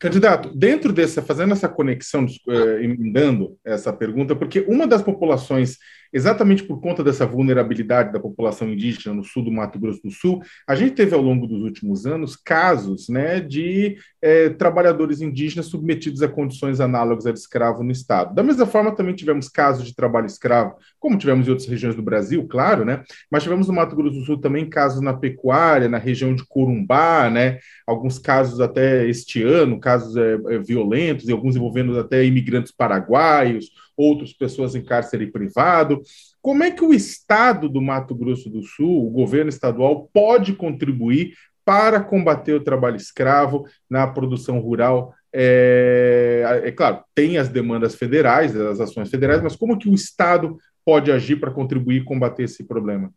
Candidato, 0.00 0.50
dentro 0.56 0.94
dessa, 0.94 1.20
fazendo 1.20 1.52
essa 1.52 1.68
conexão, 1.68 2.24
eh, 2.48 2.84
emendando 2.84 3.54
essa 3.62 3.92
pergunta, 3.92 4.34
porque 4.34 4.64
uma 4.66 4.86
das 4.86 5.02
populações 5.02 5.76
exatamente 6.12 6.62
por 6.62 6.80
conta 6.80 7.02
dessa 7.02 7.26
vulnerabilidade 7.26 8.12
da 8.12 8.20
população 8.20 8.68
indígena 8.68 9.14
no 9.14 9.24
sul 9.24 9.44
do 9.44 9.52
Mato 9.52 9.78
Grosso 9.78 10.02
do 10.02 10.10
Sul, 10.10 10.42
a 10.66 10.74
gente 10.74 10.92
teve 10.94 11.14
ao 11.14 11.20
longo 11.20 11.46
dos 11.46 11.62
últimos 11.62 12.06
anos 12.06 12.36
casos 12.36 13.08
né, 13.08 13.40
de 13.40 13.96
é, 14.20 14.48
trabalhadores 14.50 15.20
indígenas 15.20 15.66
submetidos 15.66 16.22
a 16.22 16.28
condições 16.28 16.80
análogas 16.80 17.26
a 17.26 17.32
de 17.32 17.38
escravo 17.38 17.82
no 17.82 17.92
Estado. 17.92 18.34
Da 18.34 18.42
mesma 18.42 18.66
forma, 18.66 18.94
também 18.94 19.14
tivemos 19.14 19.48
casos 19.48 19.84
de 19.86 19.94
trabalho 19.94 20.26
escravo, 20.26 20.76
como 20.98 21.18
tivemos 21.18 21.46
em 21.46 21.50
outras 21.50 21.68
regiões 21.68 21.94
do 21.94 22.02
Brasil, 22.02 22.46
claro, 22.48 22.84
né? 22.84 23.02
mas 23.30 23.42
tivemos 23.42 23.68
no 23.68 23.74
Mato 23.74 23.94
Grosso 23.94 24.18
do 24.18 24.24
Sul 24.24 24.38
também 24.38 24.68
casos 24.68 25.00
na 25.00 25.14
pecuária, 25.14 25.88
na 25.88 25.98
região 25.98 26.34
de 26.34 26.44
Corumbá, 26.46 27.30
né? 27.30 27.58
alguns 27.86 28.18
casos 28.18 28.60
até 28.60 29.06
este 29.06 29.42
ano, 29.42 29.78
casos 29.80 30.16
é, 30.16 30.58
violentos, 30.58 31.28
e 31.28 31.32
alguns 31.32 31.56
envolvendo 31.56 31.98
até 31.98 32.24
imigrantes 32.24 32.72
paraguaios, 32.72 33.70
outras 33.98 34.32
pessoas 34.32 34.76
em 34.76 34.82
cárcere 34.82 35.26
privado. 35.26 36.00
Como 36.40 36.62
é 36.62 36.70
que 36.70 36.84
o 36.84 36.94
Estado 36.94 37.68
do 37.68 37.82
Mato 37.82 38.14
Grosso 38.14 38.48
do 38.48 38.62
Sul, 38.62 39.06
o 39.06 39.10
governo 39.10 39.48
estadual, 39.48 40.08
pode 40.14 40.52
contribuir 40.52 41.34
para 41.64 42.00
combater 42.00 42.54
o 42.54 42.62
trabalho 42.62 42.96
escravo 42.96 43.66
na 43.90 44.06
produção 44.06 44.60
rural? 44.60 45.12
É, 45.34 46.62
é 46.64 46.72
claro, 46.72 47.02
tem 47.14 47.36
as 47.36 47.48
demandas 47.48 47.96
federais, 47.96 48.56
as 48.56 48.80
ações 48.80 49.10
federais, 49.10 49.42
mas 49.42 49.56
como 49.56 49.76
que 49.76 49.88
o 49.88 49.94
Estado 49.94 50.56
pode 50.84 51.10
agir 51.10 51.36
para 51.36 51.50
contribuir 51.50 52.00
e 52.00 52.04
combater 52.04 52.44
esse 52.44 52.64
problema? 52.64 53.10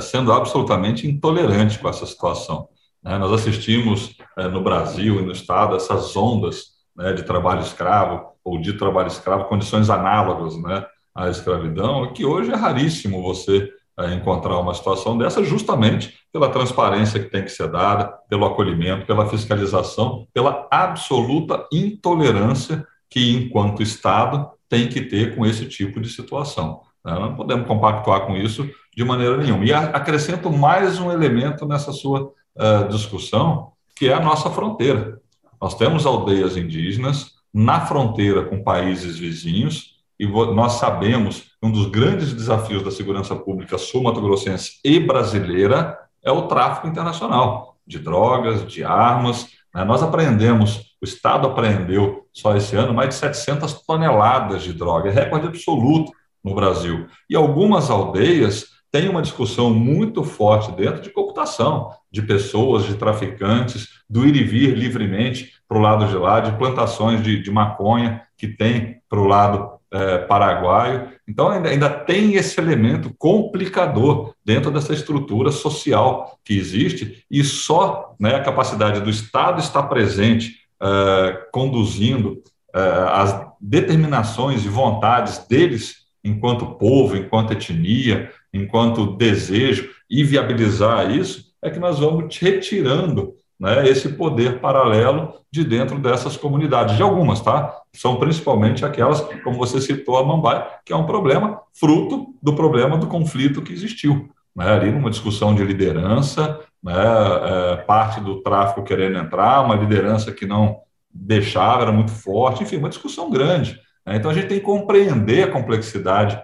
Sendo 0.00 0.32
absolutamente 0.32 1.06
intolerante 1.06 1.78
com 1.78 1.88
essa 1.88 2.06
situação. 2.06 2.68
Né? 3.02 3.18
Nós 3.18 3.32
assistimos 3.32 4.16
é, 4.38 4.46
no 4.46 4.62
Brasil 4.62 5.20
e 5.20 5.22
no 5.22 5.32
Estado 5.32 5.74
essas 5.74 6.16
ondas 6.16 6.78
né, 6.96 7.12
de 7.12 7.24
trabalho 7.24 7.60
escravo 7.60 8.29
ou 8.44 8.60
de 8.60 8.74
trabalho 8.74 9.08
escravo, 9.08 9.44
condições 9.44 9.90
análogas 9.90 10.60
né, 10.60 10.84
à 11.14 11.28
escravidão, 11.28 12.12
que 12.12 12.24
hoje 12.24 12.52
é 12.52 12.56
raríssimo 12.56 13.22
você 13.22 13.70
é, 13.98 14.14
encontrar 14.14 14.58
uma 14.58 14.74
situação 14.74 15.18
dessa, 15.18 15.44
justamente 15.44 16.14
pela 16.32 16.48
transparência 16.48 17.20
que 17.20 17.30
tem 17.30 17.42
que 17.42 17.50
ser 17.50 17.68
dada, 17.68 18.06
pelo 18.28 18.46
acolhimento, 18.46 19.06
pela 19.06 19.28
fiscalização, 19.28 20.26
pela 20.32 20.66
absoluta 20.70 21.66
intolerância 21.72 22.86
que, 23.10 23.32
enquanto 23.32 23.82
Estado, 23.82 24.48
tem 24.68 24.88
que 24.88 25.02
ter 25.02 25.36
com 25.36 25.44
esse 25.44 25.66
tipo 25.66 26.00
de 26.00 26.08
situação. 26.08 26.80
Né? 27.04 27.12
Não 27.12 27.34
podemos 27.34 27.66
compactuar 27.66 28.26
com 28.26 28.36
isso 28.36 28.70
de 28.96 29.04
maneira 29.04 29.36
nenhuma. 29.36 29.64
E 29.64 29.72
acrescento 29.72 30.50
mais 30.50 30.98
um 30.98 31.10
elemento 31.10 31.66
nessa 31.66 31.92
sua 31.92 32.32
uh, 32.56 32.88
discussão, 32.88 33.72
que 33.96 34.08
é 34.08 34.14
a 34.14 34.20
nossa 34.20 34.48
fronteira. 34.48 35.20
Nós 35.60 35.74
temos 35.74 36.06
aldeias 36.06 36.56
indígenas 36.56 37.32
na 37.52 37.80
fronteira 37.80 38.44
com 38.44 38.62
países 38.62 39.18
vizinhos, 39.18 39.98
e 40.18 40.26
nós 40.26 40.74
sabemos 40.74 41.52
um 41.62 41.70
dos 41.70 41.86
grandes 41.86 42.32
desafios 42.32 42.82
da 42.82 42.90
segurança 42.90 43.34
pública 43.34 43.78
sul-mato-grossense 43.78 44.78
e 44.84 45.00
brasileira 45.00 45.98
é 46.22 46.30
o 46.30 46.46
tráfico 46.46 46.86
internacional 46.86 47.76
de 47.86 47.98
drogas, 47.98 48.66
de 48.70 48.84
armas. 48.84 49.48
Né? 49.74 49.82
Nós 49.84 50.02
apreendemos, 50.02 50.94
o 51.00 51.04
Estado 51.04 51.46
apreendeu 51.46 52.26
só 52.32 52.54
esse 52.54 52.76
ano 52.76 52.92
mais 52.92 53.08
de 53.10 53.14
700 53.16 53.82
toneladas 53.86 54.62
de 54.62 54.74
droga, 54.74 55.08
é 55.08 55.12
recorde 55.12 55.48
absoluto 55.48 56.12
no 56.44 56.54
Brasil. 56.54 57.06
E 57.28 57.34
algumas 57.34 57.90
aldeias 57.90 58.66
têm 58.90 59.08
uma 59.08 59.22
discussão 59.22 59.70
muito 59.70 60.24
forte 60.24 60.72
dentro 60.72 61.00
de 61.00 61.10
computação, 61.10 61.90
de 62.10 62.22
pessoas, 62.22 62.84
de 62.84 62.94
traficantes, 62.94 63.88
do 64.08 64.26
ir 64.26 64.34
e 64.36 64.42
vir 64.42 64.76
livremente 64.76 65.52
para 65.68 65.78
o 65.78 65.80
lado 65.80 66.06
de 66.06 66.16
lá, 66.16 66.40
de 66.40 66.52
plantações 66.52 67.22
de, 67.22 67.40
de 67.40 67.50
maconha 67.50 68.22
que 68.36 68.48
tem 68.48 69.00
para 69.08 69.20
o 69.20 69.26
lado 69.26 69.80
é, 69.92 70.18
paraguaio. 70.18 71.08
Então, 71.28 71.48
ainda, 71.48 71.68
ainda 71.68 71.88
tem 71.88 72.34
esse 72.34 72.60
elemento 72.60 73.14
complicador 73.16 74.34
dentro 74.44 74.70
dessa 74.70 74.92
estrutura 74.92 75.50
social 75.50 76.38
que 76.44 76.56
existe, 76.56 77.24
e 77.30 77.44
só 77.44 78.14
né, 78.18 78.34
a 78.34 78.42
capacidade 78.42 79.00
do 79.00 79.10
Estado 79.10 79.60
estar 79.60 79.84
presente, 79.84 80.60
é, 80.82 81.48
conduzindo 81.52 82.42
é, 82.74 82.80
as 83.12 83.46
determinações 83.60 84.64
e 84.64 84.68
vontades 84.68 85.38
deles 85.46 86.00
enquanto 86.22 86.74
povo, 86.74 87.16
enquanto 87.16 87.52
etnia, 87.52 88.30
enquanto 88.52 89.16
desejo, 89.16 89.88
e 90.10 90.24
viabilizar 90.24 91.10
isso, 91.10 91.52
é 91.62 91.70
que 91.70 91.78
nós 91.78 92.00
vamos 92.00 92.36
retirando 92.36 93.34
né, 93.58 93.86
esse 93.86 94.08
poder 94.10 94.58
paralelo 94.58 95.34
de 95.52 95.62
dentro 95.62 95.98
dessas 95.98 96.36
comunidades, 96.36 96.96
de 96.96 97.02
algumas, 97.02 97.40
tá? 97.40 97.76
São 97.92 98.16
principalmente 98.16 98.84
aquelas, 98.84 99.20
como 99.44 99.58
você 99.58 99.80
citou, 99.80 100.16
a 100.16 100.24
Mambai, 100.24 100.66
que 100.84 100.92
é 100.92 100.96
um 100.96 101.04
problema 101.04 101.60
fruto 101.78 102.34
do 102.42 102.54
problema 102.54 102.96
do 102.96 103.06
conflito 103.06 103.60
que 103.60 103.72
existiu. 103.72 104.30
Né, 104.56 104.68
ali 104.68 104.90
numa 104.90 105.10
discussão 105.10 105.54
de 105.54 105.62
liderança, 105.62 106.58
né, 106.82 106.92
é, 106.92 107.76
parte 107.76 108.20
do 108.20 108.42
tráfico 108.42 108.82
querendo 108.82 109.18
entrar, 109.18 109.60
uma 109.60 109.76
liderança 109.76 110.32
que 110.32 110.44
não 110.44 110.80
deixava, 111.12 111.82
era 111.82 111.92
muito 111.92 112.10
forte, 112.10 112.62
enfim, 112.62 112.76
uma 112.76 112.88
discussão 112.88 113.30
grande. 113.30 113.78
Né, 114.04 114.16
então 114.16 114.30
a 114.30 114.34
gente 114.34 114.48
tem 114.48 114.58
que 114.58 114.64
compreender 114.64 115.44
a 115.44 115.52
complexidade 115.52 116.40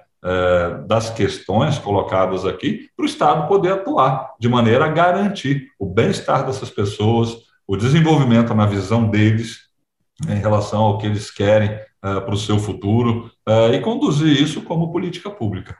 das 0.89 1.09
questões 1.11 1.79
colocadas 1.79 2.45
aqui 2.45 2.89
para 2.97 3.05
o 3.05 3.07
Estado 3.07 3.47
poder 3.47 3.73
atuar 3.73 4.35
de 4.41 4.49
maneira 4.49 4.85
a 4.85 4.89
garantir 4.89 5.69
o 5.79 5.87
bem-estar 5.87 6.45
dessas 6.45 6.69
pessoas, 6.69 7.37
o 7.67 7.77
desenvolvimento 7.77 8.53
na 8.53 8.67
visão 8.67 9.09
deles 9.09 9.67
em 10.29 10.37
relação 10.37 10.83
ao 10.83 10.99
que 10.99 11.07
eles 11.07 11.31
querem 11.31 11.71
é, 12.03 12.21
para 12.21 12.35
o 12.35 12.39
seu 12.39 12.59
futuro 12.59 13.31
é, 13.47 13.75
e 13.75 13.81
conduzir 13.81 14.41
isso 14.41 14.63
como 14.63 14.93
política 14.93 15.29
pública. 15.29 15.77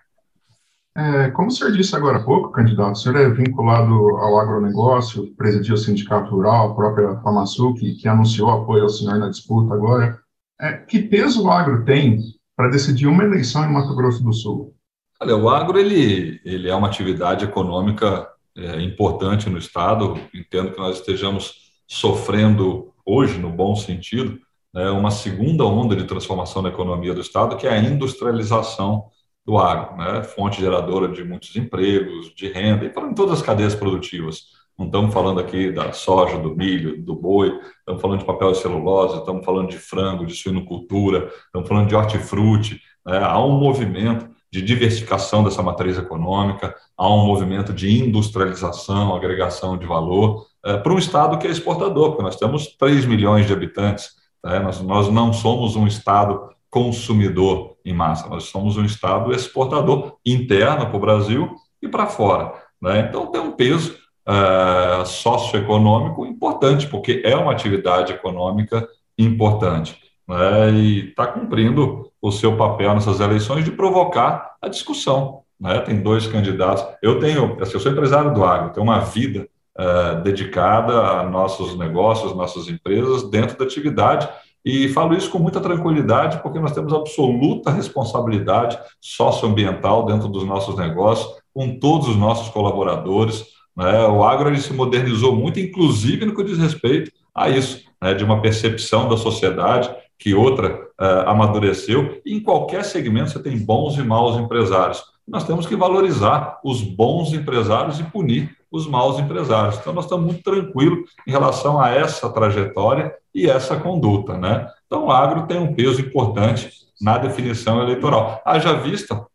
É, 0.97 1.31
como 1.31 1.49
o 1.49 1.51
senhor 1.51 1.73
disse 1.73 1.95
agora 1.95 2.19
há 2.19 2.25
pouco, 2.25 2.51
candidato, 2.51 2.93
o 2.93 2.97
senhor 2.97 3.17
é 3.17 3.29
vinculado 3.29 3.93
ao 3.93 4.39
agronegócio, 4.39 5.35
presidiu 5.37 5.75
o 5.75 5.79
Sindicato 5.79 6.31
Rural, 6.31 6.71
a 6.71 6.75
própria 6.75 7.17
FamaSul, 7.21 7.75
que, 7.75 7.95
que 7.95 8.09
anunciou 8.09 8.51
apoio 8.51 8.85
ao 8.85 8.89
senhor 8.89 9.19
na 9.19 9.29
disputa 9.29 9.75
agora. 9.75 10.19
É, 10.59 10.73
que 10.73 11.03
peso 11.03 11.45
o 11.45 11.51
agro 11.51 11.85
tem 11.85 12.19
para 12.57 12.71
decidir 12.71 13.07
uma 13.07 13.23
eleição 13.23 13.65
em 13.65 13.73
Mato 13.73 13.95
Grosso 13.95 14.25
do 14.25 14.33
Sul? 14.33 14.75
Olha, 15.21 15.37
o 15.37 15.49
agro 15.49 15.79
ele, 15.79 16.41
ele 16.45 16.69
é 16.69 16.75
uma 16.75 16.89
atividade 16.89 17.45
econômica 17.45 18.29
é, 18.57 18.81
importante 18.81 19.51
no 19.51 19.59
Estado. 19.59 20.19
Entendo 20.35 20.73
que 20.73 20.79
nós 20.79 20.99
estejamos 20.99 21.67
sofrendo 21.87 22.93
hoje, 23.05 23.39
no 23.39 23.51
bom 23.51 23.77
sentido, 23.77 24.39
né, 24.75 24.91
uma 24.91 25.11
segunda 25.11 25.65
onda 25.65 25.95
de 25.95 26.05
transformação 26.05 26.63
da 26.63 26.71
economia 26.71 27.15
do 27.15 27.21
Estado, 27.21 27.57
que 27.57 27.67
é 27.67 27.73
a 27.73 27.79
industrialização 27.79 29.07
do 29.45 29.59
agro, 29.59 29.97
né, 29.97 30.25
fonte 30.25 30.61
geradora 30.61 31.09
de 31.09 31.23
muitos 31.23 31.55
empregos, 31.55 32.35
de 32.35 32.49
renda, 32.49 32.85
e 32.85 32.91
para 32.91 33.13
todas 33.15 33.39
as 33.39 33.43
cadeias 33.43 33.75
produtivas. 33.75 34.56
Não 34.79 34.87
estamos 34.87 35.15
falando 35.15 35.41
aqui 35.41 35.73
da 35.73 35.93
soja, 35.93 36.37
do 36.37 36.55
milho, 36.55 37.03
do 37.03 37.15
boi, 37.15 37.59
estamos 37.79 38.03
falando 38.03 38.19
de 38.19 38.27
papel 38.27 38.51
e 38.51 38.55
celulose, 38.55 39.19
estamos 39.19 39.45
falando 39.45 39.71
de 39.71 39.79
frango, 39.79 40.27
de 40.27 40.35
suinocultura, 40.35 41.31
estamos 41.47 41.67
falando 41.67 41.89
de 41.89 41.95
hortifruti. 41.95 42.83
Né? 43.07 43.19
Há 43.19 43.43
um 43.43 43.59
movimento 43.59 44.29
de 44.53 44.61
diversificação 44.61 45.43
dessa 45.43 45.63
matriz 45.63 45.99
econômica, 45.99 46.75
há 46.97 47.09
um 47.09 47.25
movimento 47.25 47.73
de 47.73 48.03
industrialização, 48.03 49.15
agregação 49.15 49.79
de 49.79 49.87
valor, 49.87 50.47
é, 50.65 50.77
para 50.77 50.93
um 50.93 50.99
Estado 50.99 51.39
que 51.39 51.47
é 51.47 51.51
exportador, 51.51 52.11
porque 52.11 52.23
nós 52.23 52.37
temos 52.37 52.67
3 52.77 53.07
milhões 53.07 53.47
de 53.47 53.53
habitantes, 53.55 54.11
né? 54.45 54.59
nós, 54.59 54.81
nós 54.83 55.09
não 55.09 55.33
somos 55.33 55.75
um 55.75 55.87
Estado 55.87 56.51
consumidor 56.69 57.77
em 57.83 57.95
massa, 57.95 58.29
nós 58.29 58.45
somos 58.45 58.77
um 58.77 58.85
Estado 58.85 59.33
exportador 59.33 60.17
interno 60.25 60.87
para 60.87 60.97
o 60.97 61.01
Brasil 61.01 61.55
e 61.81 61.89
para 61.89 62.07
fora. 62.07 62.53
Né? 62.81 63.07
Então 63.09 63.29
tem 63.29 63.41
um 63.41 63.53
peso 63.53 63.97
uh, 64.29 65.05
socioeconômico 65.07 66.27
importante, 66.27 66.87
porque 66.87 67.23
é 67.25 67.37
uma 67.37 67.53
atividade 67.53 68.13
econômica 68.13 68.87
importante. 69.19 69.99
Né, 70.29 70.71
e 70.73 71.09
está 71.11 71.27
cumprindo 71.27 72.11
o 72.21 72.33
seu 72.33 72.57
papel 72.57 72.95
nessas 72.95 73.21
eleições 73.21 73.65
de 73.65 73.71
provocar 73.71 74.57
a 74.61 74.69
discussão. 74.69 75.43
Né? 75.59 75.79
Tem 75.81 76.03
dois 76.03 76.27
candidatos. 76.27 76.85
Eu 77.01 77.21
tenho, 77.21 77.57
assim, 77.61 77.75
eu 77.75 77.81
sou 77.81 77.93
empresário 77.93 78.35
do 78.35 78.45
agro, 78.45 78.73
tenho 78.73 78.85
uma 78.85 78.99
vida 79.01 79.49
uh, 79.79 80.21
dedicada 80.23 81.01
a 81.01 81.23
nossos 81.23 81.79
negócios, 81.79 82.35
nossas 82.35 82.69
empresas 82.69 83.31
dentro 83.31 83.57
da 83.57 83.65
atividade 83.65 84.29
e 84.67 84.89
falo 84.89 85.15
isso 85.15 85.31
com 85.31 85.39
muita 85.39 85.61
tranquilidade, 85.61 86.43
porque 86.43 86.59
nós 86.59 86.73
temos 86.73 86.93
absoluta 86.93 87.71
responsabilidade 87.71 88.77
socioambiental 89.01 90.05
dentro 90.05 90.27
dos 90.27 90.45
nossos 90.45 90.77
negócios, 90.77 91.41
com 91.55 91.79
todos 91.79 92.09
os 92.09 92.17
nossos 92.17 92.49
colaboradores. 92.49 93.45
Né? 93.77 94.07
O 94.07 94.25
agro 94.25 94.49
ele 94.49 94.61
se 94.61 94.73
modernizou 94.73 95.35
muito, 95.37 95.61
inclusive 95.61 96.25
no 96.25 96.35
que 96.35 96.45
diz 96.45 96.59
respeito 96.59 97.13
a 97.35 97.49
isso, 97.49 97.85
né? 98.01 98.15
de 98.15 98.25
uma 98.25 98.41
percepção 98.41 99.09
da 99.09 99.17
sociedade 99.17 99.95
que 100.19 100.35
outra 100.35 100.75
uh, 101.01 101.29
amadureceu. 101.29 102.21
E 102.25 102.35
em 102.35 102.41
qualquer 102.41 102.85
segmento 102.85 103.31
você 103.31 103.43
tem 103.43 103.59
bons 103.59 103.97
e 103.99 104.03
maus 104.03 104.37
empresários. 104.37 105.03
Nós 105.29 105.45
temos 105.45 105.67
que 105.67 105.77
valorizar 105.77 106.61
os 106.65 106.81
bons 106.83 107.33
empresários 107.33 107.99
e 107.99 108.05
punir 108.05 108.57
os 108.71 108.87
maus 108.87 109.19
empresários. 109.19 109.77
Então, 109.77 109.93
nós 109.93 110.05
estamos 110.05 110.25
muito 110.25 110.43
tranquilos 110.43 111.11
em 111.27 111.31
relação 111.31 111.81
a 111.81 111.91
essa 111.91 112.29
trajetória 112.31 113.13
e 113.35 113.49
essa 113.49 113.77
conduta. 113.77 114.37
Né? 114.37 114.69
Então, 114.87 115.07
o 115.07 115.11
agro 115.11 115.47
tem 115.47 115.59
um 115.59 115.75
peso 115.75 116.01
importante 116.01 116.71
na 117.01 117.19
definição 117.19 117.83
eleitoral. 117.83 118.41
Haja 118.45 118.75
vista, 118.75 119.27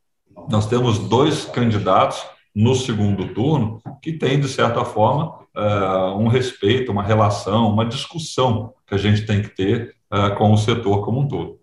nós 0.50 0.66
temos 0.66 0.98
dois 0.98 1.46
candidatos 1.46 2.24
no 2.54 2.76
segundo 2.76 3.34
turno, 3.34 3.82
que 4.02 4.14
tem, 4.14 4.40
de 4.40 4.48
certa 4.48 4.84
forma, 4.84 5.42
uh, 5.56 6.18
um 6.18 6.28
respeito, 6.28 6.92
uma 6.92 7.04
relação, 7.04 7.70
uma 7.70 7.86
discussão 7.86 8.74
que 8.86 8.94
a 8.94 8.98
gente 8.98 9.26
tem 9.26 9.42
que 9.42 9.50
ter 9.50 9.96
uh, 10.12 10.36
com 10.38 10.52
o 10.52 10.58
setor 10.58 11.04
como 11.04 11.22
um 11.22 11.28
todo. 11.28 11.60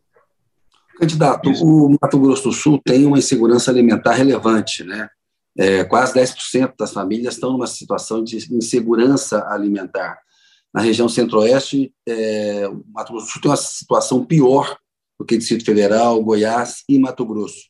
Candidato, 0.99 1.51
o 1.62 1.97
Mato 2.01 2.18
Grosso 2.18 2.45
do 2.45 2.53
Sul 2.53 2.80
tem 2.84 3.07
uma 3.07 3.18
insegurança 3.18 3.70
alimentar 3.70 4.14
relevante, 4.14 4.82
né? 4.82 5.09
É, 5.57 5.84
quase 5.84 6.14
10% 6.14 6.74
das 6.78 6.93
famílias 6.93 7.34
estão 7.34 7.53
numa 7.53 7.66
situação 7.66 8.22
de 8.22 8.36
insegurança 8.53 9.47
alimentar. 9.49 10.18
Na 10.72 10.80
região 10.80 11.09
centro-oeste, 11.09 11.93
é, 12.09 12.68
o 12.68 12.84
Mato 12.93 13.12
Grosso 13.12 13.26
do 13.26 13.32
Sul 13.32 13.43
tem 13.43 13.51
uma 13.51 13.57
situação 13.57 14.24
pior 14.24 14.76
do 15.18 15.24
que 15.24 15.36
Distrito 15.36 15.64
Federal, 15.64 16.22
Goiás 16.22 16.84
e 16.89 16.99
Mato 16.99 17.24
Grosso 17.24 17.68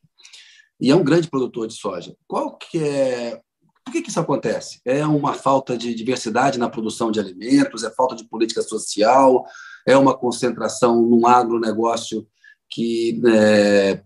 e 0.81 0.91
é 0.91 0.97
um 0.97 1.05
grande 1.05 1.29
produtor 1.29 1.66
de 1.66 1.74
soja. 1.74 2.14
Qual 2.26 2.57
que 2.57 2.79
é 2.79 3.41
por 3.89 3.93
que, 3.93 4.03
que 4.03 4.11
isso 4.11 4.20
acontece? 4.20 4.83
É 4.85 5.07
uma 5.07 5.33
falta 5.33 5.76
de 5.76 5.95
diversidade 5.95 6.59
na 6.59 6.68
produção 6.68 7.11
de 7.11 7.18
alimentos? 7.18 7.83
É 7.83 7.91
falta 7.91 8.14
de 8.14 8.29
política 8.29 8.61
social? 8.61 9.47
É 9.87 9.97
uma 9.97 10.14
concentração 10.14 11.01
num 11.01 11.26
agronegócio 11.26 12.29
que 12.68 13.18
é 13.26 14.03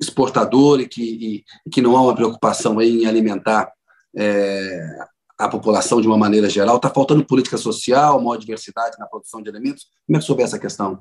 exportador 0.00 0.80
e 0.80 0.88
que, 0.88 1.02
e, 1.02 1.70
que 1.70 1.82
não 1.82 1.94
há 1.94 2.00
uma 2.00 2.14
preocupação 2.14 2.80
em 2.80 3.04
alimentar 3.04 3.70
é, 4.16 4.98
a 5.36 5.46
população 5.46 6.00
de 6.00 6.06
uma 6.08 6.16
maneira 6.16 6.48
geral? 6.48 6.76
Está 6.76 6.88
faltando 6.88 7.22
política 7.22 7.58
social, 7.58 8.18
maior 8.18 8.38
diversidade 8.38 8.96
na 8.98 9.06
produção 9.06 9.42
de 9.42 9.50
alimentos? 9.50 9.88
Como 10.06 10.16
é 10.16 10.20
que 10.20 10.26
sobre 10.26 10.44
essa 10.44 10.58
questão? 10.58 11.00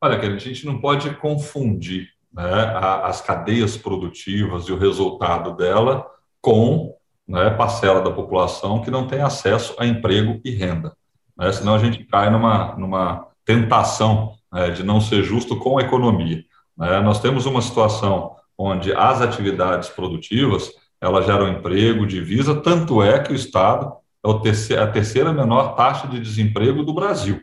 Olha, 0.00 0.16
a 0.16 0.38
gente 0.38 0.64
não 0.64 0.80
pode 0.80 1.12
confundir 1.16 2.08
né, 2.36 2.76
as 3.02 3.22
cadeias 3.22 3.78
produtivas 3.78 4.64
e 4.64 4.72
o 4.72 4.78
resultado 4.78 5.56
dela 5.56 6.06
com 6.40 6.94
né, 7.26 7.48
parcela 7.50 8.02
da 8.02 8.10
população 8.10 8.82
que 8.82 8.90
não 8.90 9.06
tem 9.06 9.22
acesso 9.22 9.74
a 9.78 9.86
emprego 9.86 10.38
e 10.44 10.50
renda. 10.50 10.94
Né, 11.34 11.50
senão 11.50 11.74
a 11.74 11.78
gente 11.78 12.04
cai 12.04 12.28
numa, 12.28 12.76
numa 12.76 13.26
tentação 13.42 14.34
né, 14.52 14.70
de 14.70 14.82
não 14.82 15.00
ser 15.00 15.22
justo 15.22 15.56
com 15.56 15.78
a 15.78 15.82
economia. 15.82 16.44
Né. 16.76 17.00
Nós 17.00 17.20
temos 17.20 17.46
uma 17.46 17.62
situação 17.62 18.36
onde 18.58 18.92
as 18.92 19.22
atividades 19.22 19.88
produtivas 19.88 20.70
elas 21.00 21.26
geram 21.26 21.48
emprego, 21.48 22.06
divisa, 22.06 22.54
tanto 22.60 23.02
é 23.02 23.18
que 23.18 23.32
o 23.32 23.36
Estado 23.36 23.92
é 24.24 24.78
a 24.78 24.86
terceira 24.86 25.32
menor 25.32 25.74
taxa 25.74 26.08
de 26.08 26.20
desemprego 26.20 26.82
do 26.82 26.92
Brasil. 26.92 27.40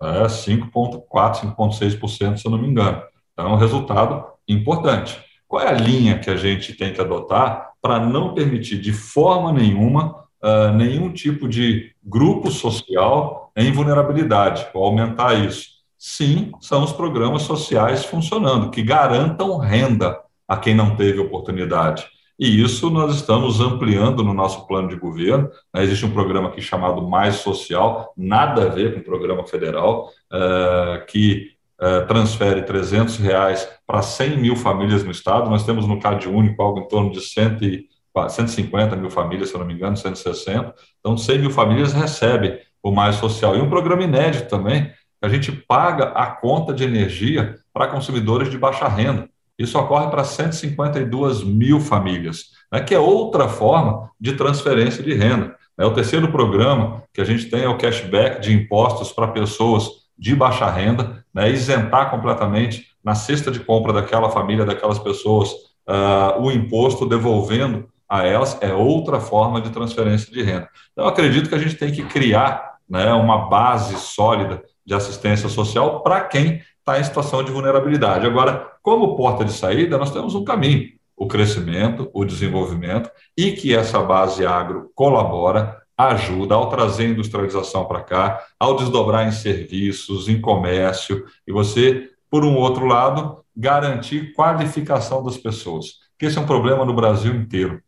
É 0.00 0.24
5,4%, 0.24 1.54
5,6%, 1.56 2.36
se 2.36 2.46
eu 2.46 2.50
não 2.50 2.58
me 2.58 2.68
engano. 2.68 3.02
Então, 3.34 3.50
é 3.50 3.52
um 3.52 3.58
resultado 3.58 4.24
importante. 4.48 5.22
qual 5.46 5.62
é 5.62 5.68
a 5.68 5.72
linha 5.72 6.18
que 6.18 6.30
a 6.30 6.36
gente 6.36 6.72
tem 6.74 6.92
que 6.92 7.00
adotar 7.00 7.72
para 7.82 8.00
não 8.00 8.34
permitir 8.34 8.80
de 8.80 8.92
forma 8.92 9.52
nenhuma 9.52 10.24
uh, 10.42 10.72
nenhum 10.74 11.12
tipo 11.12 11.48
de 11.48 11.92
grupo 12.02 12.50
social 12.50 13.52
em 13.56 13.70
vulnerabilidade, 13.70 14.66
ou 14.74 14.84
aumentar 14.84 15.34
isso? 15.34 15.74
Sim, 15.98 16.52
são 16.60 16.82
os 16.84 16.92
programas 16.92 17.42
sociais 17.42 18.04
funcionando, 18.04 18.70
que 18.70 18.82
garantam 18.82 19.56
renda 19.58 20.20
a 20.46 20.56
quem 20.56 20.74
não 20.74 20.96
teve 20.96 21.18
oportunidade. 21.18 22.06
E 22.38 22.60
isso 22.62 22.90
nós 22.90 23.14
estamos 23.14 23.60
ampliando 23.60 24.22
no 24.24 24.34
nosso 24.34 24.66
plano 24.66 24.88
de 24.88 24.96
governo. 24.96 25.48
Né? 25.72 25.84
Existe 25.84 26.04
um 26.04 26.10
programa 26.10 26.48
aqui 26.48 26.60
chamado 26.60 27.00
Mais 27.08 27.36
Social, 27.36 28.12
nada 28.16 28.64
a 28.64 28.68
ver 28.68 28.92
com 28.92 29.00
o 29.00 29.04
programa 29.04 29.46
federal, 29.46 30.10
uh, 30.32 31.06
que 31.06 31.53
uh, 31.80 32.06
transfere 32.06 32.62
300 32.62 33.16
reais 33.18 33.68
para 33.86 34.02
100 34.02 34.38
mil 34.38 34.56
famílias 34.56 35.04
no 35.04 35.10
estado. 35.10 35.50
Nós 35.50 35.64
temos 35.64 35.86
no 35.86 36.00
CAD 36.00 36.28
Único 36.28 36.62
algo 36.62 36.80
em 36.80 36.88
torno 36.88 37.10
de 37.10 37.20
100 37.20 37.58
e, 37.62 37.94
150 38.28 38.94
mil 38.96 39.10
famílias, 39.10 39.50
se 39.50 39.58
não 39.58 39.64
me 39.64 39.74
engano, 39.74 39.96
160. 39.96 40.72
Então, 41.00 41.16
100 41.16 41.38
mil 41.38 41.50
famílias 41.50 41.92
recebem 41.92 42.58
o 42.82 42.92
Mais 42.92 43.16
Social. 43.16 43.56
E 43.56 43.60
um 43.60 43.68
programa 43.68 44.04
inédito 44.04 44.48
também, 44.48 44.92
a 45.20 45.28
gente 45.28 45.50
paga 45.50 46.10
a 46.10 46.26
conta 46.26 46.72
de 46.72 46.84
energia 46.84 47.56
para 47.72 47.88
consumidores 47.88 48.50
de 48.50 48.58
baixa 48.58 48.86
renda. 48.86 49.28
Isso 49.58 49.78
ocorre 49.78 50.10
para 50.10 50.24
152 50.24 51.42
mil 51.42 51.80
famílias, 51.80 52.50
né, 52.72 52.80
que 52.80 52.94
é 52.94 52.98
outra 52.98 53.48
forma 53.48 54.10
de 54.20 54.34
transferência 54.34 55.02
de 55.02 55.14
renda. 55.14 55.56
É 55.78 55.84
o 55.84 55.94
terceiro 55.94 56.30
programa 56.30 57.02
que 57.12 57.20
a 57.20 57.24
gente 57.24 57.46
tem 57.46 57.62
é 57.62 57.68
o 57.68 57.78
cashback 57.78 58.40
de 58.40 58.52
impostos 58.52 59.12
para 59.12 59.28
pessoas 59.28 60.03
de 60.18 60.34
baixa 60.34 60.70
renda, 60.70 61.24
né, 61.32 61.50
isentar 61.50 62.10
completamente 62.10 62.86
na 63.02 63.14
cesta 63.14 63.50
de 63.50 63.60
compra 63.60 63.92
daquela 63.92 64.30
família, 64.30 64.64
daquelas 64.64 64.98
pessoas, 64.98 65.50
uh, 65.88 66.40
o 66.40 66.50
imposto, 66.50 67.06
devolvendo 67.06 67.88
a 68.08 68.24
elas, 68.24 68.56
é 68.60 68.72
outra 68.72 69.20
forma 69.20 69.60
de 69.60 69.70
transferência 69.70 70.32
de 70.32 70.42
renda. 70.42 70.68
Então, 70.92 71.06
acredito 71.06 71.48
que 71.48 71.54
a 71.54 71.58
gente 71.58 71.74
tem 71.74 71.92
que 71.92 72.04
criar 72.04 72.74
né, 72.88 73.12
uma 73.12 73.48
base 73.48 73.96
sólida 73.96 74.62
de 74.84 74.94
assistência 74.94 75.48
social 75.48 76.02
para 76.02 76.20
quem 76.22 76.62
está 76.78 77.00
em 77.00 77.04
situação 77.04 77.42
de 77.42 77.50
vulnerabilidade. 77.50 78.26
Agora, 78.26 78.70
como 78.82 79.16
porta 79.16 79.44
de 79.44 79.52
saída, 79.52 79.96
nós 79.96 80.10
temos 80.10 80.34
um 80.34 80.44
caminho: 80.44 80.90
o 81.16 81.26
crescimento, 81.26 82.10
o 82.12 82.24
desenvolvimento, 82.24 83.10
e 83.36 83.52
que 83.52 83.74
essa 83.74 84.00
base 84.00 84.46
agro 84.46 84.90
colabora, 84.94 85.82
ajuda 85.96 86.54
ao 86.54 86.68
trazer 86.68 87.08
industrialização 87.08 87.84
para 87.84 88.02
cá, 88.02 88.44
ao 88.58 88.76
desdobrar 88.76 89.26
em 89.26 89.32
serviços, 89.32 90.28
em 90.28 90.40
comércio, 90.40 91.24
e 91.46 91.52
você, 91.52 92.10
por 92.30 92.44
um 92.44 92.56
outro 92.56 92.86
lado, 92.86 93.44
garantir 93.56 94.32
qualificação 94.34 95.22
das 95.22 95.36
pessoas, 95.36 96.00
que 96.18 96.26
esse 96.26 96.36
é 96.36 96.40
um 96.40 96.46
problema 96.46 96.84
no 96.84 96.94
Brasil 96.94 97.34
inteiro. 97.34 97.80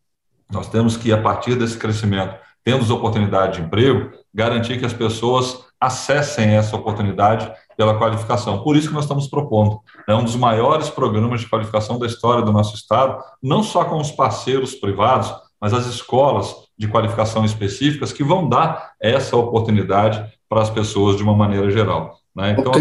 Nós 0.50 0.68
temos 0.68 0.96
que, 0.96 1.12
a 1.12 1.20
partir 1.20 1.56
desse 1.56 1.76
crescimento, 1.76 2.36
tendo 2.62 2.92
oportunidade 2.92 3.58
de 3.58 3.66
emprego, 3.66 4.10
garantir 4.34 4.78
que 4.78 4.84
as 4.84 4.92
pessoas 4.92 5.64
acessem 5.80 6.56
essa 6.56 6.74
oportunidade 6.74 7.50
pela 7.76 7.96
qualificação. 7.96 8.62
Por 8.62 8.76
isso 8.76 8.88
que 8.88 8.94
nós 8.94 9.04
estamos 9.04 9.28
propondo. 9.28 9.80
É 10.08 10.14
um 10.14 10.24
dos 10.24 10.34
maiores 10.34 10.90
programas 10.90 11.40
de 11.40 11.48
qualificação 11.48 11.98
da 11.98 12.06
história 12.06 12.42
do 12.42 12.52
nosso 12.52 12.74
Estado, 12.74 13.22
não 13.42 13.62
só 13.62 13.84
com 13.84 14.00
os 14.00 14.10
parceiros 14.10 14.74
privados, 14.74 15.32
mas 15.60 15.72
as 15.72 15.86
escolas 15.86 16.65
de 16.78 16.88
qualificação 16.88 17.44
específicas 17.44 18.12
que 18.12 18.22
vão 18.22 18.48
dar 18.48 18.92
essa 19.00 19.36
oportunidade 19.36 20.24
para 20.48 20.62
as 20.62 20.70
pessoas 20.70 21.16
de 21.16 21.22
uma 21.22 21.34
maneira 21.34 21.70
geral. 21.70 22.18
Né? 22.34 22.56
Então, 22.58 22.72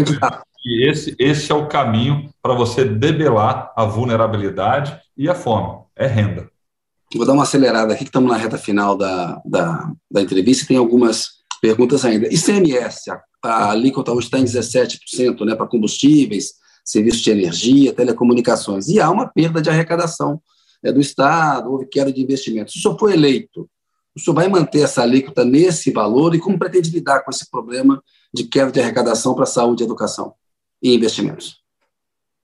esse, 0.64 1.14
esse 1.18 1.50
é 1.50 1.54
o 1.54 1.66
caminho 1.66 2.28
para 2.42 2.54
você 2.54 2.84
debelar 2.84 3.72
a 3.76 3.84
vulnerabilidade 3.84 4.98
e 5.16 5.28
a 5.28 5.34
fome, 5.34 5.80
é 5.94 6.06
renda. 6.06 6.50
Vou 7.14 7.24
dar 7.24 7.32
uma 7.32 7.44
acelerada 7.44 7.94
aqui, 7.94 8.04
que 8.04 8.08
estamos 8.08 8.30
na 8.30 8.36
reta 8.36 8.58
final 8.58 8.96
da, 8.96 9.40
da, 9.44 9.92
da 10.10 10.20
entrevista 10.20 10.64
e 10.64 10.66
tem 10.66 10.76
algumas 10.76 11.36
perguntas 11.62 12.04
ainda. 12.04 12.26
ICMS, 12.26 13.10
a, 13.10 13.22
a 13.44 13.70
alíquota 13.70 14.12
hoje 14.12 14.26
está 14.26 14.38
em 14.38 14.44
17% 14.44 15.44
né, 15.44 15.54
para 15.54 15.66
combustíveis, 15.66 16.54
serviços 16.84 17.20
de 17.20 17.30
energia, 17.30 17.92
telecomunicações, 17.92 18.88
e 18.88 19.00
há 19.00 19.10
uma 19.10 19.28
perda 19.28 19.62
de 19.62 19.70
arrecadação 19.70 20.40
é, 20.84 20.92
do 20.92 21.00
Estado, 21.00 21.70
houve 21.70 21.86
queda 21.86 22.12
de 22.12 22.22
investimentos. 22.22 22.72
Se 22.74 22.80
o 22.80 22.82
senhor 22.82 22.98
for 22.98 23.12
eleito, 23.12 23.68
o 24.16 24.20
senhor 24.20 24.34
vai 24.34 24.48
manter 24.48 24.80
essa 24.80 25.02
alíquota 25.02 25.44
nesse 25.44 25.92
valor 25.92 26.34
e 26.34 26.38
como 26.38 26.58
pretende 26.58 26.90
lidar 26.90 27.20
com 27.20 27.30
esse 27.30 27.50
problema 27.50 28.02
de 28.32 28.44
queda 28.44 28.72
de 28.72 28.80
arrecadação 28.80 29.34
para 29.34 29.44
saúde, 29.44 29.84
educação 29.84 30.32
e 30.82 30.94
investimentos? 30.94 31.60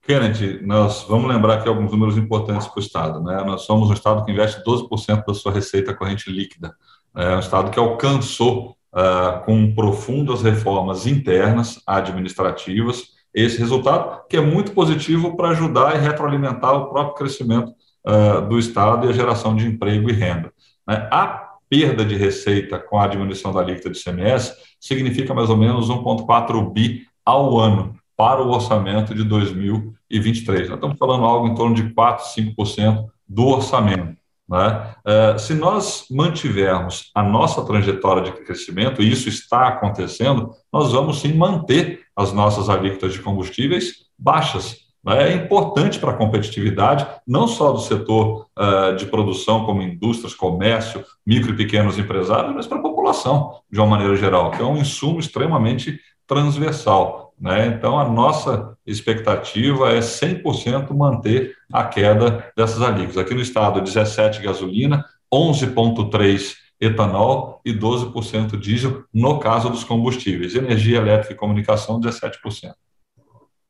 Kennedy, 0.03 0.61
nós 0.66 1.05
vamos 1.09 1.29
lembrar 1.29 1.55
aqui 1.55 1.68
alguns 1.68 1.91
números 1.91 2.18
importantes 2.18 2.66
para 2.66 2.79
o 2.79 2.83
Estado. 2.83 3.23
Né? 3.23 3.43
Nós 3.45 3.62
somos 3.62 3.89
um 3.89 3.93
Estado 3.95 4.25
que 4.25 4.33
investe 4.33 4.62
12% 4.64 5.25
da 5.25 5.33
sua 5.33 5.53
receita 5.53 5.95
corrente 5.95 6.31
líquida. 6.31 6.75
É 7.16 7.37
um 7.37 7.39
Estado 7.39 7.70
que 7.70 7.79
alcançou 7.79 8.77
uh, 8.93 9.45
com 9.45 9.75
profundas 9.75 10.43
reformas 10.43 11.07
internas, 11.07 11.81
administrativas, 11.87 13.12
esse 13.33 13.59
resultado, 13.59 14.27
que 14.29 14.37
é 14.37 14.41
muito 14.41 14.73
positivo 14.73 15.37
para 15.37 15.51
ajudar 15.51 15.97
e 15.97 16.01
retroalimentar 16.01 16.75
o 16.75 16.91
próprio 16.91 17.14
crescimento 17.14 17.73
uh, 18.07 18.47
do 18.47 18.59
Estado 18.59 19.07
e 19.07 19.11
a 19.11 19.12
geração 19.12 19.57
de 19.57 19.66
emprego 19.66 20.11
e 20.11 20.12
renda. 20.12 20.53
Né? 20.87 21.09
A 21.11 21.51
perda 21.73 22.05
de 22.05 22.14
receita 22.16 22.79
com 22.79 23.01
a 23.01 23.07
diminuição 23.07 23.51
da 23.51 23.61
alíquota 23.61 23.89
de 23.89 23.99
ICMS 23.99 24.55
significa 24.79 25.33
mais 25.33 25.49
ou 25.49 25.57
menos 25.57 25.89
1,4 25.89 26.70
bi 26.70 27.07
ao 27.25 27.59
ano 27.59 27.97
para 28.14 28.43
o 28.43 28.51
orçamento 28.51 29.14
de 29.14 29.25
2023. 29.25 30.68
Nós 30.68 30.77
estamos 30.77 30.99
falando 30.99 31.25
algo 31.25 31.49
em 31.49 31.55
torno 31.55 31.75
de 31.75 31.89
4, 31.95 32.27
5% 32.27 33.07
do 33.27 33.47
orçamento. 33.47 34.18
Né? 34.47 34.95
Uh, 35.07 35.39
se 35.39 35.55
nós 35.55 36.05
mantivermos 36.11 37.11
a 37.14 37.23
nossa 37.23 37.64
trajetória 37.64 38.23
de 38.23 38.33
crescimento, 38.33 39.03
e 39.03 39.11
isso 39.11 39.31
está 39.31 39.68
acontecendo, 39.68 40.51
nós 40.70 40.93
vamos 40.93 41.23
sim 41.23 41.33
manter 41.33 42.01
as 42.14 42.35
nossas 42.35 42.68
alíquotas 42.68 43.14
de 43.14 43.20
combustíveis 43.20 43.95
baixas. 44.18 44.82
Né? 45.05 45.30
É 45.30 45.34
importante 45.34 45.98
para 45.98 46.12
a 46.12 46.16
competitividade, 46.16 47.07
não 47.26 47.48
só 47.48 47.72
do 47.72 47.80
setor 47.80 48.46
uh, 48.59 48.94
de 48.96 49.07
produção, 49.07 49.64
como 49.64 49.82
indústrias, 49.82 50.34
comércio, 50.34 51.05
micro 51.26 51.53
e 51.53 51.57
pequenos 51.57 51.98
empresários, 51.98 52.55
mas 52.55 52.66
para 52.66 52.78
a 52.78 52.82
população, 52.82 53.61
de 53.70 53.80
uma 53.80 53.86
maneira 53.86 54.16
geral, 54.16 54.50
que 54.50 54.62
é 54.62 54.64
um 54.64 54.76
insumo 54.76 55.18
extremamente 55.18 55.98
transversal. 56.26 57.34
Né? 57.38 57.66
Então, 57.66 57.98
a 57.98 58.09
nossa 58.09 58.76
expectativa 58.86 59.90
é 59.90 59.98
100% 59.98 60.94
manter 60.94 61.55
a 61.72 61.84
queda 61.84 62.53
dessas 62.57 62.80
alíquotas. 62.80 63.18
Aqui 63.18 63.34
no 63.34 63.40
estado, 63.40 63.80
17% 63.80 64.40
gasolina, 64.40 65.05
11,3% 65.32 66.62
etanol 66.80 67.61
e 67.64 67.72
12% 67.72 68.59
diesel, 68.59 69.05
no 69.14 69.38
caso 69.38 69.70
dos 69.70 69.84
combustíveis. 69.84 70.57
Energia 70.57 70.98
elétrica 70.98 71.32
e 71.32 71.36
comunicação, 71.36 72.00
17%. 72.00 72.74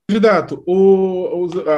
Candidato, 0.09 0.63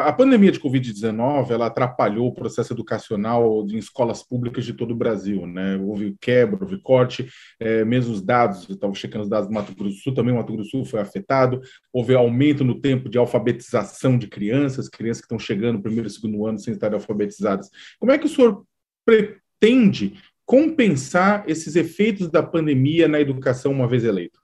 a 0.05 0.13
pandemia 0.13 0.51
de 0.51 0.59
Covid-19 0.59 1.51
ela 1.51 1.67
atrapalhou 1.67 2.27
o 2.27 2.35
processo 2.35 2.73
educacional 2.73 3.65
em 3.69 3.77
escolas 3.77 4.23
públicas 4.23 4.65
de 4.65 4.73
todo 4.73 4.93
o 4.93 4.97
Brasil, 4.97 5.47
né? 5.47 5.77
Houve 5.77 6.17
quebra, 6.21 6.59
houve 6.61 6.81
corte, 6.81 7.29
é, 7.61 7.85
mesmo 7.85 8.13
os 8.13 8.23
dados, 8.23 8.69
estava 8.69 8.93
checando 8.95 9.25
os 9.25 9.31
dados 9.31 9.47
do 9.47 9.55
Mato 9.55 9.75
Grosso 9.75 9.95
do 9.95 10.01
Sul, 10.01 10.15
também 10.15 10.33
o 10.33 10.39
Mato 10.39 10.53
Grosso 10.53 10.71
do 10.71 10.71
Sul 10.71 10.85
foi 10.85 11.01
afetado, 11.01 11.61
houve 11.93 12.15
aumento 12.15 12.65
no 12.65 12.81
tempo 12.81 13.09
de 13.09 13.19
alfabetização 13.19 14.19
de 14.19 14.27
crianças, 14.27 14.89
crianças 14.89 15.21
que 15.21 15.27
estão 15.27 15.39
chegando 15.39 15.77
no 15.77 15.83
primeiro 15.83 16.09
e 16.09 16.11
segundo 16.11 16.47
ano 16.47 16.59
sem 16.59 16.73
estar 16.75 16.93
alfabetizadas. 16.93 17.71
Como 18.01 18.11
é 18.11 18.19
que 18.19 18.27
o 18.27 18.29
senhor 18.29 18.65
pretende 19.05 20.15
compensar 20.47 21.45
esses 21.47 21.77
efeitos 21.77 22.31
da 22.31 22.43
pandemia 22.43 23.07
na 23.07 23.21
educação 23.21 23.71
uma 23.71 23.87
vez 23.87 24.03
eleito? 24.03 24.44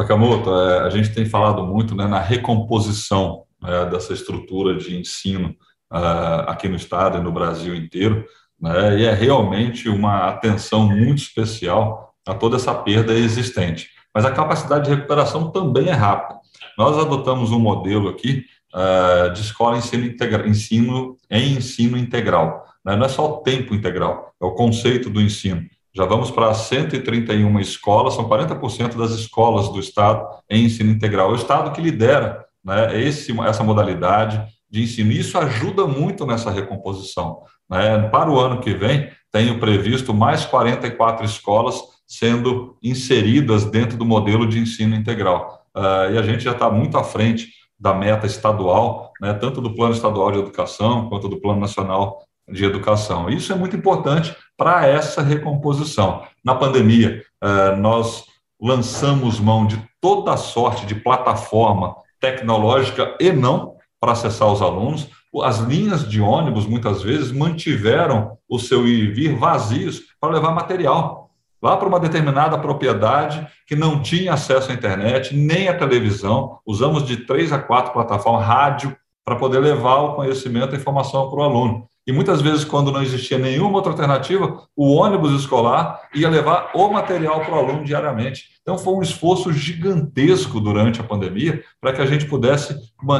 Sakamoto, 0.00 0.50
é, 0.50 0.78
a 0.80 0.88
gente 0.88 1.12
tem 1.12 1.26
falado 1.26 1.62
muito 1.62 1.94
né, 1.94 2.06
na 2.06 2.20
recomposição 2.20 3.44
né, 3.60 3.84
dessa 3.84 4.14
estrutura 4.14 4.74
de 4.74 4.98
ensino 4.98 5.50
uh, 5.92 6.48
aqui 6.48 6.70
no 6.70 6.76
estado 6.76 7.18
e 7.18 7.20
no 7.20 7.30
Brasil 7.30 7.74
inteiro, 7.74 8.24
né, 8.58 8.98
e 8.98 9.04
é 9.04 9.12
realmente 9.12 9.90
uma 9.90 10.28
atenção 10.28 10.88
muito 10.88 11.18
especial 11.18 12.14
a 12.26 12.32
toda 12.32 12.56
essa 12.56 12.74
perda 12.74 13.12
existente. 13.12 13.90
Mas 14.14 14.24
a 14.24 14.30
capacidade 14.30 14.84
de 14.84 14.94
recuperação 14.94 15.50
também 15.50 15.88
é 15.88 15.92
rápida. 15.92 16.40
Nós 16.78 16.96
adotamos 16.96 17.52
um 17.52 17.58
modelo 17.58 18.08
aqui 18.08 18.46
uh, 18.74 19.30
de 19.34 19.42
escola 19.42 19.76
ensino, 19.76 20.06
integra 20.06 20.48
ensino 20.48 21.14
em 21.30 21.58
ensino 21.58 21.98
integral. 21.98 22.64
Né, 22.82 22.96
não 22.96 23.04
é 23.04 23.08
só 23.08 23.30
o 23.30 23.36
tempo 23.42 23.74
integral, 23.74 24.34
é 24.40 24.46
o 24.46 24.54
conceito 24.54 25.10
do 25.10 25.20
ensino. 25.20 25.60
Já 25.94 26.04
vamos 26.04 26.30
para 26.30 26.54
131 26.54 27.58
escolas, 27.58 28.14
são 28.14 28.28
40% 28.28 28.96
das 28.96 29.10
escolas 29.10 29.68
do 29.68 29.80
Estado 29.80 30.24
em 30.48 30.64
ensino 30.64 30.90
integral. 30.90 31.30
É 31.30 31.32
o 31.32 31.36
Estado 31.36 31.72
que 31.72 31.80
lidera 31.80 32.44
né, 32.64 33.00
esse, 33.00 33.38
essa 33.40 33.64
modalidade 33.64 34.40
de 34.70 34.82
ensino. 34.82 35.10
Isso 35.10 35.36
ajuda 35.36 35.86
muito 35.86 36.24
nessa 36.24 36.50
recomposição. 36.50 37.42
Né? 37.68 38.08
Para 38.08 38.30
o 38.30 38.38
ano 38.38 38.60
que 38.60 38.72
vem, 38.72 39.10
tenho 39.32 39.58
previsto 39.58 40.14
mais 40.14 40.44
44 40.44 41.24
escolas 41.24 41.80
sendo 42.06 42.76
inseridas 42.82 43.64
dentro 43.64 43.96
do 43.96 44.04
modelo 44.04 44.46
de 44.46 44.58
ensino 44.58 44.94
integral. 44.94 45.64
Uh, 45.76 46.12
e 46.12 46.18
a 46.18 46.22
gente 46.22 46.42
já 46.42 46.52
está 46.52 46.70
muito 46.70 46.98
à 46.98 47.04
frente 47.04 47.48
da 47.78 47.94
meta 47.94 48.26
estadual, 48.26 49.10
né, 49.20 49.32
tanto 49.32 49.60
do 49.60 49.74
Plano 49.74 49.94
Estadual 49.94 50.30
de 50.32 50.38
Educação 50.38 51.08
quanto 51.08 51.28
do 51.28 51.40
Plano 51.40 51.60
Nacional 51.60 52.18
de 52.50 52.64
Educação. 52.64 53.28
Isso 53.28 53.52
é 53.52 53.56
muito 53.56 53.76
importante 53.76 54.34
para 54.56 54.86
essa 54.86 55.22
recomposição. 55.22 56.22
Na 56.44 56.54
pandemia, 56.54 57.22
eh, 57.42 57.76
nós 57.76 58.24
lançamos 58.60 59.40
mão 59.40 59.66
de 59.66 59.82
toda 60.00 60.36
sorte 60.36 60.86
de 60.86 60.94
plataforma 60.94 61.96
tecnológica 62.20 63.16
e 63.20 63.32
não 63.32 63.76
para 63.98 64.12
acessar 64.12 64.52
os 64.52 64.60
alunos. 64.60 65.08
As 65.42 65.58
linhas 65.58 66.08
de 66.08 66.20
ônibus, 66.20 66.66
muitas 66.66 67.02
vezes, 67.02 67.32
mantiveram 67.32 68.36
o 68.48 68.58
seu 68.58 68.86
ir 68.86 69.04
e 69.04 69.12
vir 69.12 69.36
vazios 69.36 70.00
para 70.20 70.32
levar 70.32 70.52
material 70.52 71.20
lá 71.62 71.76
para 71.76 71.88
uma 71.88 72.00
determinada 72.00 72.58
propriedade 72.58 73.46
que 73.66 73.76
não 73.76 74.00
tinha 74.00 74.32
acesso 74.32 74.70
à 74.70 74.74
internet, 74.74 75.36
nem 75.36 75.68
à 75.68 75.76
televisão. 75.76 76.58
Usamos 76.64 77.04
de 77.04 77.18
três 77.18 77.52
a 77.52 77.58
quatro 77.58 77.92
plataformas, 77.92 78.46
rádio, 78.46 78.96
para 79.24 79.36
poder 79.36 79.60
levar 79.60 79.98
o 79.98 80.14
conhecimento 80.14 80.74
e 80.74 80.78
informação 80.78 81.28
para 81.28 81.40
o 81.40 81.42
aluno. 81.42 81.89
E 82.06 82.12
muitas 82.12 82.40
vezes, 82.40 82.64
quando 82.64 82.90
não 82.90 83.02
existia 83.02 83.38
nenhuma 83.38 83.76
outra 83.76 83.92
alternativa, 83.92 84.62
o 84.74 84.94
ônibus 84.94 85.38
escolar 85.38 86.00
ia 86.14 86.28
levar 86.28 86.70
o 86.74 86.88
material 86.88 87.40
para 87.40 87.54
o 87.54 87.58
aluno 87.58 87.84
diariamente. 87.84 88.44
Então, 88.62 88.78
foi 88.78 88.94
um 88.94 89.02
esforço 89.02 89.52
gigantesco 89.52 90.60
durante 90.60 91.00
a 91.00 91.04
pandemia 91.04 91.62
para 91.80 91.92
que 91.92 92.00
a 92.00 92.06
gente 92.06 92.26
pudesse 92.26 92.74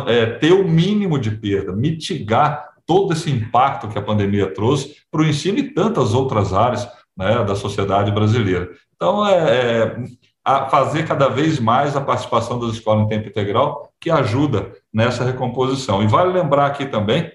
é, 0.07 0.27
ter 0.27 0.53
o 0.53 0.67
mínimo 0.67 1.19
de 1.19 1.31
perda, 1.31 1.73
mitigar 1.73 2.71
todo 2.87 3.13
esse 3.13 3.31
impacto 3.31 3.89
que 3.89 3.99
a 3.99 4.03
pandemia 4.03 4.53
trouxe 4.53 4.97
para 5.11 5.21
o 5.21 5.27
ensino 5.27 5.59
e 5.59 5.75
tantas 5.75 6.15
outras 6.15 6.53
áreas 6.53 6.89
né, 7.17 7.45
da 7.45 7.55
sociedade 7.55 8.11
brasileira. 8.11 8.71
Então, 8.97 9.27
é, 9.27 9.83
é 9.83 9.97
fazer 10.71 11.07
cada 11.07 11.29
vez 11.29 11.61
mais 11.61 11.95
a 11.95 12.01
participação 12.01 12.59
das 12.59 12.73
escolas 12.73 13.05
em 13.05 13.09
tempo 13.09 13.29
integral 13.29 13.93
que 14.01 14.11
ajuda 14.11 14.73
nessa 14.93 15.23
recomposição. 15.25 16.03
E 16.03 16.07
vale 16.07 16.33
lembrar 16.33 16.67
aqui 16.67 16.87
também 16.87 17.31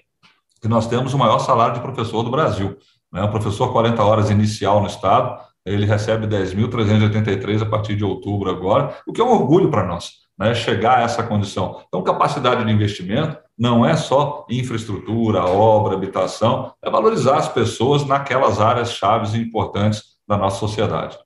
nós 0.68 0.86
temos 0.86 1.14
o 1.14 1.18
maior 1.18 1.38
salário 1.38 1.74
de 1.74 1.80
professor 1.80 2.22
do 2.22 2.30
Brasil. 2.30 2.76
Né? 3.12 3.22
O 3.22 3.30
professor 3.30 3.72
40 3.72 4.02
horas 4.02 4.30
inicial 4.30 4.80
no 4.80 4.86
Estado, 4.86 5.40
ele 5.64 5.86
recebe 5.86 6.26
10.383 6.26 7.62
a 7.62 7.66
partir 7.66 7.96
de 7.96 8.04
outubro 8.04 8.50
agora, 8.50 8.94
o 9.06 9.12
que 9.12 9.20
é 9.20 9.24
um 9.24 9.32
orgulho 9.32 9.70
para 9.70 9.86
nós, 9.86 10.12
né? 10.38 10.54
chegar 10.54 10.98
a 10.98 11.02
essa 11.02 11.22
condição. 11.22 11.82
Então, 11.88 12.02
capacidade 12.02 12.64
de 12.64 12.70
investimento 12.70 13.38
não 13.58 13.84
é 13.84 13.96
só 13.96 14.46
infraestrutura, 14.50 15.44
obra, 15.44 15.94
habitação, 15.94 16.72
é 16.82 16.90
valorizar 16.90 17.38
as 17.38 17.48
pessoas 17.48 18.04
naquelas 18.06 18.60
áreas 18.60 18.92
chaves 18.92 19.34
e 19.34 19.38
importantes 19.38 20.02
da 20.28 20.36
nossa 20.36 20.58
sociedade. 20.58 21.18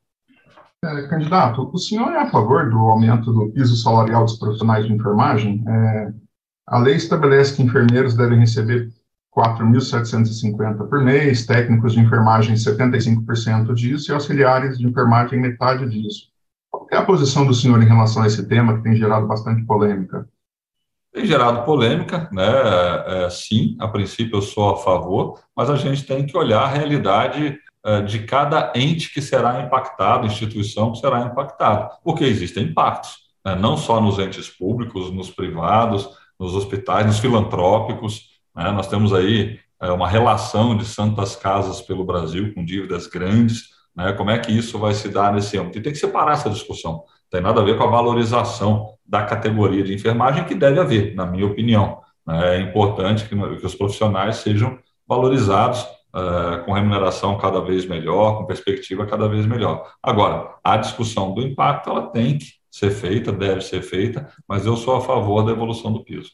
É, 0.83 1.09
candidato, 1.09 1.71
o 1.71 1.79
senhor 1.79 2.11
é 2.13 2.23
a 2.23 2.31
favor 2.31 2.71
do 2.71 2.79
aumento 2.79 3.33
do 3.33 3.51
piso 3.51 3.77
salarial 3.77 4.25
dos 4.25 4.39
profissionais 4.39 4.87
de 4.87 4.93
enfermagem? 4.93 5.63
É, 5.69 6.13
a 6.67 6.79
lei 6.79 6.95
estabelece 6.95 7.57
que 7.57 7.63
enfermeiros 7.63 8.15
devem 8.15 8.39
receber 8.39 8.89
4.750 9.41 10.87
por 10.87 11.03
mês, 11.03 11.47
técnicos 11.47 11.95
de 11.95 12.01
enfermagem 12.01 12.55
75% 12.55 13.73
disso 13.73 14.11
e 14.11 14.15
auxiliares 14.15 14.79
de 14.79 14.87
enfermagem 14.87 15.41
metade 15.41 15.89
disso. 15.89 16.29
Qual 16.71 16.87
é 16.93 16.97
a 16.97 17.05
posição 17.05 17.47
do 17.47 17.55
senhor 17.55 17.83
em 17.83 17.87
relação 17.87 18.23
a 18.23 18.27
esse 18.27 18.47
tema 18.47 18.77
que 18.77 18.83
tem 18.83 18.95
gerado 18.95 19.27
bastante 19.27 19.65
polêmica? 19.65 20.29
Tem 21.13 21.25
gerado 21.25 21.65
polêmica, 21.65 22.29
né? 22.31 22.45
É, 23.25 23.31
sim, 23.31 23.77
a 23.81 23.89
princípio 23.89 24.37
eu 24.37 24.43
sou 24.43 24.71
a 24.71 24.77
favor, 24.77 25.41
mas 25.57 25.71
a 25.71 25.77
gente 25.77 26.05
tem 26.05 26.27
que 26.27 26.37
olhar 26.37 26.63
a 26.63 26.69
realidade 26.69 27.59
é, 27.85 28.03
de 28.03 28.21
cada 28.21 28.73
ente 28.77 29.13
que 29.13 29.23
será 29.23 29.63
impactado, 29.63 30.27
instituição 30.27 30.93
que 30.93 30.99
será 30.99 31.23
impactada, 31.23 31.91
porque 32.05 32.25
existem 32.25 32.65
impactos, 32.65 33.17
né? 33.45 33.55
não 33.55 33.77
só 33.77 34.01
nos 34.01 34.19
entes 34.19 34.49
públicos, 34.51 35.11
nos 35.11 35.31
privados, 35.31 36.09
nos 36.39 36.55
hospitais, 36.55 37.07
nos 37.07 37.19
filantrópicos. 37.19 38.30
Né? 38.55 38.71
Nós 38.71 38.89
temos 38.89 39.13
aí 39.13 39.59
é, 39.81 39.91
uma 39.91 40.09
relação 40.09 40.77
de 40.77 40.85
santas 40.85 41.37
casas 41.37 41.81
pelo 41.81 42.05
Brasil 42.05 42.55
com 42.55 42.65
dívidas 42.65 43.07
grandes. 43.07 43.71
Né? 43.95 44.13
Como 44.13 44.31
é 44.31 44.39
que 44.39 44.53
isso 44.53 44.79
vai 44.79 44.95
se 44.95 45.09
dar 45.09 45.33
nesse 45.33 45.59
âmbito? 45.59 45.79
E 45.79 45.83
tem 45.83 45.93
que 45.93 45.99
separar 45.99 46.33
essa 46.33 46.51
discussão 46.51 47.05
tem 47.31 47.41
nada 47.41 47.61
a 47.61 47.65
ver 47.65 47.79
com 47.79 47.85
a 47.85 47.91
valorização 47.91 48.95
da 49.07 49.25
categoria 49.25 49.85
de 49.85 49.95
enfermagem, 49.95 50.45
que 50.45 50.55
deve 50.55 50.81
haver, 50.81 51.15
na 51.15 51.25
minha 51.25 51.47
opinião. 51.47 52.01
É 52.29 52.59
importante 52.59 53.25
que, 53.29 53.37
que 53.59 53.67
os 53.67 53.75
profissionais 53.75 54.37
sejam 54.37 54.79
valorizados 55.07 55.83
uh, 55.83 56.65
com 56.65 56.73
remuneração 56.73 57.39
cada 57.39 57.61
vez 57.61 57.87
melhor, 57.87 58.39
com 58.39 58.47
perspectiva 58.47 59.07
cada 59.07 59.29
vez 59.29 59.47
melhor. 59.47 59.93
Agora, 60.03 60.57
a 60.63 60.77
discussão 60.77 61.33
do 61.33 61.41
impacto 61.41 61.89
ela 61.89 62.09
tem 62.09 62.37
que 62.37 62.47
ser 62.71 62.91
feita, 62.91 63.33
deve 63.33 63.61
ser 63.61 63.83
feita, 63.83 64.29
mas 64.47 64.67
eu 64.67 64.77
sou 64.77 64.97
a 64.97 65.01
favor 65.01 65.43
da 65.45 65.53
evolução 65.53 65.93
do 65.93 66.05
piso. 66.05 66.33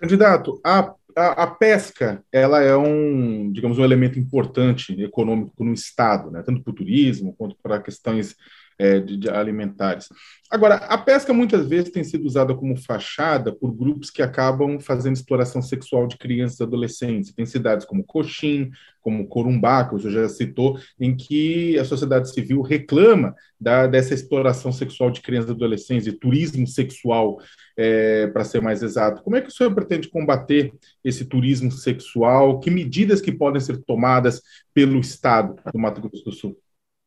Candidato, 0.00 0.60
a, 0.64 0.92
a, 1.16 1.44
a, 1.44 1.46
pesca 1.46 2.22
ela 2.30 2.62
é 2.62 2.76
um, 2.76 3.50
digamos, 3.50 3.78
um 3.78 3.84
elemento 3.84 4.18
importante 4.18 4.92
econômico 5.02 5.64
no 5.64 5.72
Estado, 5.72 6.30
né? 6.30 6.42
tanto 6.44 6.62
para 6.62 6.70
o 6.70 6.74
turismo 6.74 7.34
quanto 7.36 7.56
para 7.62 7.80
questões 7.80 8.36
é, 8.78 9.00
de, 9.00 9.16
de, 9.16 9.28
alimentares. 9.28 10.08
Agora, 10.50 10.76
a 10.76 10.98
pesca 10.98 11.32
muitas 11.32 11.66
vezes 11.66 11.90
tem 11.90 12.04
sido 12.04 12.26
usada 12.26 12.54
como 12.54 12.76
fachada 12.76 13.52
por 13.52 13.72
grupos 13.72 14.10
que 14.10 14.22
acabam 14.22 14.78
fazendo 14.78 15.14
exploração 15.14 15.60
sexual 15.62 16.06
de 16.06 16.16
crianças 16.16 16.60
e 16.60 16.62
adolescentes. 16.62 17.32
Tem 17.32 17.46
cidades 17.46 17.86
como 17.86 18.04
Coxim, 18.04 18.70
como 19.00 19.26
Corumbá, 19.26 19.84
que 19.84 19.92
você 19.92 20.10
já 20.10 20.28
citou, 20.28 20.78
em 21.00 21.16
que 21.16 21.78
a 21.78 21.84
sociedade 21.84 22.32
civil 22.32 22.60
reclama 22.60 23.34
da, 23.58 23.86
dessa 23.86 24.14
exploração 24.14 24.70
sexual 24.70 25.10
de 25.10 25.20
crianças 25.20 25.50
e 25.50 25.54
adolescentes, 25.54 26.06
e 26.06 26.12
turismo 26.12 26.66
sexual, 26.66 27.38
é, 27.76 28.26
para 28.28 28.44
ser 28.44 28.60
mais 28.60 28.82
exato. 28.82 29.22
Como 29.22 29.36
é 29.36 29.40
que 29.40 29.48
o 29.48 29.52
senhor 29.52 29.74
pretende 29.74 30.08
combater 30.08 30.72
esse 31.02 31.24
turismo 31.24 31.72
sexual? 31.72 32.60
Que 32.60 32.70
medidas 32.70 33.20
que 33.20 33.32
podem 33.32 33.60
ser 33.60 33.78
tomadas 33.78 34.42
pelo 34.72 35.00
Estado 35.00 35.56
do 35.72 35.78
Mato 35.78 36.00
Grosso 36.00 36.24
do 36.24 36.32
Sul? 36.32 36.65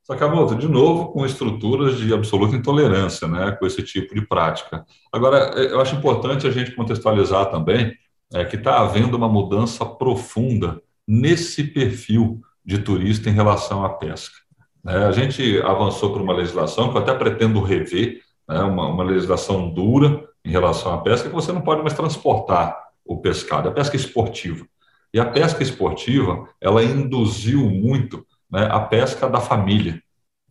Sakamoto, 0.10 0.56
de 0.56 0.68
novo, 0.68 1.10
com 1.10 1.24
estruturas 1.24 2.00
de 2.00 2.12
absoluta 2.12 2.56
intolerância, 2.56 3.28
né, 3.28 3.52
com 3.52 3.68
esse 3.68 3.84
tipo 3.84 4.16
de 4.16 4.26
prática. 4.26 4.84
Agora, 5.14 5.52
é, 5.56 5.72
eu 5.72 5.80
acho 5.80 5.96
importante 5.96 6.48
a 6.48 6.52
gente 6.52 6.72
contextualizar 6.72 7.52
também 7.52 7.96
é, 8.34 8.44
que 8.44 8.56
está 8.56 8.80
havendo 8.80 9.16
uma 9.16 9.30
mudança 9.30 9.86
profunda 9.86 10.82
nesse 11.08 11.64
perfil 11.64 12.42
de 12.66 12.80
turista 12.80 13.30
em 13.30 13.34
relação 13.34 13.86
à 13.86 13.90
pesca. 13.90 14.34
É, 14.88 14.96
a 14.96 15.12
gente 15.12 15.62
avançou 15.62 16.12
para 16.12 16.24
uma 16.24 16.34
legislação 16.34 16.90
que 16.90 16.98
eu 16.98 17.02
até 17.02 17.14
pretendo 17.14 17.62
rever, 17.62 18.20
né, 18.48 18.62
uma, 18.62 18.88
uma 18.88 19.04
legislação 19.04 19.70
dura 19.70 20.28
em 20.44 20.50
relação 20.50 20.92
à 20.92 20.98
pesca, 20.98 21.30
que 21.30 21.36
você 21.36 21.52
não 21.52 21.62
pode 21.62 21.82
mais 21.82 21.94
transportar 21.94 22.76
o 23.06 23.18
pescado, 23.18 23.70
a 23.70 23.72
pesca 23.72 23.96
esportiva. 23.96 24.66
E 25.14 25.20
a 25.20 25.26
pesca 25.26 25.62
esportiva, 25.62 26.48
ela 26.60 26.84
induziu 26.84 27.70
muito 27.70 28.26
né, 28.52 28.68
a 28.72 28.80
pesca 28.80 29.30
da 29.30 29.40
família, 29.40 30.02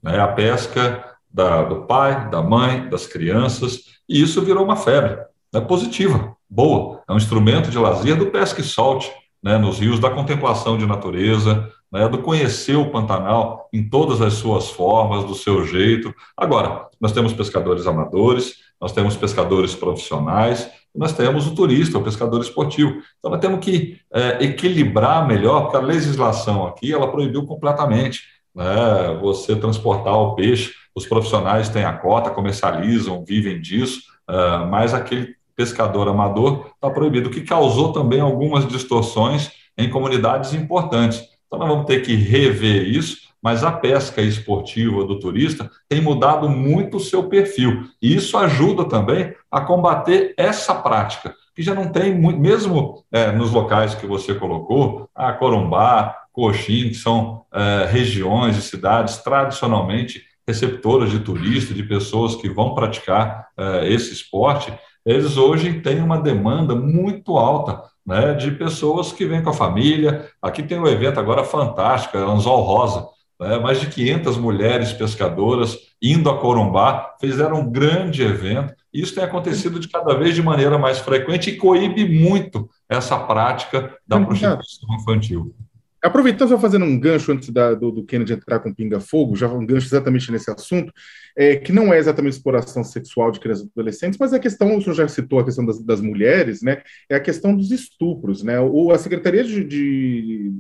né, 0.02 0.18
a 0.20 0.28
pesca 0.28 1.04
da, 1.30 1.62
do 1.62 1.86
pai, 1.86 2.30
da 2.30 2.42
mãe, 2.42 2.88
das 2.88 3.06
crianças, 3.06 3.84
e 4.08 4.22
isso 4.22 4.42
virou 4.42 4.64
uma 4.64 4.76
febre 4.76 5.18
né, 5.52 5.60
positiva, 5.60 6.36
boa. 6.48 7.02
É 7.08 7.12
um 7.12 7.16
instrumento 7.16 7.70
de 7.70 7.78
lazer 7.78 8.16
do 8.16 8.26
pesca 8.26 8.60
e 8.60 8.64
solte 8.64 9.10
né, 9.42 9.58
nos 9.58 9.78
rios, 9.78 10.00
da 10.00 10.10
contemplação 10.10 10.76
de 10.76 10.86
natureza, 10.86 11.70
né, 11.90 12.08
do 12.08 12.18
conhecer 12.18 12.76
o 12.76 12.90
Pantanal 12.90 13.68
em 13.72 13.88
todas 13.88 14.20
as 14.20 14.34
suas 14.34 14.70
formas, 14.70 15.24
do 15.24 15.34
seu 15.34 15.66
jeito. 15.66 16.14
Agora, 16.36 16.88
nós 17.00 17.12
temos 17.12 17.32
pescadores 17.32 17.86
amadores, 17.86 18.56
nós 18.80 18.92
temos 18.92 19.16
pescadores 19.16 19.74
profissionais, 19.74 20.70
nós 20.98 21.12
temos 21.12 21.46
o 21.46 21.54
turista, 21.54 21.96
o 21.96 22.02
pescador 22.02 22.40
esportivo. 22.40 23.00
Então, 23.18 23.30
nós 23.30 23.40
temos 23.40 23.60
que 23.60 24.00
é, 24.12 24.44
equilibrar 24.44 25.26
melhor, 25.26 25.62
porque 25.62 25.76
a 25.76 25.80
legislação 25.80 26.66
aqui, 26.66 26.92
ela 26.92 27.10
proibiu 27.10 27.46
completamente 27.46 28.22
né, 28.54 29.16
você 29.20 29.54
transportar 29.54 30.14
o 30.14 30.34
peixe, 30.34 30.74
os 30.94 31.06
profissionais 31.06 31.68
têm 31.68 31.84
a 31.84 31.92
cota, 31.92 32.30
comercializam, 32.30 33.24
vivem 33.24 33.60
disso, 33.60 34.00
uh, 34.28 34.66
mas 34.66 34.92
aquele 34.92 35.36
pescador 35.54 36.08
amador 36.08 36.66
está 36.74 36.90
proibido, 36.90 37.28
o 37.28 37.32
que 37.32 37.42
causou 37.42 37.92
também 37.92 38.20
algumas 38.20 38.66
distorções 38.66 39.52
em 39.76 39.88
comunidades 39.88 40.52
importantes. 40.54 41.22
Então, 41.46 41.60
nós 41.60 41.68
vamos 41.68 41.86
ter 41.86 42.00
que 42.00 42.16
rever 42.16 42.88
isso, 42.88 43.27
mas 43.42 43.64
a 43.64 43.72
pesca 43.72 44.20
esportiva 44.20 45.04
do 45.04 45.18
turista 45.18 45.70
tem 45.88 46.00
mudado 46.00 46.48
muito 46.48 46.96
o 46.96 47.00
seu 47.00 47.28
perfil. 47.28 47.84
E 48.00 48.14
isso 48.14 48.36
ajuda 48.36 48.84
também 48.84 49.34
a 49.50 49.60
combater 49.60 50.34
essa 50.36 50.74
prática, 50.74 51.34
que 51.54 51.62
já 51.62 51.74
não 51.74 51.88
tem 51.88 52.14
muito, 52.14 52.40
mesmo 52.40 53.04
é, 53.12 53.32
nos 53.32 53.50
locais 53.50 53.94
que 53.94 54.06
você 54.06 54.34
colocou, 54.34 55.08
a 55.14 55.32
Corumbá, 55.32 56.16
Coxim, 56.32 56.88
que 56.88 56.94
são 56.94 57.42
é, 57.52 57.86
regiões 57.90 58.56
e 58.56 58.62
cidades 58.62 59.18
tradicionalmente 59.18 60.22
receptoras 60.46 61.10
de 61.10 61.18
turistas, 61.18 61.76
de 61.76 61.82
pessoas 61.82 62.34
que 62.34 62.48
vão 62.48 62.74
praticar 62.74 63.48
é, 63.56 63.92
esse 63.92 64.14
esporte, 64.14 64.72
eles 65.04 65.36
hoje 65.36 65.80
têm 65.80 66.00
uma 66.00 66.20
demanda 66.20 66.74
muito 66.74 67.36
alta 67.36 67.82
né, 68.04 68.32
de 68.32 68.50
pessoas 68.52 69.12
que 69.12 69.26
vêm 69.26 69.42
com 69.42 69.50
a 69.50 69.54
família. 69.54 70.26
Aqui 70.40 70.62
tem 70.62 70.78
um 70.78 70.86
evento 70.86 71.20
agora 71.20 71.44
fantástico, 71.44 72.16
é 72.16 72.20
Anzol 72.20 72.62
Rosa, 72.62 73.06
né, 73.40 73.58
mais 73.58 73.80
de 73.80 73.88
500 73.88 74.36
mulheres 74.36 74.92
pescadoras 74.92 75.76
indo 76.02 76.28
a 76.30 76.38
Corumbá, 76.38 77.16
fizeram 77.20 77.60
um 77.60 77.70
grande 77.70 78.22
evento. 78.22 78.74
Isso 78.92 79.14
tem 79.14 79.24
acontecido 79.24 79.78
de 79.78 79.88
cada 79.88 80.14
vez 80.14 80.34
de 80.34 80.42
maneira 80.42 80.78
mais 80.78 80.98
frequente 80.98 81.50
e 81.50 81.56
coíbe 81.56 82.08
muito 82.08 82.68
essa 82.88 83.18
prática 83.18 83.96
da 84.06 84.18
prostituição 84.20 84.94
infantil. 84.94 85.54
Aproveitando, 86.00 86.50
só 86.50 86.58
fazendo 86.58 86.84
um 86.84 86.98
gancho 86.98 87.32
antes 87.32 87.48
da, 87.50 87.74
do, 87.74 87.90
do 87.90 88.04
Kennedy 88.04 88.32
entrar 88.32 88.60
com 88.60 88.72
pinga-fogo, 88.72 89.34
já 89.34 89.48
um 89.48 89.66
gancho 89.66 89.88
exatamente 89.88 90.30
nesse 90.30 90.48
assunto, 90.48 90.92
é, 91.36 91.56
que 91.56 91.72
não 91.72 91.92
é 91.92 91.98
exatamente 91.98 92.34
exploração 92.34 92.84
sexual 92.84 93.32
de 93.32 93.40
crianças 93.40 93.66
e 93.66 93.70
adolescentes, 93.74 94.16
mas 94.18 94.32
é 94.32 94.36
a 94.36 94.40
questão, 94.40 94.76
o 94.76 94.80
senhor 94.80 94.94
já 94.94 95.08
citou 95.08 95.40
a 95.40 95.44
questão 95.44 95.66
das, 95.66 95.82
das 95.82 96.00
mulheres, 96.00 96.62
né? 96.62 96.82
É 97.08 97.16
a 97.16 97.20
questão 97.20 97.54
dos 97.54 97.72
estupros, 97.72 98.44
né? 98.44 98.60
O, 98.60 98.92
a 98.92 98.98
Secretaria 98.98 99.42
de, 99.42 99.64
de, 99.64 100.52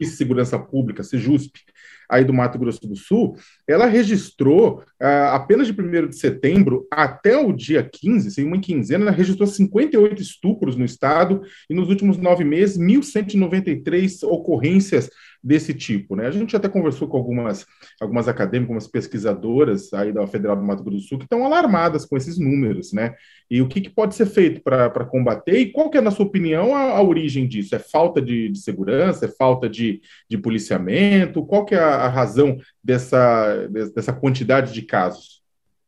de 0.00 0.06
Segurança 0.06 0.58
Pública, 0.58 1.02
SEJUSP, 1.02 1.60
aí 2.08 2.24
do 2.24 2.32
Mato 2.32 2.58
Grosso 2.58 2.86
do 2.86 2.96
Sul, 2.96 3.36
ela 3.66 3.86
registrou, 3.86 4.82
ah, 5.00 5.34
apenas 5.34 5.66
de 5.66 5.72
1 5.72 6.08
de 6.08 6.16
setembro 6.16 6.86
até 6.90 7.36
o 7.36 7.52
dia 7.52 7.82
15, 7.82 8.30
sem 8.30 8.44
uma 8.44 8.60
quinzena, 8.60 9.04
ela 9.04 9.12
registrou 9.12 9.46
58 9.46 10.20
estupros 10.22 10.76
no 10.76 10.84
estado 10.84 11.42
e 11.68 11.74
nos 11.74 11.88
últimos 11.88 12.16
nove 12.16 12.44
meses, 12.44 12.78
1.193 12.78 14.22
ocorrências 14.22 15.10
desse 15.46 15.72
tipo. 15.72 16.16
Né? 16.16 16.26
A 16.26 16.30
gente 16.32 16.56
até 16.56 16.68
conversou 16.68 17.06
com 17.06 17.16
algumas, 17.16 17.64
algumas 18.00 18.26
acadêmicas, 18.26 18.64
algumas 18.66 18.88
pesquisadoras 18.88 19.94
aí 19.94 20.12
da 20.12 20.26
Federal 20.26 20.56
do 20.56 20.64
Mato 20.64 20.82
Grosso 20.82 20.96
do 20.96 21.08
Sul 21.08 21.18
que 21.18 21.24
estão 21.24 21.46
alarmadas 21.46 22.04
com 22.04 22.16
esses 22.16 22.36
números, 22.36 22.92
né? 22.92 23.14
E 23.48 23.62
o 23.62 23.68
que, 23.68 23.80
que 23.80 23.90
pode 23.90 24.16
ser 24.16 24.26
feito 24.26 24.60
para 24.60 25.04
combater 25.04 25.56
e 25.60 25.70
qual 25.70 25.88
que 25.88 25.98
é, 25.98 26.00
na 26.00 26.10
sua 26.10 26.26
opinião, 26.26 26.74
a, 26.74 26.96
a 26.96 27.02
origem 27.02 27.46
disso? 27.46 27.76
É 27.76 27.78
falta 27.78 28.20
de, 28.20 28.48
de, 28.48 28.58
segurança? 28.58 29.26
É 29.26 29.28
falta 29.28 29.68
de, 29.68 30.00
de 30.28 30.36
policiamento? 30.36 31.46
Qual 31.46 31.64
que 31.64 31.76
é 31.76 31.78
a, 31.78 31.94
a 31.94 32.08
razão 32.08 32.58
dessa, 32.82 33.68
dessa 33.94 34.12
quantidade 34.12 34.72
de 34.72 34.82
casos? 34.82 35.42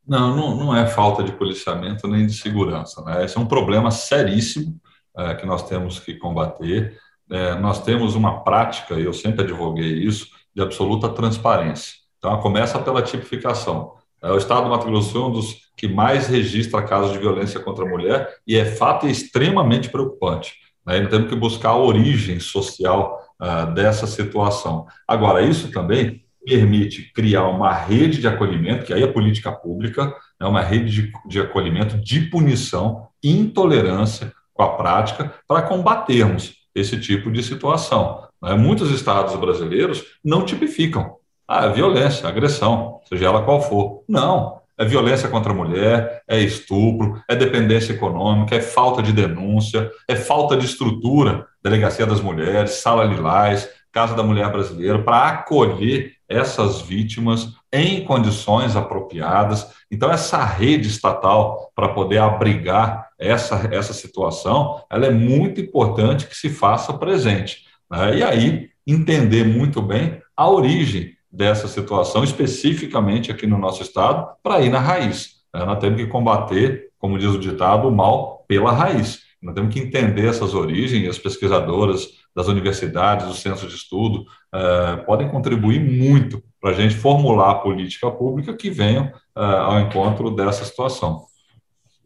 Não, 0.07 0.37
não, 0.37 0.57
não 0.57 0.77
é 0.77 0.87
falta 0.87 1.25
de 1.25 1.33
policiamento 1.33 2.07
nem 2.07 2.27
de 2.27 2.35
segurança. 2.35 3.03
Né? 3.03 3.25
Esse 3.25 3.37
é 3.37 3.41
um 3.41 3.47
problema 3.47 3.91
seríssimo 3.91 4.81
é, 5.17 5.35
que 5.35 5.45
nós 5.45 5.69
temos 5.69 5.99
que 5.99 6.15
combater 6.15 6.97
é, 7.31 7.55
nós 7.57 7.83
temos 7.83 8.15
uma 8.15 8.41
prática, 8.41 8.95
e 8.95 9.05
eu 9.05 9.13
sempre 9.13 9.43
advoguei 9.43 9.93
isso, 9.93 10.29
de 10.55 10.63
absoluta 10.63 11.09
transparência. 11.09 11.95
Então, 12.19 12.37
começa 12.41 12.79
pela 12.79 13.03
tipificação. 13.03 13.93
É, 14.23 14.31
o 14.33 14.37
Estado 14.37 14.65
do 14.65 14.71
Mato 14.71 14.87
Grosso 14.87 15.17
é 15.17 15.21
um 15.21 15.31
dos 15.31 15.69
que 15.77 15.87
mais 15.87 16.27
registra 16.27 16.83
casos 16.83 17.13
de 17.13 17.19
violência 17.19 17.61
contra 17.61 17.85
a 17.85 17.89
mulher, 17.89 18.29
e 18.47 18.57
é 18.57 18.65
fato 18.65 19.07
extremamente 19.07 19.89
preocupante. 19.89 20.55
Né? 20.85 21.07
Temos 21.07 21.29
que 21.29 21.37
buscar 21.37 21.71
a 21.71 21.77
origem 21.77 22.41
social 22.41 23.21
uh, 23.41 23.73
dessa 23.73 24.07
situação. 24.07 24.87
Agora, 25.07 25.43
isso 25.43 25.71
também 25.71 26.25
permite 26.45 27.13
criar 27.13 27.47
uma 27.47 27.73
rede 27.73 28.21
de 28.21 28.27
acolhimento, 28.27 28.87
que 28.87 28.93
aí 28.95 29.03
é 29.03 29.07
política 29.07 29.53
pública, 29.53 30.15
é 30.41 30.47
uma 30.47 30.63
rede 30.63 30.91
de, 30.91 31.13
de 31.29 31.41
acolhimento, 31.41 31.99
de 31.99 32.23
punição, 32.23 33.07
intolerância 33.23 34.33
com 34.55 34.63
a 34.63 34.71
prática, 34.71 35.33
para 35.47 35.63
combatermos 35.63 36.58
esse 36.79 36.99
tipo 36.99 37.31
de 37.31 37.43
situação. 37.43 38.27
Né? 38.43 38.55
Muitos 38.55 38.91
estados 38.91 39.35
brasileiros 39.37 40.05
não 40.25 40.45
tipificam. 40.45 41.17
Ah, 41.47 41.67
é 41.67 41.73
violência, 41.73 42.29
agressão, 42.29 43.01
seja 43.09 43.27
ela 43.27 43.43
qual 43.43 43.61
for. 43.61 44.03
Não. 44.09 44.59
É 44.77 44.85
violência 44.85 45.29
contra 45.29 45.51
a 45.51 45.55
mulher, 45.55 46.23
é 46.29 46.39
estupro, 46.39 47.21
é 47.29 47.35
dependência 47.35 47.93
econômica, 47.93 48.55
é 48.55 48.61
falta 48.61 49.03
de 49.03 49.13
denúncia, 49.13 49.91
é 50.07 50.15
falta 50.15 50.57
de 50.57 50.67
estrutura, 50.67 51.47
delegacia 51.61 52.07
das 52.07 52.21
mulheres, 52.21 52.75
sala 52.75 53.03
lilás, 53.03 53.69
Casa 53.91 54.15
da 54.15 54.23
Mulher 54.23 54.53
Brasileira, 54.53 55.03
para 55.03 55.27
acolher 55.29 56.13
essas 56.29 56.81
vítimas 56.81 57.55
em 57.73 58.05
condições 58.05 58.77
apropriadas. 58.77 59.71
Então, 59.91 60.11
essa 60.11 60.45
rede 60.45 60.89
estatal 60.89 61.71
para 61.75 61.89
poder 61.89 62.19
abrigar 62.19 63.09
essa, 63.19 63.69
essa 63.73 63.93
situação, 63.93 64.83
ela 64.91 65.07
é 65.07 65.11
muito 65.11 65.61
importante 65.61 66.27
que 66.27 66.37
se 66.37 66.49
faça 66.49 66.93
presente. 66.93 67.65
Né? 67.91 68.19
E 68.19 68.23
aí, 68.23 68.71
entender 68.87 69.45
muito 69.45 69.83
bem 69.83 70.21
a 70.37 70.49
origem 70.49 71.17
dessa 71.31 71.69
situação, 71.69 72.25
especificamente 72.25 73.31
aqui 73.31 73.47
no 73.47 73.59
nosso 73.59 73.83
estado, 73.83 74.29
para 74.43 74.61
ir 74.61 74.71
na 74.71 74.79
raiz. 74.79 75.39
Né? 75.55 75.65
Nós 75.65 75.79
temos 75.79 76.01
que 76.01 76.07
combater, 76.07 76.89
como 76.99 77.19
diz 77.19 77.31
o 77.31 77.39
ditado, 77.39 77.89
o 77.89 77.95
mal 77.95 78.45
pela 78.49 78.73
raiz. 78.73 79.21
Nós 79.43 79.55
temos 79.55 79.73
que 79.73 79.81
entender 79.81 80.27
essas 80.27 80.55
origens, 80.55 81.09
as 81.09 81.19
pesquisadoras 81.19 82.09
das 82.39 82.47
universidades, 82.47 83.27
dos 83.27 83.43
centros 83.43 83.69
de 83.69 83.77
estudo, 83.77 84.25
eh, 84.55 84.97
podem 84.99 85.29
contribuir 85.29 85.81
muito 85.81 86.41
para 86.61 86.71
a 86.71 86.73
gente 86.73 86.95
formular 86.95 87.51
a 87.51 87.55
política 87.57 88.09
pública 88.13 88.55
que 88.55 88.71
venha 88.71 89.13
eh, 89.37 89.41
ao 89.41 89.81
encontro 89.81 90.31
dessa 90.31 90.65
situação. 90.65 91.25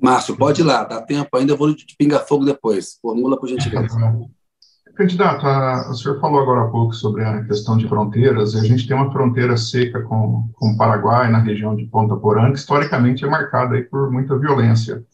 Márcio, 0.01 0.35
pode 0.35 0.63
ir 0.63 0.65
lá, 0.65 0.85
dá 0.85 1.03
tempo 1.03 1.29
ainda, 1.37 1.53
eu 1.53 1.57
vou 1.59 1.75
te 1.75 1.95
pingar 1.99 2.27
fogo 2.27 2.47
depois. 2.47 2.99
Formula, 3.03 3.39
por 3.39 3.47
gentileza. 3.47 3.95
Candidato, 4.97 5.47
a, 5.47 5.91
o 5.91 5.95
senhor 5.95 6.19
falou 6.19 6.41
agora 6.41 6.63
há 6.63 6.69
pouco 6.69 6.95
sobre 6.95 7.23
a 7.23 7.45
questão 7.45 7.77
de 7.77 7.87
fronteiras, 7.87 8.55
e 8.55 8.59
a 8.59 8.65
gente 8.65 8.89
tem 8.89 8.97
uma 8.97 9.13
fronteira 9.13 9.55
seca 9.59 10.01
com, 10.01 10.49
com 10.55 10.71
o 10.71 10.77
Paraguai, 10.79 11.31
na 11.31 11.41
região 11.41 11.77
de 11.77 11.85
Ponta 11.85 12.17
Porã, 12.17 12.51
que 12.51 12.59
historicamente 12.59 13.23
é 13.23 13.29
marcada 13.29 13.75
aí 13.75 13.83
por 13.83 14.11
muita 14.11 14.39
violência. 14.39 15.05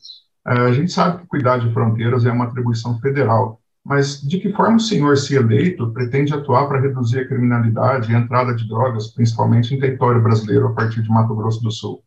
É, 0.46 0.52
a 0.52 0.72
gente 0.72 0.92
sabe 0.92 1.18
que 1.18 1.26
cuidar 1.26 1.58
de 1.58 1.72
fronteiras 1.72 2.24
é 2.24 2.30
uma 2.30 2.44
atribuição 2.44 3.00
federal, 3.00 3.57
mas 3.88 4.20
de 4.20 4.38
que 4.38 4.52
forma 4.52 4.76
o 4.76 4.80
senhor, 4.80 5.16
se 5.16 5.34
eleito, 5.34 5.90
pretende 5.94 6.34
atuar 6.34 6.68
para 6.68 6.78
reduzir 6.78 7.20
a 7.20 7.26
criminalidade 7.26 8.12
e 8.12 8.14
a 8.14 8.18
entrada 8.18 8.54
de 8.54 8.68
drogas, 8.68 9.14
principalmente 9.14 9.74
em 9.74 9.80
território 9.80 10.22
brasileiro, 10.22 10.66
a 10.66 10.74
partir 10.74 11.00
de 11.00 11.08
Mato 11.08 11.34
Grosso 11.34 11.62
do 11.62 11.70
Sul? 11.70 12.04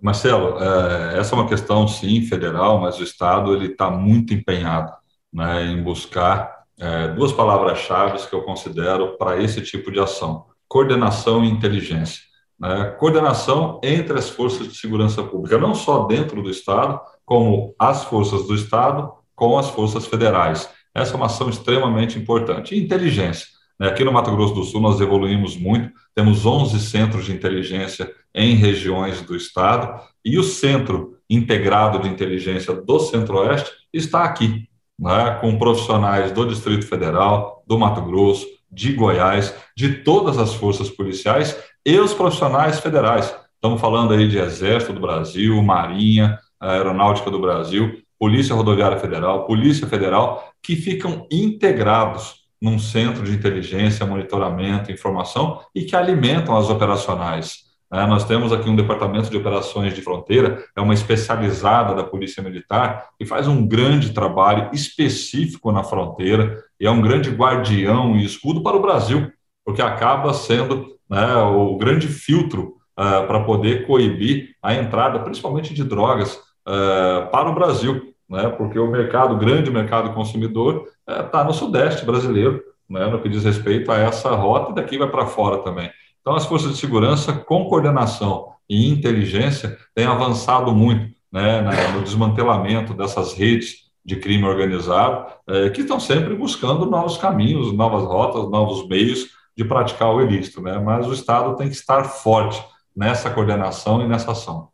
Marcelo, 0.00 0.56
é, 0.58 1.18
essa 1.18 1.34
é 1.34 1.38
uma 1.38 1.46
questão, 1.46 1.86
sim, 1.86 2.22
federal, 2.22 2.80
mas 2.80 2.98
o 2.98 3.02
Estado 3.02 3.52
ele 3.52 3.66
está 3.66 3.90
muito 3.90 4.32
empenhado 4.32 4.90
né, 5.30 5.66
em 5.66 5.82
buscar 5.82 6.60
é, 6.78 7.08
duas 7.08 7.30
palavras-chave 7.30 8.26
que 8.26 8.34
eu 8.34 8.40
considero 8.40 9.18
para 9.18 9.38
esse 9.38 9.60
tipo 9.60 9.92
de 9.92 10.00
ação: 10.00 10.46
coordenação 10.66 11.44
e 11.44 11.50
inteligência. 11.50 12.22
Né? 12.58 12.86
Coordenação 12.98 13.78
entre 13.84 14.18
as 14.18 14.30
forças 14.30 14.66
de 14.66 14.74
segurança 14.74 15.22
pública, 15.22 15.58
não 15.58 15.74
só 15.74 16.06
dentro 16.06 16.42
do 16.42 16.48
Estado, 16.48 16.98
como 17.26 17.74
as 17.78 18.04
forças 18.04 18.46
do 18.46 18.54
Estado 18.54 19.19
com 19.40 19.56
as 19.56 19.70
forças 19.70 20.04
federais. 20.04 20.68
Essa 20.94 21.14
é 21.14 21.16
uma 21.16 21.24
ação 21.24 21.48
extremamente 21.48 22.18
importante. 22.18 22.74
E 22.74 22.78
inteligência. 22.78 23.46
Né? 23.78 23.88
Aqui 23.88 24.04
no 24.04 24.12
Mato 24.12 24.30
Grosso 24.32 24.52
do 24.52 24.64
Sul 24.64 24.82
nós 24.82 25.00
evoluímos 25.00 25.56
muito, 25.56 25.90
temos 26.14 26.44
11 26.44 26.78
centros 26.78 27.24
de 27.24 27.32
inteligência 27.32 28.12
em 28.34 28.54
regiões 28.54 29.22
do 29.22 29.34
Estado, 29.34 29.98
e 30.22 30.38
o 30.38 30.42
Centro 30.44 31.16
Integrado 31.28 32.00
de 32.00 32.08
Inteligência 32.08 32.74
do 32.74 33.00
Centro-Oeste 33.00 33.70
está 33.94 34.24
aqui, 34.24 34.68
né? 34.98 35.38
com 35.40 35.56
profissionais 35.56 36.30
do 36.32 36.46
Distrito 36.46 36.86
Federal, 36.86 37.64
do 37.66 37.78
Mato 37.78 38.02
Grosso, 38.02 38.46
de 38.70 38.92
Goiás, 38.92 39.54
de 39.74 40.02
todas 40.02 40.36
as 40.36 40.52
forças 40.52 40.90
policiais 40.90 41.58
e 41.86 41.98
os 41.98 42.12
profissionais 42.12 42.78
federais. 42.78 43.34
Estamos 43.54 43.80
falando 43.80 44.12
aí 44.12 44.28
de 44.28 44.36
Exército 44.36 44.92
do 44.92 45.00
Brasil, 45.00 45.62
Marinha, 45.62 46.38
Aeronáutica 46.60 47.30
do 47.30 47.40
Brasil, 47.40 48.02
Polícia 48.20 48.54
Rodoviária 48.54 48.98
Federal, 48.98 49.46
Polícia 49.46 49.86
Federal, 49.86 50.52
que 50.62 50.76
ficam 50.76 51.26
integrados 51.30 52.40
num 52.60 52.78
centro 52.78 53.24
de 53.24 53.32
inteligência, 53.32 54.04
monitoramento, 54.04 54.92
informação 54.92 55.60
e 55.74 55.84
que 55.84 55.96
alimentam 55.96 56.54
as 56.54 56.68
operacionais. 56.68 57.70
É, 57.90 58.06
nós 58.06 58.24
temos 58.24 58.52
aqui 58.52 58.68
um 58.68 58.76
departamento 58.76 59.30
de 59.30 59.36
operações 59.38 59.94
de 59.94 60.02
fronteira, 60.02 60.62
é 60.76 60.80
uma 60.82 60.92
especializada 60.92 61.94
da 61.94 62.04
Polícia 62.04 62.42
Militar, 62.42 63.08
que 63.18 63.24
faz 63.24 63.48
um 63.48 63.66
grande 63.66 64.12
trabalho 64.12 64.68
específico 64.72 65.72
na 65.72 65.82
fronteira 65.82 66.62
e 66.78 66.86
é 66.86 66.90
um 66.90 67.00
grande 67.00 67.30
guardião 67.30 68.16
e 68.16 68.24
escudo 68.24 68.62
para 68.62 68.76
o 68.76 68.82
Brasil, 68.82 69.32
porque 69.64 69.80
acaba 69.80 70.34
sendo 70.34 70.94
né, 71.08 71.34
o 71.36 71.76
grande 71.78 72.06
filtro 72.06 72.76
uh, 72.98 73.26
para 73.26 73.42
poder 73.44 73.86
coibir 73.86 74.54
a 74.62 74.74
entrada, 74.74 75.18
principalmente 75.20 75.74
de 75.74 75.82
drogas, 75.82 76.36
uh, 76.68 77.28
para 77.32 77.50
o 77.50 77.54
Brasil, 77.54 78.09
né, 78.30 78.48
porque 78.50 78.78
o 78.78 78.90
mercado, 78.90 79.34
o 79.34 79.38
grande 79.38 79.70
mercado 79.70 80.14
consumidor, 80.14 80.86
está 81.06 81.42
uh, 81.42 81.44
no 81.44 81.52
Sudeste 81.52 82.06
brasileiro, 82.06 82.62
né, 82.88 83.06
no 83.06 83.20
que 83.20 83.28
diz 83.28 83.44
respeito 83.44 83.90
a 83.90 83.98
essa 83.98 84.30
rota, 84.30 84.70
e 84.70 84.74
daqui 84.76 84.96
vai 84.96 85.08
para 85.08 85.26
fora 85.26 85.58
também. 85.58 85.90
Então, 86.20 86.34
as 86.34 86.46
forças 86.46 86.72
de 86.72 86.78
segurança, 86.78 87.32
com 87.32 87.64
coordenação 87.64 88.52
e 88.68 88.88
inteligência, 88.88 89.76
têm 89.94 90.06
avançado 90.06 90.72
muito 90.72 91.12
né, 91.32 91.62
no 91.92 92.02
desmantelamento 92.02 92.92
dessas 92.94 93.32
redes 93.32 93.90
de 94.04 94.16
crime 94.16 94.44
organizado, 94.44 95.32
eh, 95.48 95.70
que 95.70 95.82
estão 95.82 96.00
sempre 96.00 96.34
buscando 96.34 96.86
novos 96.86 97.16
caminhos, 97.16 97.72
novas 97.72 98.02
rotas, 98.02 98.50
novos 98.50 98.88
meios 98.88 99.28
de 99.56 99.64
praticar 99.64 100.12
o 100.14 100.20
ilícito. 100.20 100.60
Né? 100.60 100.78
Mas 100.78 101.06
o 101.06 101.12
Estado 101.12 101.54
tem 101.56 101.68
que 101.68 101.74
estar 101.74 102.04
forte 102.04 102.62
nessa 102.96 103.30
coordenação 103.30 104.02
e 104.02 104.08
nessa 104.08 104.32
ação. 104.32 104.68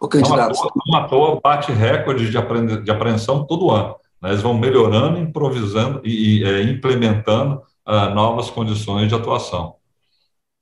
O 0.00 0.08
candidato. 0.08 0.58
Não 0.86 0.98
à 0.98 1.06
toa, 1.06 1.40
bate 1.42 1.70
recorde 1.72 2.30
de, 2.30 2.82
de 2.82 2.90
apreensão 2.90 3.46
todo 3.46 3.70
ano. 3.70 3.96
Né? 4.20 4.30
Eles 4.30 4.42
vão 4.42 4.54
melhorando, 4.54 5.18
improvisando 5.18 6.00
e, 6.04 6.42
é, 6.42 6.62
implementando 6.62 7.62
uh, 7.86 8.14
novas 8.14 8.50
condições 8.50 9.08
de 9.08 9.14
atuação. 9.14 9.74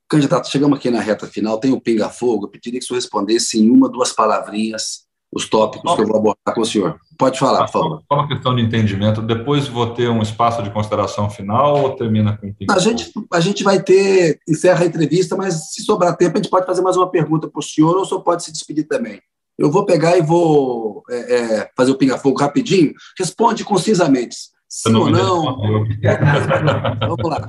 Candidato, 0.09 0.49
chegamos 0.49 0.79
aqui 0.79 0.91
na 0.91 1.01
reta 1.01 1.27
final, 1.27 1.61
tem 1.61 1.73
o 1.73 1.81
pinga-fogo, 1.81 2.47
eu 2.47 2.51
pediria 2.51 2.81
que 2.81 2.85
o 2.85 2.89
senhor 2.89 2.99
respondesse 2.99 3.61
em 3.61 3.71
uma, 3.71 3.91
duas 3.91 4.11
palavrinhas 4.11 5.08
os 5.33 5.49
tópicos 5.49 5.95
que 5.95 6.01
eu 6.01 6.07
vou 6.07 6.17
abordar 6.17 6.55
com 6.55 6.61
o 6.61 6.65
senhor. 6.65 6.99
Pode 7.19 7.39
falar, 7.39 7.67
por 7.67 7.73
favor. 7.73 8.03
Só 8.11 8.19
uma 8.19 8.29
questão 8.29 8.57
de 8.57 8.63
entendimento. 8.63 9.21
Depois 9.21 9.69
vou 9.69 9.93
ter 9.93 10.09
um 10.09 10.23
espaço 10.23 10.63
de 10.63 10.71
consideração 10.71 11.29
final 11.29 11.83
ou 11.83 11.97
termina 11.97 12.37
com? 12.37 12.55
A 12.71 12.79
gente, 12.79 13.13
a 13.33 13.41
gente 13.41 13.63
vai 13.63 13.83
ter, 13.83 14.41
encerra 14.49 14.85
a 14.85 14.87
entrevista, 14.87 15.37
mas 15.37 15.73
se 15.73 15.83
sobrar 15.83 16.17
tempo, 16.17 16.39
a 16.39 16.41
gente 16.41 16.51
pode 16.51 16.67
fazer 16.67 16.81
mais 16.81 16.97
uma 16.97 17.11
pergunta 17.11 17.49
para 17.49 17.59
o 17.59 17.63
senhor 17.63 17.97
ou 17.97 18.03
o 18.03 18.07
senhor 18.07 18.23
pode 18.23 18.43
se 18.43 18.53
despedir 18.53 18.85
também. 18.85 19.21
Eu 19.59 19.71
vou 19.71 19.85
pegar 19.85 20.17
e 20.17 20.23
vou 20.23 21.03
é, 21.11 21.35
é, 21.35 21.71
fazer 21.77 21.91
o 21.91 21.97
pinga-fogo 21.97 22.41
rapidinho. 22.41 22.95
Responde 23.19 23.65
concisamente. 23.65 24.37
Sim 24.69 24.95
ou 24.95 25.11
não? 25.11 25.57
Vamos 27.01 27.29
lá. 27.29 27.49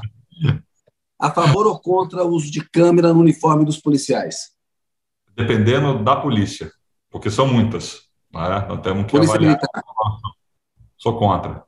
A 1.22 1.32
favor 1.32 1.68
ou 1.68 1.80
contra 1.80 2.24
o 2.24 2.30
uso 2.30 2.50
de 2.50 2.68
câmera 2.70 3.14
no 3.14 3.20
uniforme 3.20 3.64
dos 3.64 3.78
policiais? 3.78 4.52
Dependendo 5.36 6.04
da 6.04 6.16
polícia, 6.16 6.72
porque 7.10 7.30
são 7.30 7.47
muitas. 7.47 8.03
Né? 8.34 8.66
Nós 8.68 8.82
temos 8.82 9.05
que 9.05 9.12
polícia 9.12 9.36
avaliar. 9.36 9.57
Militar. 9.57 9.84
Sou 10.97 11.18
contra. 11.18 11.64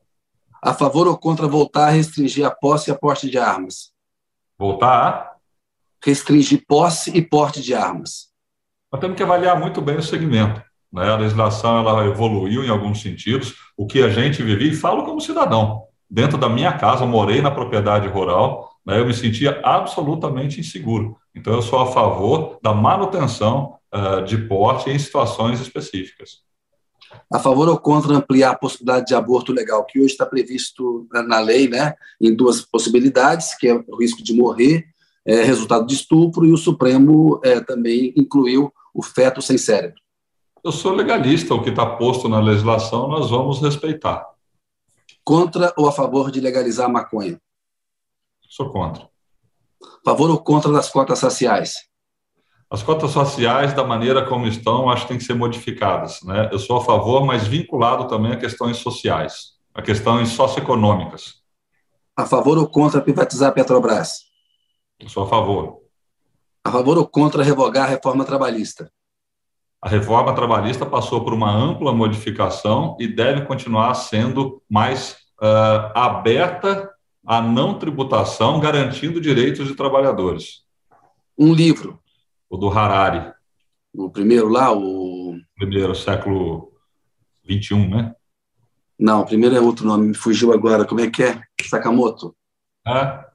A 0.62 0.74
favor 0.74 1.08
ou 1.08 1.18
contra 1.18 1.48
voltar 1.48 1.88
a 1.88 1.92
restringir 1.92 2.46
a 2.46 2.52
posse 2.52 2.90
e 2.90 2.94
a 2.94 2.98
porte 2.98 3.30
de 3.30 3.38
armas? 3.38 3.92
Voltar 4.58 5.08
a? 5.08 5.32
Restringir 6.04 6.64
posse 6.68 7.16
e 7.16 7.22
porte 7.22 7.62
de 7.62 7.74
armas. 7.74 8.30
Nós 8.92 9.00
temos 9.00 9.16
que 9.16 9.24
avaliar 9.24 9.60
muito 9.60 9.82
bem 9.82 9.98
o 9.98 10.04
segmento. 10.04 10.62
Né? 10.92 11.10
A 11.10 11.16
legislação 11.16 11.80
ela 11.80 12.06
evoluiu 12.06 12.64
em 12.64 12.70
alguns 12.70 13.02
sentidos. 13.02 13.56
O 13.78 13.88
que 13.88 14.04
a 14.04 14.10
gente 14.10 14.44
vivia, 14.44 14.72
e 14.72 14.76
falo 14.76 15.04
como 15.04 15.22
cidadão, 15.22 15.88
dentro 16.10 16.38
da 16.38 16.50
minha 16.50 16.78
casa, 16.78 17.06
morei 17.06 17.42
na 17.42 17.50
propriedade 17.50 18.08
rural, 18.08 18.70
né, 18.86 19.00
eu 19.00 19.06
me 19.06 19.14
sentia 19.14 19.62
absolutamente 19.64 20.60
inseguro. 20.60 21.16
Então, 21.36 21.54
eu 21.54 21.62
sou 21.62 21.80
a 21.80 21.92
favor 21.92 22.60
da 22.62 22.74
manutenção 22.74 23.78
uh, 23.94 24.24
de 24.24 24.38
porte 24.38 24.90
em 24.90 25.00
situações 25.00 25.60
específicas. 25.60 26.42
A 27.32 27.40
favor 27.40 27.68
ou 27.68 27.78
contra 27.78 28.14
ampliar 28.14 28.52
a 28.52 28.58
possibilidade 28.58 29.08
de 29.08 29.16
aborto 29.16 29.52
legal, 29.52 29.86
que 29.86 30.00
hoje 30.00 30.14
está 30.14 30.26
previsto 30.26 31.08
na 31.12 31.40
lei, 31.40 31.68
né, 31.68 31.94
em 32.20 32.34
duas 32.34 32.62
possibilidades, 32.62 33.56
que 33.56 33.68
é 33.68 33.74
o 33.74 33.98
risco 33.98 34.24
de 34.24 34.34
morrer, 34.34 34.86
é, 35.26 35.44
resultado 35.44 35.86
de 35.86 35.94
estupro, 35.94 36.46
e 36.46 36.52
o 36.52 36.58
Supremo 36.58 37.40
é, 37.44 37.60
também 37.60 38.14
incluiu 38.16 38.74
o 38.94 39.04
feto 39.04 39.42
sem 39.42 39.58
cérebro. 39.58 40.02
Eu 40.64 40.72
sou 40.72 40.94
legalista, 40.94 41.54
o 41.54 41.64
que 41.64 41.70
está 41.70 41.86
posto 41.86 42.30
na 42.30 42.40
legislação 42.40 43.08
nós 43.08 43.30
vamos 43.30 43.62
respeitar. 43.62 44.28
Contra 45.24 45.74
ou 45.78 45.88
a 45.88 45.92
favor 45.92 46.32
de 46.32 46.40
legalizar 46.40 46.88
a 46.88 46.92
maconha? 46.92 47.40
Sou 48.48 48.70
contra. 48.70 49.11
Favor 50.04 50.30
ou 50.30 50.38
contra 50.42 50.72
das 50.72 50.90
cotas 50.90 51.20
sociais? 51.20 51.74
As 52.70 52.82
cotas 52.82 53.12
sociais, 53.12 53.74
da 53.74 53.84
maneira 53.84 54.26
como 54.26 54.48
estão, 54.48 54.90
acho 54.90 55.04
que 55.04 55.10
têm 55.10 55.18
que 55.18 55.24
ser 55.24 55.34
modificadas. 55.34 56.22
Né? 56.24 56.50
Eu 56.52 56.58
sou 56.58 56.78
a 56.78 56.82
favor, 56.82 57.26
mas 57.26 57.46
vinculado 57.46 58.08
também 58.08 58.32
a 58.32 58.38
questões 58.38 58.78
sociais, 58.78 59.58
a 59.74 59.82
questões 59.82 60.30
socioeconômicas. 60.30 61.42
A 62.16 62.26
favor 62.26 62.58
ou 62.58 62.68
contra 62.68 63.02
privatizar 63.02 63.50
a 63.50 63.52
Petrobras? 63.52 64.22
Eu 65.00 65.10
sou 65.10 65.24
a 65.24 65.28
favor. 65.28 65.82
A 66.64 66.72
favor 66.72 66.98
ou 66.98 67.08
contra 67.08 67.44
revogar 67.44 67.86
a 67.86 67.90
reforma 67.90 68.24
trabalhista? 68.24 68.92
A 69.82 69.90
reforma 69.90 70.34
trabalhista 70.34 70.86
passou 70.86 71.24
por 71.24 71.34
uma 71.34 71.52
ampla 71.52 71.92
modificação 71.92 72.96
e 73.00 73.08
deve 73.08 73.46
continuar 73.46 73.96
sendo 73.96 74.62
mais 74.70 75.18
uh, 75.42 75.92
aberta 75.94 76.90
a 77.26 77.42
não 77.42 77.78
tributação, 77.78 78.60
garantindo 78.60 79.22
direitos 79.22 79.68
de 79.68 79.76
trabalhadores. 79.76 80.64
Um 81.38 81.54
livro. 81.54 82.00
O 82.50 82.58
do 82.58 82.70
Harari. 82.70 83.32
O 83.94 84.10
primeiro 84.10 84.48
lá, 84.48 84.72
o. 84.74 85.38
Primeiro, 85.56 85.96
século 85.96 86.72
XXI, 87.46 87.88
né? 87.88 88.16
Não, 88.98 89.22
o 89.22 89.26
primeiro 89.26 89.56
é 89.56 89.60
outro 89.60 89.86
nome, 89.86 90.08
me 90.08 90.14
fugiu 90.14 90.54
agora. 90.54 90.86
Como 90.86 91.02
é 91.02 91.10
que 91.10 91.24
é? 91.24 91.42
Sakamoto. 91.64 92.36
É. 92.88 93.26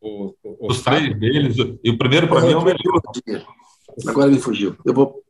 O, 0.00 0.34
o, 0.42 0.68
Os 0.68 0.82
três 0.82 1.18
deles, 1.18 1.56
e 1.82 1.90
o 1.90 1.98
primeiro 1.98 2.28
para 2.28 2.40
mim 2.42 2.52
é 2.52 2.56
o 2.56 2.64
melhor. 2.64 3.00
Agora 4.06 4.30
me 4.30 4.38
fugiu. 4.38 4.76
Eu 4.84 4.94
vou 4.94 5.22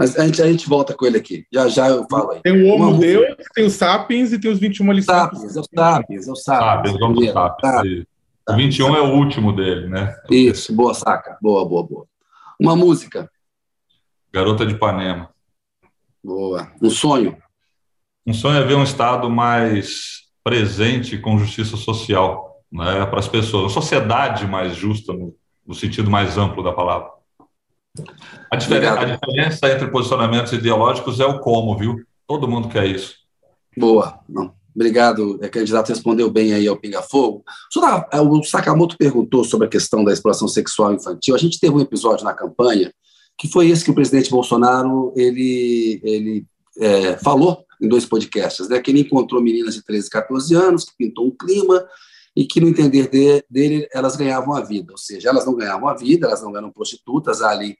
mas 0.00 0.18
a 0.18 0.24
gente, 0.24 0.40
a 0.40 0.50
gente 0.50 0.66
volta 0.66 0.94
com 0.94 1.04
ele 1.04 1.18
aqui. 1.18 1.44
Já 1.52 1.68
já 1.68 1.88
eu 1.88 2.06
falo 2.10 2.30
aí. 2.30 2.40
Tem 2.40 2.62
o 2.62 2.68
Homo 2.68 2.96
Deus, 2.96 3.36
tem 3.54 3.66
os 3.66 3.74
Sapiens 3.74 4.32
e 4.32 4.40
tem 4.40 4.50
os 4.50 4.58
21 4.58 4.92
lições. 4.92 5.18
Sapiens, 5.18 5.56
é 5.56 5.60
o 5.60 5.64
Sapiens, 5.74 6.26
é 6.26 6.32
o 6.32 6.36
Sapiens. 6.36 6.70
Sapiens, 6.70 6.98
vamos 6.98 7.32
Sapiens. 7.32 8.06
O 8.48 8.56
21 8.56 8.96
é 8.96 9.00
o 9.02 9.14
último 9.14 9.52
dele, 9.52 9.90
né? 9.90 10.16
Isso, 10.30 10.74
boa 10.74 10.94
saca. 10.94 11.36
Boa, 11.42 11.68
boa, 11.68 11.82
boa. 11.82 12.06
Uma 12.58 12.74
música. 12.74 13.30
Garota 14.32 14.64
de 14.64 14.72
Ipanema. 14.72 15.28
Boa. 16.24 16.72
Um 16.80 16.88
sonho. 16.88 17.36
Um 18.26 18.32
sonho 18.32 18.56
é 18.56 18.64
ver 18.64 18.76
um 18.76 18.82
Estado 18.82 19.28
mais 19.28 20.22
presente 20.42 21.18
com 21.18 21.38
justiça 21.38 21.76
social 21.76 22.62
né, 22.72 23.04
para 23.04 23.18
as 23.18 23.28
pessoas, 23.28 23.64
uma 23.64 23.68
sociedade 23.68 24.46
mais 24.46 24.74
justa, 24.74 25.12
no, 25.12 25.36
no 25.66 25.74
sentido 25.74 26.10
mais 26.10 26.38
amplo 26.38 26.62
da 26.62 26.72
palavra. 26.72 27.19
A 28.50 28.56
diferença, 28.56 29.00
a 29.00 29.04
diferença, 29.04 29.72
entre 29.72 29.88
posicionamentos 29.88 30.52
ideológicos 30.52 31.20
é 31.20 31.26
o 31.26 31.40
como, 31.40 31.76
viu? 31.76 31.96
Todo 32.26 32.48
mundo 32.48 32.68
quer 32.68 32.86
isso. 32.86 33.14
Boa. 33.76 34.20
Não. 34.28 34.54
Obrigado, 34.74 35.38
é, 35.42 35.48
candidato 35.48 35.88
respondeu 35.88 36.30
bem 36.30 36.52
aí 36.54 36.66
ao 36.68 36.76
Pinga 36.76 37.02
Fogo. 37.02 37.44
É, 38.12 38.20
o 38.20 38.42
Sakamoto 38.44 38.96
perguntou 38.96 39.44
sobre 39.44 39.66
a 39.66 39.70
questão 39.70 40.04
da 40.04 40.12
exploração 40.12 40.46
sexual 40.46 40.94
infantil. 40.94 41.34
A 41.34 41.38
gente 41.38 41.58
teve 41.58 41.74
um 41.74 41.80
episódio 41.80 42.24
na 42.24 42.32
campanha 42.32 42.92
que 43.36 43.48
foi 43.48 43.68
esse 43.68 43.84
que 43.84 43.90
o 43.90 43.94
presidente 43.94 44.30
Bolsonaro 44.30 45.12
ele, 45.16 46.00
ele 46.04 46.46
é, 46.78 47.16
falou 47.16 47.64
em 47.80 47.88
dois 47.88 48.04
podcasts, 48.04 48.68
né? 48.68 48.78
Que 48.78 48.90
ele 48.90 49.00
encontrou 49.00 49.42
meninas 49.42 49.74
de 49.74 49.82
13, 49.82 50.10
14 50.10 50.54
anos, 50.54 50.84
que 50.84 50.92
pintou 50.96 51.26
um 51.26 51.30
clima 51.30 51.84
e 52.34 52.44
que, 52.46 52.60
no 52.60 52.68
entender 52.68 53.08
de, 53.08 53.44
dele, 53.50 53.88
elas 53.92 54.16
ganhavam 54.16 54.54
a 54.54 54.60
vida. 54.60 54.92
Ou 54.92 54.98
seja, 54.98 55.28
elas 55.28 55.44
não 55.44 55.54
ganhavam 55.54 55.88
a 55.88 55.94
vida, 55.94 56.26
elas 56.26 56.42
não 56.42 56.56
eram 56.56 56.70
prostitutas, 56.70 57.42
há 57.42 57.50
ali 57.50 57.76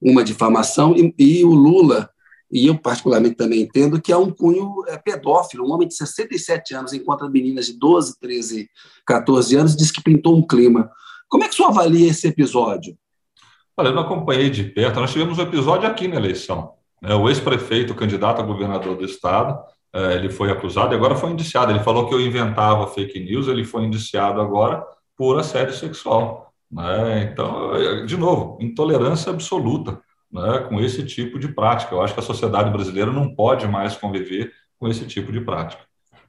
uma 0.00 0.24
difamação, 0.24 0.94
e, 0.96 1.14
e 1.18 1.44
o 1.44 1.50
Lula, 1.50 2.08
e 2.50 2.66
eu 2.66 2.78
particularmente 2.78 3.36
também 3.36 3.62
entendo, 3.62 4.00
que 4.00 4.10
é 4.10 4.16
um 4.16 4.30
cunho 4.30 4.82
é, 4.88 4.96
pedófilo. 4.96 5.66
Um 5.66 5.72
homem 5.72 5.86
de 5.86 5.94
67 5.94 6.74
anos 6.74 6.92
encontra 6.92 7.28
meninas 7.28 7.66
de 7.66 7.78
12, 7.78 8.18
13, 8.18 8.68
14 9.06 9.56
anos 9.56 9.76
diz 9.76 9.90
que 9.90 10.02
pintou 10.02 10.36
um 10.36 10.46
clima. 10.46 10.90
Como 11.28 11.44
é 11.44 11.48
que 11.48 11.54
o 11.54 11.56
senhor 11.56 11.68
avalia 11.68 12.10
esse 12.10 12.26
episódio? 12.26 12.96
Olha, 13.76 13.88
eu 13.88 13.94
não 13.94 14.02
acompanhei 14.02 14.50
de 14.50 14.64
perto. 14.64 14.98
Nós 14.98 15.12
tivemos 15.12 15.38
um 15.38 15.42
episódio 15.42 15.88
aqui 15.88 16.08
na 16.08 16.16
eleição. 16.16 16.74
Né? 17.00 17.14
O 17.14 17.28
ex-prefeito, 17.28 17.94
candidato 17.94 18.40
a 18.40 18.44
governador 18.44 18.96
do 18.96 19.04
estado, 19.04 19.58
ele 19.92 20.30
foi 20.30 20.50
acusado 20.50 20.92
e 20.92 20.96
agora 20.96 21.16
foi 21.16 21.30
indiciado. 21.30 21.72
Ele 21.72 21.80
falou 21.80 22.08
que 22.08 22.14
eu 22.14 22.20
inventava 22.20 22.86
fake 22.86 23.20
news, 23.20 23.48
ele 23.48 23.64
foi 23.64 23.84
indiciado 23.84 24.40
agora 24.40 24.84
por 25.16 25.38
assédio 25.38 25.74
sexual. 25.74 26.52
Né? 26.70 27.24
Então, 27.24 27.74
é, 27.74 28.04
de 28.04 28.16
novo, 28.16 28.56
intolerância 28.60 29.30
absoluta 29.30 30.00
né, 30.30 30.60
com 30.68 30.80
esse 30.80 31.04
tipo 31.04 31.38
de 31.38 31.48
prática. 31.48 31.94
Eu 31.94 32.02
acho 32.02 32.14
que 32.14 32.20
a 32.20 32.22
sociedade 32.22 32.70
brasileira 32.70 33.12
não 33.12 33.34
pode 33.34 33.66
mais 33.66 33.96
conviver 33.96 34.52
com 34.78 34.88
esse 34.88 35.04
tipo 35.06 35.32
de 35.32 35.40
prática. 35.40 35.82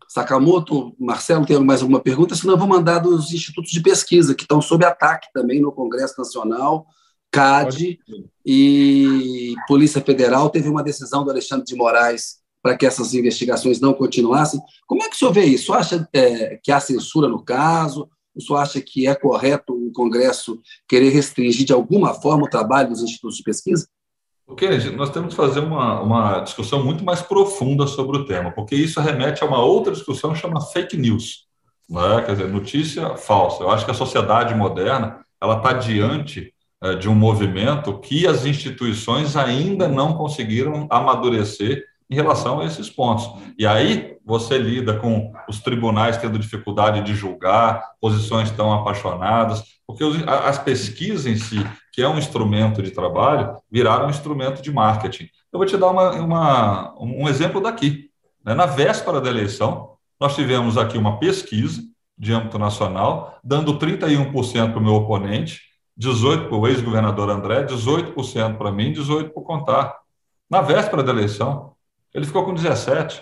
Sakamoto, 0.08 0.94
Marcelo, 1.00 1.46
tem 1.46 1.58
mais 1.64 1.82
alguma 1.82 2.02
pergunta? 2.02 2.36
Senão 2.36 2.56
eu 2.56 2.60
vou 2.60 2.68
mandar 2.68 3.00
dos 3.00 3.32
institutos 3.32 3.72
de 3.72 3.82
pesquisa, 3.82 4.36
que 4.36 4.42
estão 4.42 4.62
sob 4.62 4.84
ataque 4.84 5.30
também 5.34 5.62
no 5.62 5.72
Congresso 5.72 6.16
Nacional, 6.18 6.86
CAD 7.32 7.98
e 8.46 9.56
Polícia 9.70 10.02
Federal. 10.02 10.50
Teve 10.50 10.68
uma 10.68 10.84
decisão 10.84 11.24
do 11.24 11.32
Alexandre 11.32 11.66
de 11.66 11.76
Moraes 11.76 12.41
para 12.62 12.78
que 12.78 12.86
essas 12.86 13.14
investigações 13.14 13.80
não 13.80 13.94
continuassem. 13.94 14.62
Como 14.86 15.04
é 15.04 15.10
que 15.10 15.16
o 15.16 15.18
senhor 15.20 15.34
vê 15.34 15.46
isso? 15.46 15.64
O 15.64 15.66
senhor 15.68 15.80
acha 15.80 16.10
é, 16.14 16.60
que 16.64 16.72
há 16.72 16.80
censura 16.80 17.28
no 17.28 17.44
caso? 17.44 18.10
O 18.36 18.42
senhor 18.42 18.60
acha 18.60 18.80
que 18.80 19.08
é 19.08 19.16
correto 19.16 19.74
o 19.74 19.92
Congresso 19.92 20.60
querer 20.88 21.10
restringir 21.10 21.66
de 21.66 21.74
alguma 21.74 22.14
forma 22.14 22.46
o 22.46 22.50
trabalho 22.50 22.90
dos 22.90 23.02
institutos 23.02 23.38
de 23.38 23.44
pesquisa? 23.44 23.88
Kennedy, 24.56 24.92
nós 24.92 25.10
temos 25.10 25.30
que 25.30 25.36
fazer 25.36 25.62
uma, 25.62 26.02
uma 26.02 26.40
discussão 26.40 26.84
muito 26.84 27.04
mais 27.04 27.22
profunda 27.22 27.88
sobre 27.88 28.18
o 28.18 28.26
tema, 28.26 28.52
porque 28.52 28.76
isso 28.76 29.00
remete 29.00 29.44
a 29.44 29.48
uma 29.48 29.64
outra 29.64 29.94
discussão 29.94 30.36
chamada 30.36 30.66
fake 30.66 30.98
news, 30.98 31.46
né? 31.90 32.24
quer 32.26 32.34
dizer, 32.34 32.50
notícia 32.50 33.16
falsa. 33.16 33.64
Eu 33.64 33.70
acho 33.70 33.86
que 33.86 33.92
a 33.92 33.96
sociedade 33.96 34.54
moderna 34.54 35.26
ela 35.42 35.58
está 35.58 35.74
diante 35.74 36.54
é, 36.84 36.96
de 36.96 37.10
um 37.10 37.16
movimento 37.16 37.98
que 38.00 38.28
as 38.28 38.46
instituições 38.46 39.36
ainda 39.36 39.88
não 39.88 40.14
conseguiram 40.14 40.88
amadurecer 40.90 41.86
em 42.12 42.16
relação 42.16 42.60
a 42.60 42.66
esses 42.66 42.90
pontos. 42.90 43.26
E 43.58 43.66
aí 43.66 44.18
você 44.26 44.58
lida 44.58 45.00
com 45.00 45.32
os 45.48 45.62
tribunais 45.62 46.18
tendo 46.18 46.38
dificuldade 46.38 47.02
de 47.02 47.16
julgar, 47.16 47.82
posições 48.02 48.52
tão 48.52 48.74
apaixonadas, 48.74 49.64
porque 49.88 50.04
as 50.28 50.60
pesquisas 50.60 51.26
em 51.26 51.38
si, 51.38 51.66
que 51.94 52.02
é 52.02 52.08
um 52.08 52.18
instrumento 52.18 52.84
de 52.84 52.92
trabalho, 52.92 53.56
viraram 53.72 54.08
um 54.08 54.10
instrumento 54.10 54.62
de 54.62 54.72
marketing. 54.72 55.30
Eu 55.54 55.58
vou 55.58 55.66
te 55.66 55.78
dar 55.78 55.88
uma, 55.88 56.12
uma, 56.12 56.96
um 57.00 57.30
exemplo 57.30 57.62
daqui. 57.62 58.10
Né? 58.44 58.54
Na 58.54 58.66
véspera 58.66 59.22
da 59.22 59.30
eleição, 59.30 59.92
nós 60.20 60.36
tivemos 60.36 60.78
aqui 60.78 60.98
uma 60.98 61.18
pesquisa 61.18 61.82
de 62.18 62.34
âmbito 62.34 62.60
nacional, 62.60 63.40
dando 63.42 63.80
31% 63.80 64.72
para 64.72 64.80
o 64.80 64.84
meu 64.84 64.96
oponente, 64.96 65.62
18% 66.00 66.48
para 66.48 66.58
o 66.58 66.68
ex-governador 66.68 67.30
André, 67.30 67.66
18% 67.66 68.58
para 68.58 68.72
mim, 68.72 68.92
18% 68.92 69.30
para 69.30 69.42
o 69.42 69.44
Contar. 69.44 69.96
Na 70.50 70.62
véspera 70.62 71.02
da 71.02 71.12
eleição, 71.12 71.72
ele 72.14 72.26
ficou 72.26 72.46
com 72.46 72.54
17%. 72.54 73.22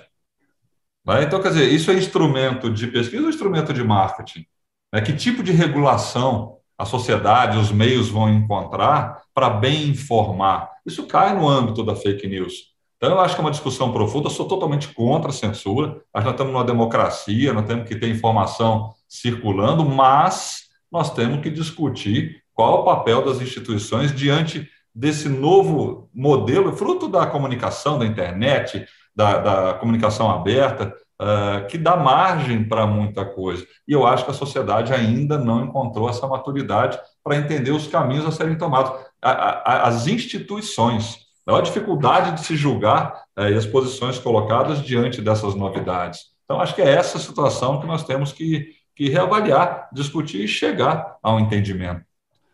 Né? 1.05 1.23
Então, 1.23 1.41
quer 1.41 1.49
dizer, 1.49 1.69
isso 1.71 1.91
é 1.91 1.95
instrumento 1.95 2.69
de 2.69 2.87
pesquisa 2.87 3.23
ou 3.23 3.29
instrumento 3.29 3.73
de 3.73 3.83
marketing? 3.83 4.45
Né? 4.93 5.01
Que 5.01 5.13
tipo 5.13 5.41
de 5.41 5.51
regulação 5.51 6.57
a 6.77 6.85
sociedade, 6.85 7.57
os 7.57 7.71
meios 7.71 8.09
vão 8.09 8.29
encontrar 8.29 9.23
para 9.33 9.49
bem 9.49 9.89
informar? 9.89 10.69
Isso 10.85 11.07
cai 11.07 11.33
no 11.35 11.47
âmbito 11.47 11.83
da 11.83 11.95
fake 11.95 12.27
news. 12.27 12.69
Então, 12.97 13.11
eu 13.11 13.19
acho 13.19 13.33
que 13.33 13.41
é 13.41 13.43
uma 13.43 13.51
discussão 13.51 13.93
profunda. 13.93 14.27
Eu 14.27 14.31
sou 14.31 14.47
totalmente 14.47 14.89
contra 14.89 15.29
a 15.29 15.33
censura. 15.33 16.01
Nós 16.13 16.23
já 16.23 16.31
estamos 16.31 16.51
numa 16.51 16.65
democracia, 16.65 17.53
nós 17.53 17.65
temos 17.65 17.87
que 17.87 17.95
ter 17.95 18.09
informação 18.09 18.93
circulando, 19.07 19.85
mas 19.85 20.63
nós 20.91 21.13
temos 21.13 21.41
que 21.41 21.49
discutir 21.49 22.43
qual 22.53 22.77
é 22.77 22.79
o 22.81 22.83
papel 22.83 23.23
das 23.23 23.39
instituições 23.39 24.13
diante 24.13 24.69
desse 24.99 25.29
novo 25.29 26.09
modelo, 26.13 26.75
fruto 26.75 27.07
da 27.07 27.25
comunicação, 27.25 27.97
da 27.97 28.05
internet, 28.05 28.85
da, 29.15 29.37
da 29.37 29.73
comunicação 29.75 30.29
aberta, 30.29 30.93
uh, 31.21 31.65
que 31.67 31.77
dá 31.77 31.95
margem 31.95 32.67
para 32.67 32.85
muita 32.85 33.23
coisa. 33.23 33.65
E 33.87 33.93
eu 33.93 34.05
acho 34.05 34.25
que 34.25 34.31
a 34.31 34.33
sociedade 34.33 34.93
ainda 34.93 35.37
não 35.37 35.63
encontrou 35.63 36.09
essa 36.09 36.27
maturidade 36.27 36.99
para 37.23 37.37
entender 37.37 37.71
os 37.71 37.87
caminhos 37.87 38.25
a 38.25 38.31
serem 38.31 38.57
tomados. 38.57 38.91
A, 39.21 39.31
a, 39.31 39.87
as 39.87 40.05
instituições, 40.05 41.19
a 41.47 41.61
dificuldade 41.61 42.33
de 42.33 42.41
se 42.41 42.57
julgar 42.57 43.23
uh, 43.39 43.43
e 43.43 43.55
as 43.55 43.65
posições 43.65 44.19
colocadas 44.19 44.81
diante 44.83 45.21
dessas 45.21 45.55
novidades. 45.55 46.25
Então, 46.43 46.59
acho 46.59 46.75
que 46.75 46.81
é 46.81 46.89
essa 46.89 47.17
situação 47.17 47.79
que 47.79 47.87
nós 47.87 48.03
temos 48.03 48.33
que, 48.33 48.73
que 48.93 49.07
reavaliar, 49.07 49.87
discutir 49.93 50.43
e 50.43 50.47
chegar 50.47 51.15
a 51.23 51.33
um 51.33 51.39
entendimento. 51.39 52.08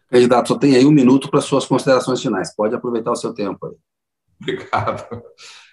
Candidato, 0.10 0.49
só 0.49 0.58
tem 0.58 0.76
aí 0.76 0.86
um 0.86 0.91
minuto 0.91 1.30
para 1.30 1.41
suas 1.41 1.66
considerações 1.66 2.22
finais. 2.22 2.56
Pode 2.56 2.76
aproveitar 2.76 3.12
o 3.12 3.16
seu 3.16 3.34
tempo 3.34 3.68
aí. 3.68 3.74
Obrigado. 4.41 5.24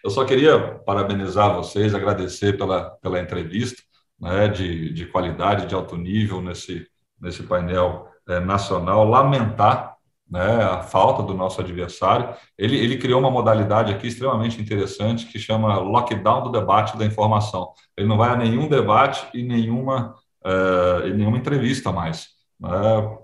Eu 0.05 0.11
só 0.11 0.25
queria 0.25 0.77
parabenizar 0.87 1.55
vocês, 1.55 1.95
agradecer 1.95 2.57
pela, 2.57 2.91
pela 3.03 3.21
entrevista 3.21 3.83
né, 4.19 4.49
de, 4.49 4.93
de 4.93 5.07
qualidade, 5.07 5.67
de 5.67 5.75
alto 5.75 5.97
nível 5.97 6.41
nesse, 6.41 6.87
nesse 7.21 7.43
painel 7.43 8.09
é, 8.29 8.41
nacional. 8.41 9.05
Lamentar 9.09 9.97
né, 10.31 10.65
a 10.65 10.83
falta 10.83 11.23
do 11.23 11.35
nosso 11.35 11.61
adversário. 11.61 12.35
Ele, 12.57 12.77
ele 12.79 12.97
criou 12.97 13.21
uma 13.21 13.31
modalidade 13.31 13.93
aqui 13.93 14.07
extremamente 14.07 14.61
interessante 14.61 15.27
que 15.27 15.39
chama 15.39 15.79
lockdown 15.79 16.45
do 16.45 16.51
debate 16.51 16.97
da 16.97 17.05
informação. 17.05 17.73
Ele 17.97 18.09
não 18.09 18.17
vai 18.17 18.31
a 18.31 18.37
nenhum 18.37 18.69
debate 18.69 19.27
e 19.35 19.43
nenhuma, 19.43 20.15
é, 20.45 21.09
e 21.09 21.13
nenhuma 21.13 21.37
entrevista 21.37 21.93
mais 21.93 22.33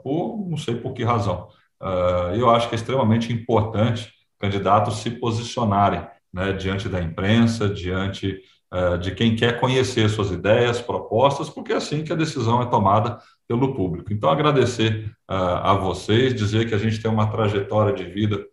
por 0.02 0.46
não 0.48 0.56
sei 0.56 0.74
por 0.74 0.92
que 0.92 1.04
razão. 1.04 1.48
Uh, 1.80 2.34
eu 2.34 2.50
acho 2.50 2.68
que 2.68 2.74
é 2.74 2.78
extremamente 2.78 3.32
importante 3.32 4.12
candidatos 4.38 4.98
se 4.98 5.10
posicionarem 5.12 6.04
né, 6.32 6.52
diante 6.52 6.88
da 6.88 7.00
imprensa, 7.00 7.68
diante 7.68 8.40
uh, 8.72 8.98
de 8.98 9.14
quem 9.14 9.36
quer 9.36 9.60
conhecer 9.60 10.08
suas 10.08 10.30
ideias, 10.30 10.80
propostas, 10.80 11.48
porque 11.48 11.72
é 11.72 11.76
assim 11.76 12.02
que 12.02 12.12
a 12.12 12.16
decisão 12.16 12.60
é 12.60 12.66
tomada 12.66 13.18
pelo 13.46 13.74
público. 13.74 14.12
Então, 14.12 14.28
agradecer 14.28 15.10
a 15.26 15.72
vocês, 15.72 16.34
dizer 16.34 16.68
que 16.68 16.74
a 16.74 16.78
gente 16.78 17.00
tem 17.00 17.10
uma 17.10 17.30
trajetória 17.30 17.94
de 17.94 18.04
vida 18.04 18.44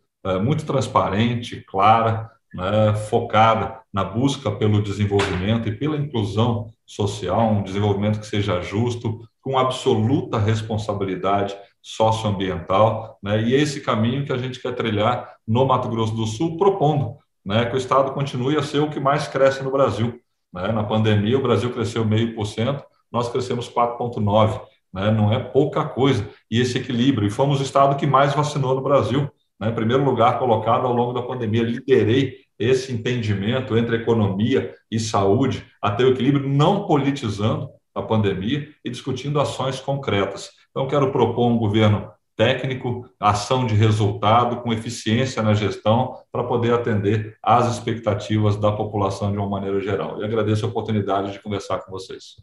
muito 0.41 0.65
transparente, 0.65 1.61
clara, 1.67 2.31
né, 2.53 2.93
focada 3.09 3.81
na 3.91 4.05
busca 4.05 4.49
pelo 4.49 4.81
desenvolvimento 4.81 5.67
e 5.67 5.75
pela 5.75 5.97
inclusão 5.97 6.73
social, 6.85 7.51
um 7.51 7.63
desenvolvimento 7.63 8.21
que 8.21 8.25
seja 8.25 8.61
justo, 8.61 9.19
com 9.45 9.59
absoluta 9.59 10.39
responsabilidade 10.39 11.55
socioambiental, 11.79 13.19
né? 13.21 13.43
e 13.43 13.53
é 13.53 13.59
esse 13.59 13.79
caminho 13.79 14.25
que 14.25 14.33
a 14.33 14.37
gente 14.37 14.59
quer 14.59 14.73
trilhar 14.73 15.35
no 15.47 15.63
Mato 15.67 15.87
Grosso 15.87 16.15
do 16.15 16.25
Sul, 16.25 16.57
propondo 16.57 17.17
né, 17.45 17.63
que 17.65 17.75
o 17.75 17.77
Estado 17.77 18.11
continue 18.11 18.57
a 18.57 18.63
ser 18.63 18.79
o 18.79 18.89
que 18.89 18.99
mais 18.99 19.27
cresce 19.27 19.63
no 19.63 19.69
Brasil. 19.71 20.19
Né? 20.51 20.71
Na 20.71 20.83
pandemia, 20.83 21.37
o 21.37 21.43
Brasil 21.43 21.71
cresceu 21.71 22.03
meio 22.03 22.33
por 22.33 22.47
cento, 22.47 22.83
nós 23.11 23.29
crescemos 23.29 23.69
4,9%. 23.69 24.61
Né? 24.91 25.11
Não 25.11 25.31
é 25.31 25.37
pouca 25.37 25.85
coisa. 25.85 26.27
E 26.49 26.59
esse 26.59 26.79
equilíbrio. 26.79 27.27
E 27.27 27.31
fomos 27.31 27.59
o 27.59 27.63
Estado 27.63 27.97
que 27.97 28.07
mais 28.07 28.33
vacinou 28.33 28.73
no 28.73 28.81
Brasil. 28.81 29.29
Né? 29.59 29.69
Primeiro 29.69 30.03
lugar 30.03 30.39
colocado 30.39 30.87
ao 30.87 30.93
longo 30.93 31.13
da 31.13 31.21
pandemia. 31.21 31.61
Liderei 31.61 32.37
esse 32.57 32.93
entendimento 32.93 33.77
entre 33.77 33.97
economia 33.97 34.73
e 34.89 34.97
saúde, 34.97 35.65
até 35.81 36.03
o 36.03 36.09
equilíbrio, 36.09 36.47
não 36.47 36.87
politizando, 36.87 37.69
da 37.95 38.01
pandemia 38.01 38.69
e 38.83 38.89
discutindo 38.89 39.39
ações 39.39 39.79
concretas. 39.79 40.51
Então, 40.69 40.87
quero 40.87 41.11
propor 41.11 41.47
um 41.47 41.57
governo 41.57 42.11
técnico, 42.35 43.09
ação 43.17 43.65
de 43.65 43.73
resultado, 43.73 44.57
com 44.57 44.73
eficiência 44.73 45.41
na 45.41 45.53
gestão, 45.53 46.17
para 46.31 46.43
poder 46.43 46.73
atender 46.73 47.37
às 47.41 47.73
expectativas 47.73 48.57
da 48.57 48.71
população 48.71 49.31
de 49.31 49.37
uma 49.37 49.47
maneira 49.47 49.79
geral. 49.79 50.21
E 50.21 50.25
agradeço 50.25 50.65
a 50.65 50.69
oportunidade 50.69 51.31
de 51.31 51.41
conversar 51.41 51.79
com 51.79 51.91
vocês. 51.91 52.35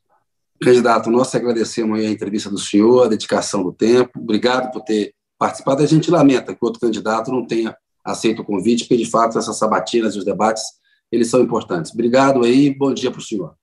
Candidato, 0.62 1.10
nós 1.10 1.34
agradecemos 1.34 1.98
a 1.98 2.04
entrevista 2.04 2.48
do 2.48 2.58
senhor, 2.58 3.04
a 3.04 3.08
dedicação 3.08 3.62
do 3.62 3.72
tempo. 3.72 4.18
Obrigado 4.18 4.72
por 4.72 4.82
ter 4.82 5.12
participado. 5.38 5.82
A 5.82 5.86
gente 5.86 6.10
lamenta 6.10 6.54
que 6.54 6.64
outro 6.64 6.80
candidato 6.80 7.30
não 7.30 7.44
tenha 7.46 7.76
aceito 8.04 8.42
o 8.42 8.44
convite, 8.44 8.84
porque, 8.84 8.96
de 8.96 9.10
fato, 9.10 9.36
essas 9.36 9.58
sabatinas 9.58 10.14
e 10.14 10.18
os 10.18 10.24
debates, 10.24 10.62
eles 11.10 11.28
são 11.28 11.40
importantes. 11.40 11.92
Obrigado 11.92 12.44
aí, 12.44 12.74
bom 12.74 12.94
dia 12.94 13.10
para 13.10 13.18
o 13.18 13.22
senhor. 13.22 13.54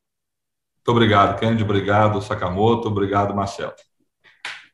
Muito 0.79 0.91
obrigado, 0.91 1.39
Kennedy. 1.39 1.63
Obrigado, 1.63 2.21
Sakamoto. 2.21 2.87
Obrigado, 2.87 3.35
Marcelo. 3.35 3.73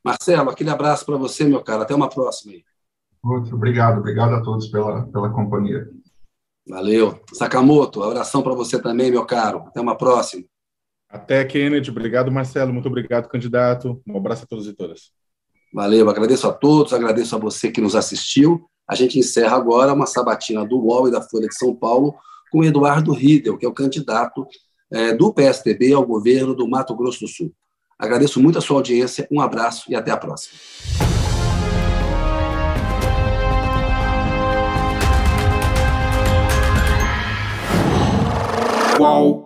Marcelo, 0.04 0.52
aquele 0.52 0.70
abraço 0.70 1.06
para 1.06 1.18
você, 1.18 1.44
meu 1.44 1.64
cara. 1.64 1.82
Até 1.82 1.96
uma 1.96 2.08
próxima 2.08 2.54
aí. 2.54 2.64
Outro, 3.24 3.56
obrigado. 3.56 3.98
Obrigado 3.98 4.36
a 4.36 4.42
todos 4.42 4.68
pela, 4.68 5.08
pela 5.08 5.32
companhia. 5.32 5.90
Valeu. 6.68 7.20
Sakamoto, 7.34 8.04
abração 8.04 8.44
para 8.44 8.54
você 8.54 8.80
também, 8.80 9.10
meu 9.10 9.26
caro. 9.26 9.66
Até 9.68 9.82
uma 9.82 9.98
próxima. 9.98 10.44
Até, 11.10 11.44
Kennedy. 11.44 11.90
Obrigado, 11.90 12.32
Marcelo. 12.32 12.72
Muito 12.72 12.88
obrigado, 12.88 13.28
candidato. 13.28 14.02
Um 14.08 14.18
abraço 14.18 14.44
a 14.44 14.48
todos 14.48 14.68
e 14.68 14.74
todas. 14.74 15.12
Valeu. 15.74 16.08
Agradeço 16.10 16.48
a 16.48 16.54
todos. 16.54 16.94
Agradeço 16.94 17.36
a 17.36 17.40
você 17.40 17.72
que 17.72 17.82
nos 17.82 17.96
assistiu. 17.96 18.70
A 18.88 18.94
gente 18.94 19.18
encerra 19.18 19.58
agora 19.58 19.94
uma 19.94 20.06
sabatina 20.06 20.64
do 20.64 20.78
UOL 20.78 21.08
e 21.08 21.12
da 21.12 21.22
Folha 21.22 21.48
de 21.48 21.56
São 21.56 21.76
Paulo 21.76 22.16
com 22.52 22.64
Eduardo 22.64 23.12
Riedel, 23.12 23.58
que 23.58 23.66
é 23.66 23.70
o 23.70 23.74
candidato 23.74 24.48
é, 24.92 25.14
do 25.14 25.34
PSDB 25.34 25.94
ao 25.94 26.06
governo 26.06 26.56
do 26.56 26.68
Mato 26.68 26.96
Grosso 26.96 27.22
do 27.22 27.28
Sul. 27.28 27.54
Agradeço 27.98 28.42
muito 28.42 28.58
a 28.58 28.62
sua 28.62 28.78
audiência, 28.78 29.28
um 29.32 29.40
abraço 29.40 29.90
e 29.90 29.96
até 29.96 30.12
a 30.12 30.18
próxima. 30.18 30.60
Qual? 38.98 39.45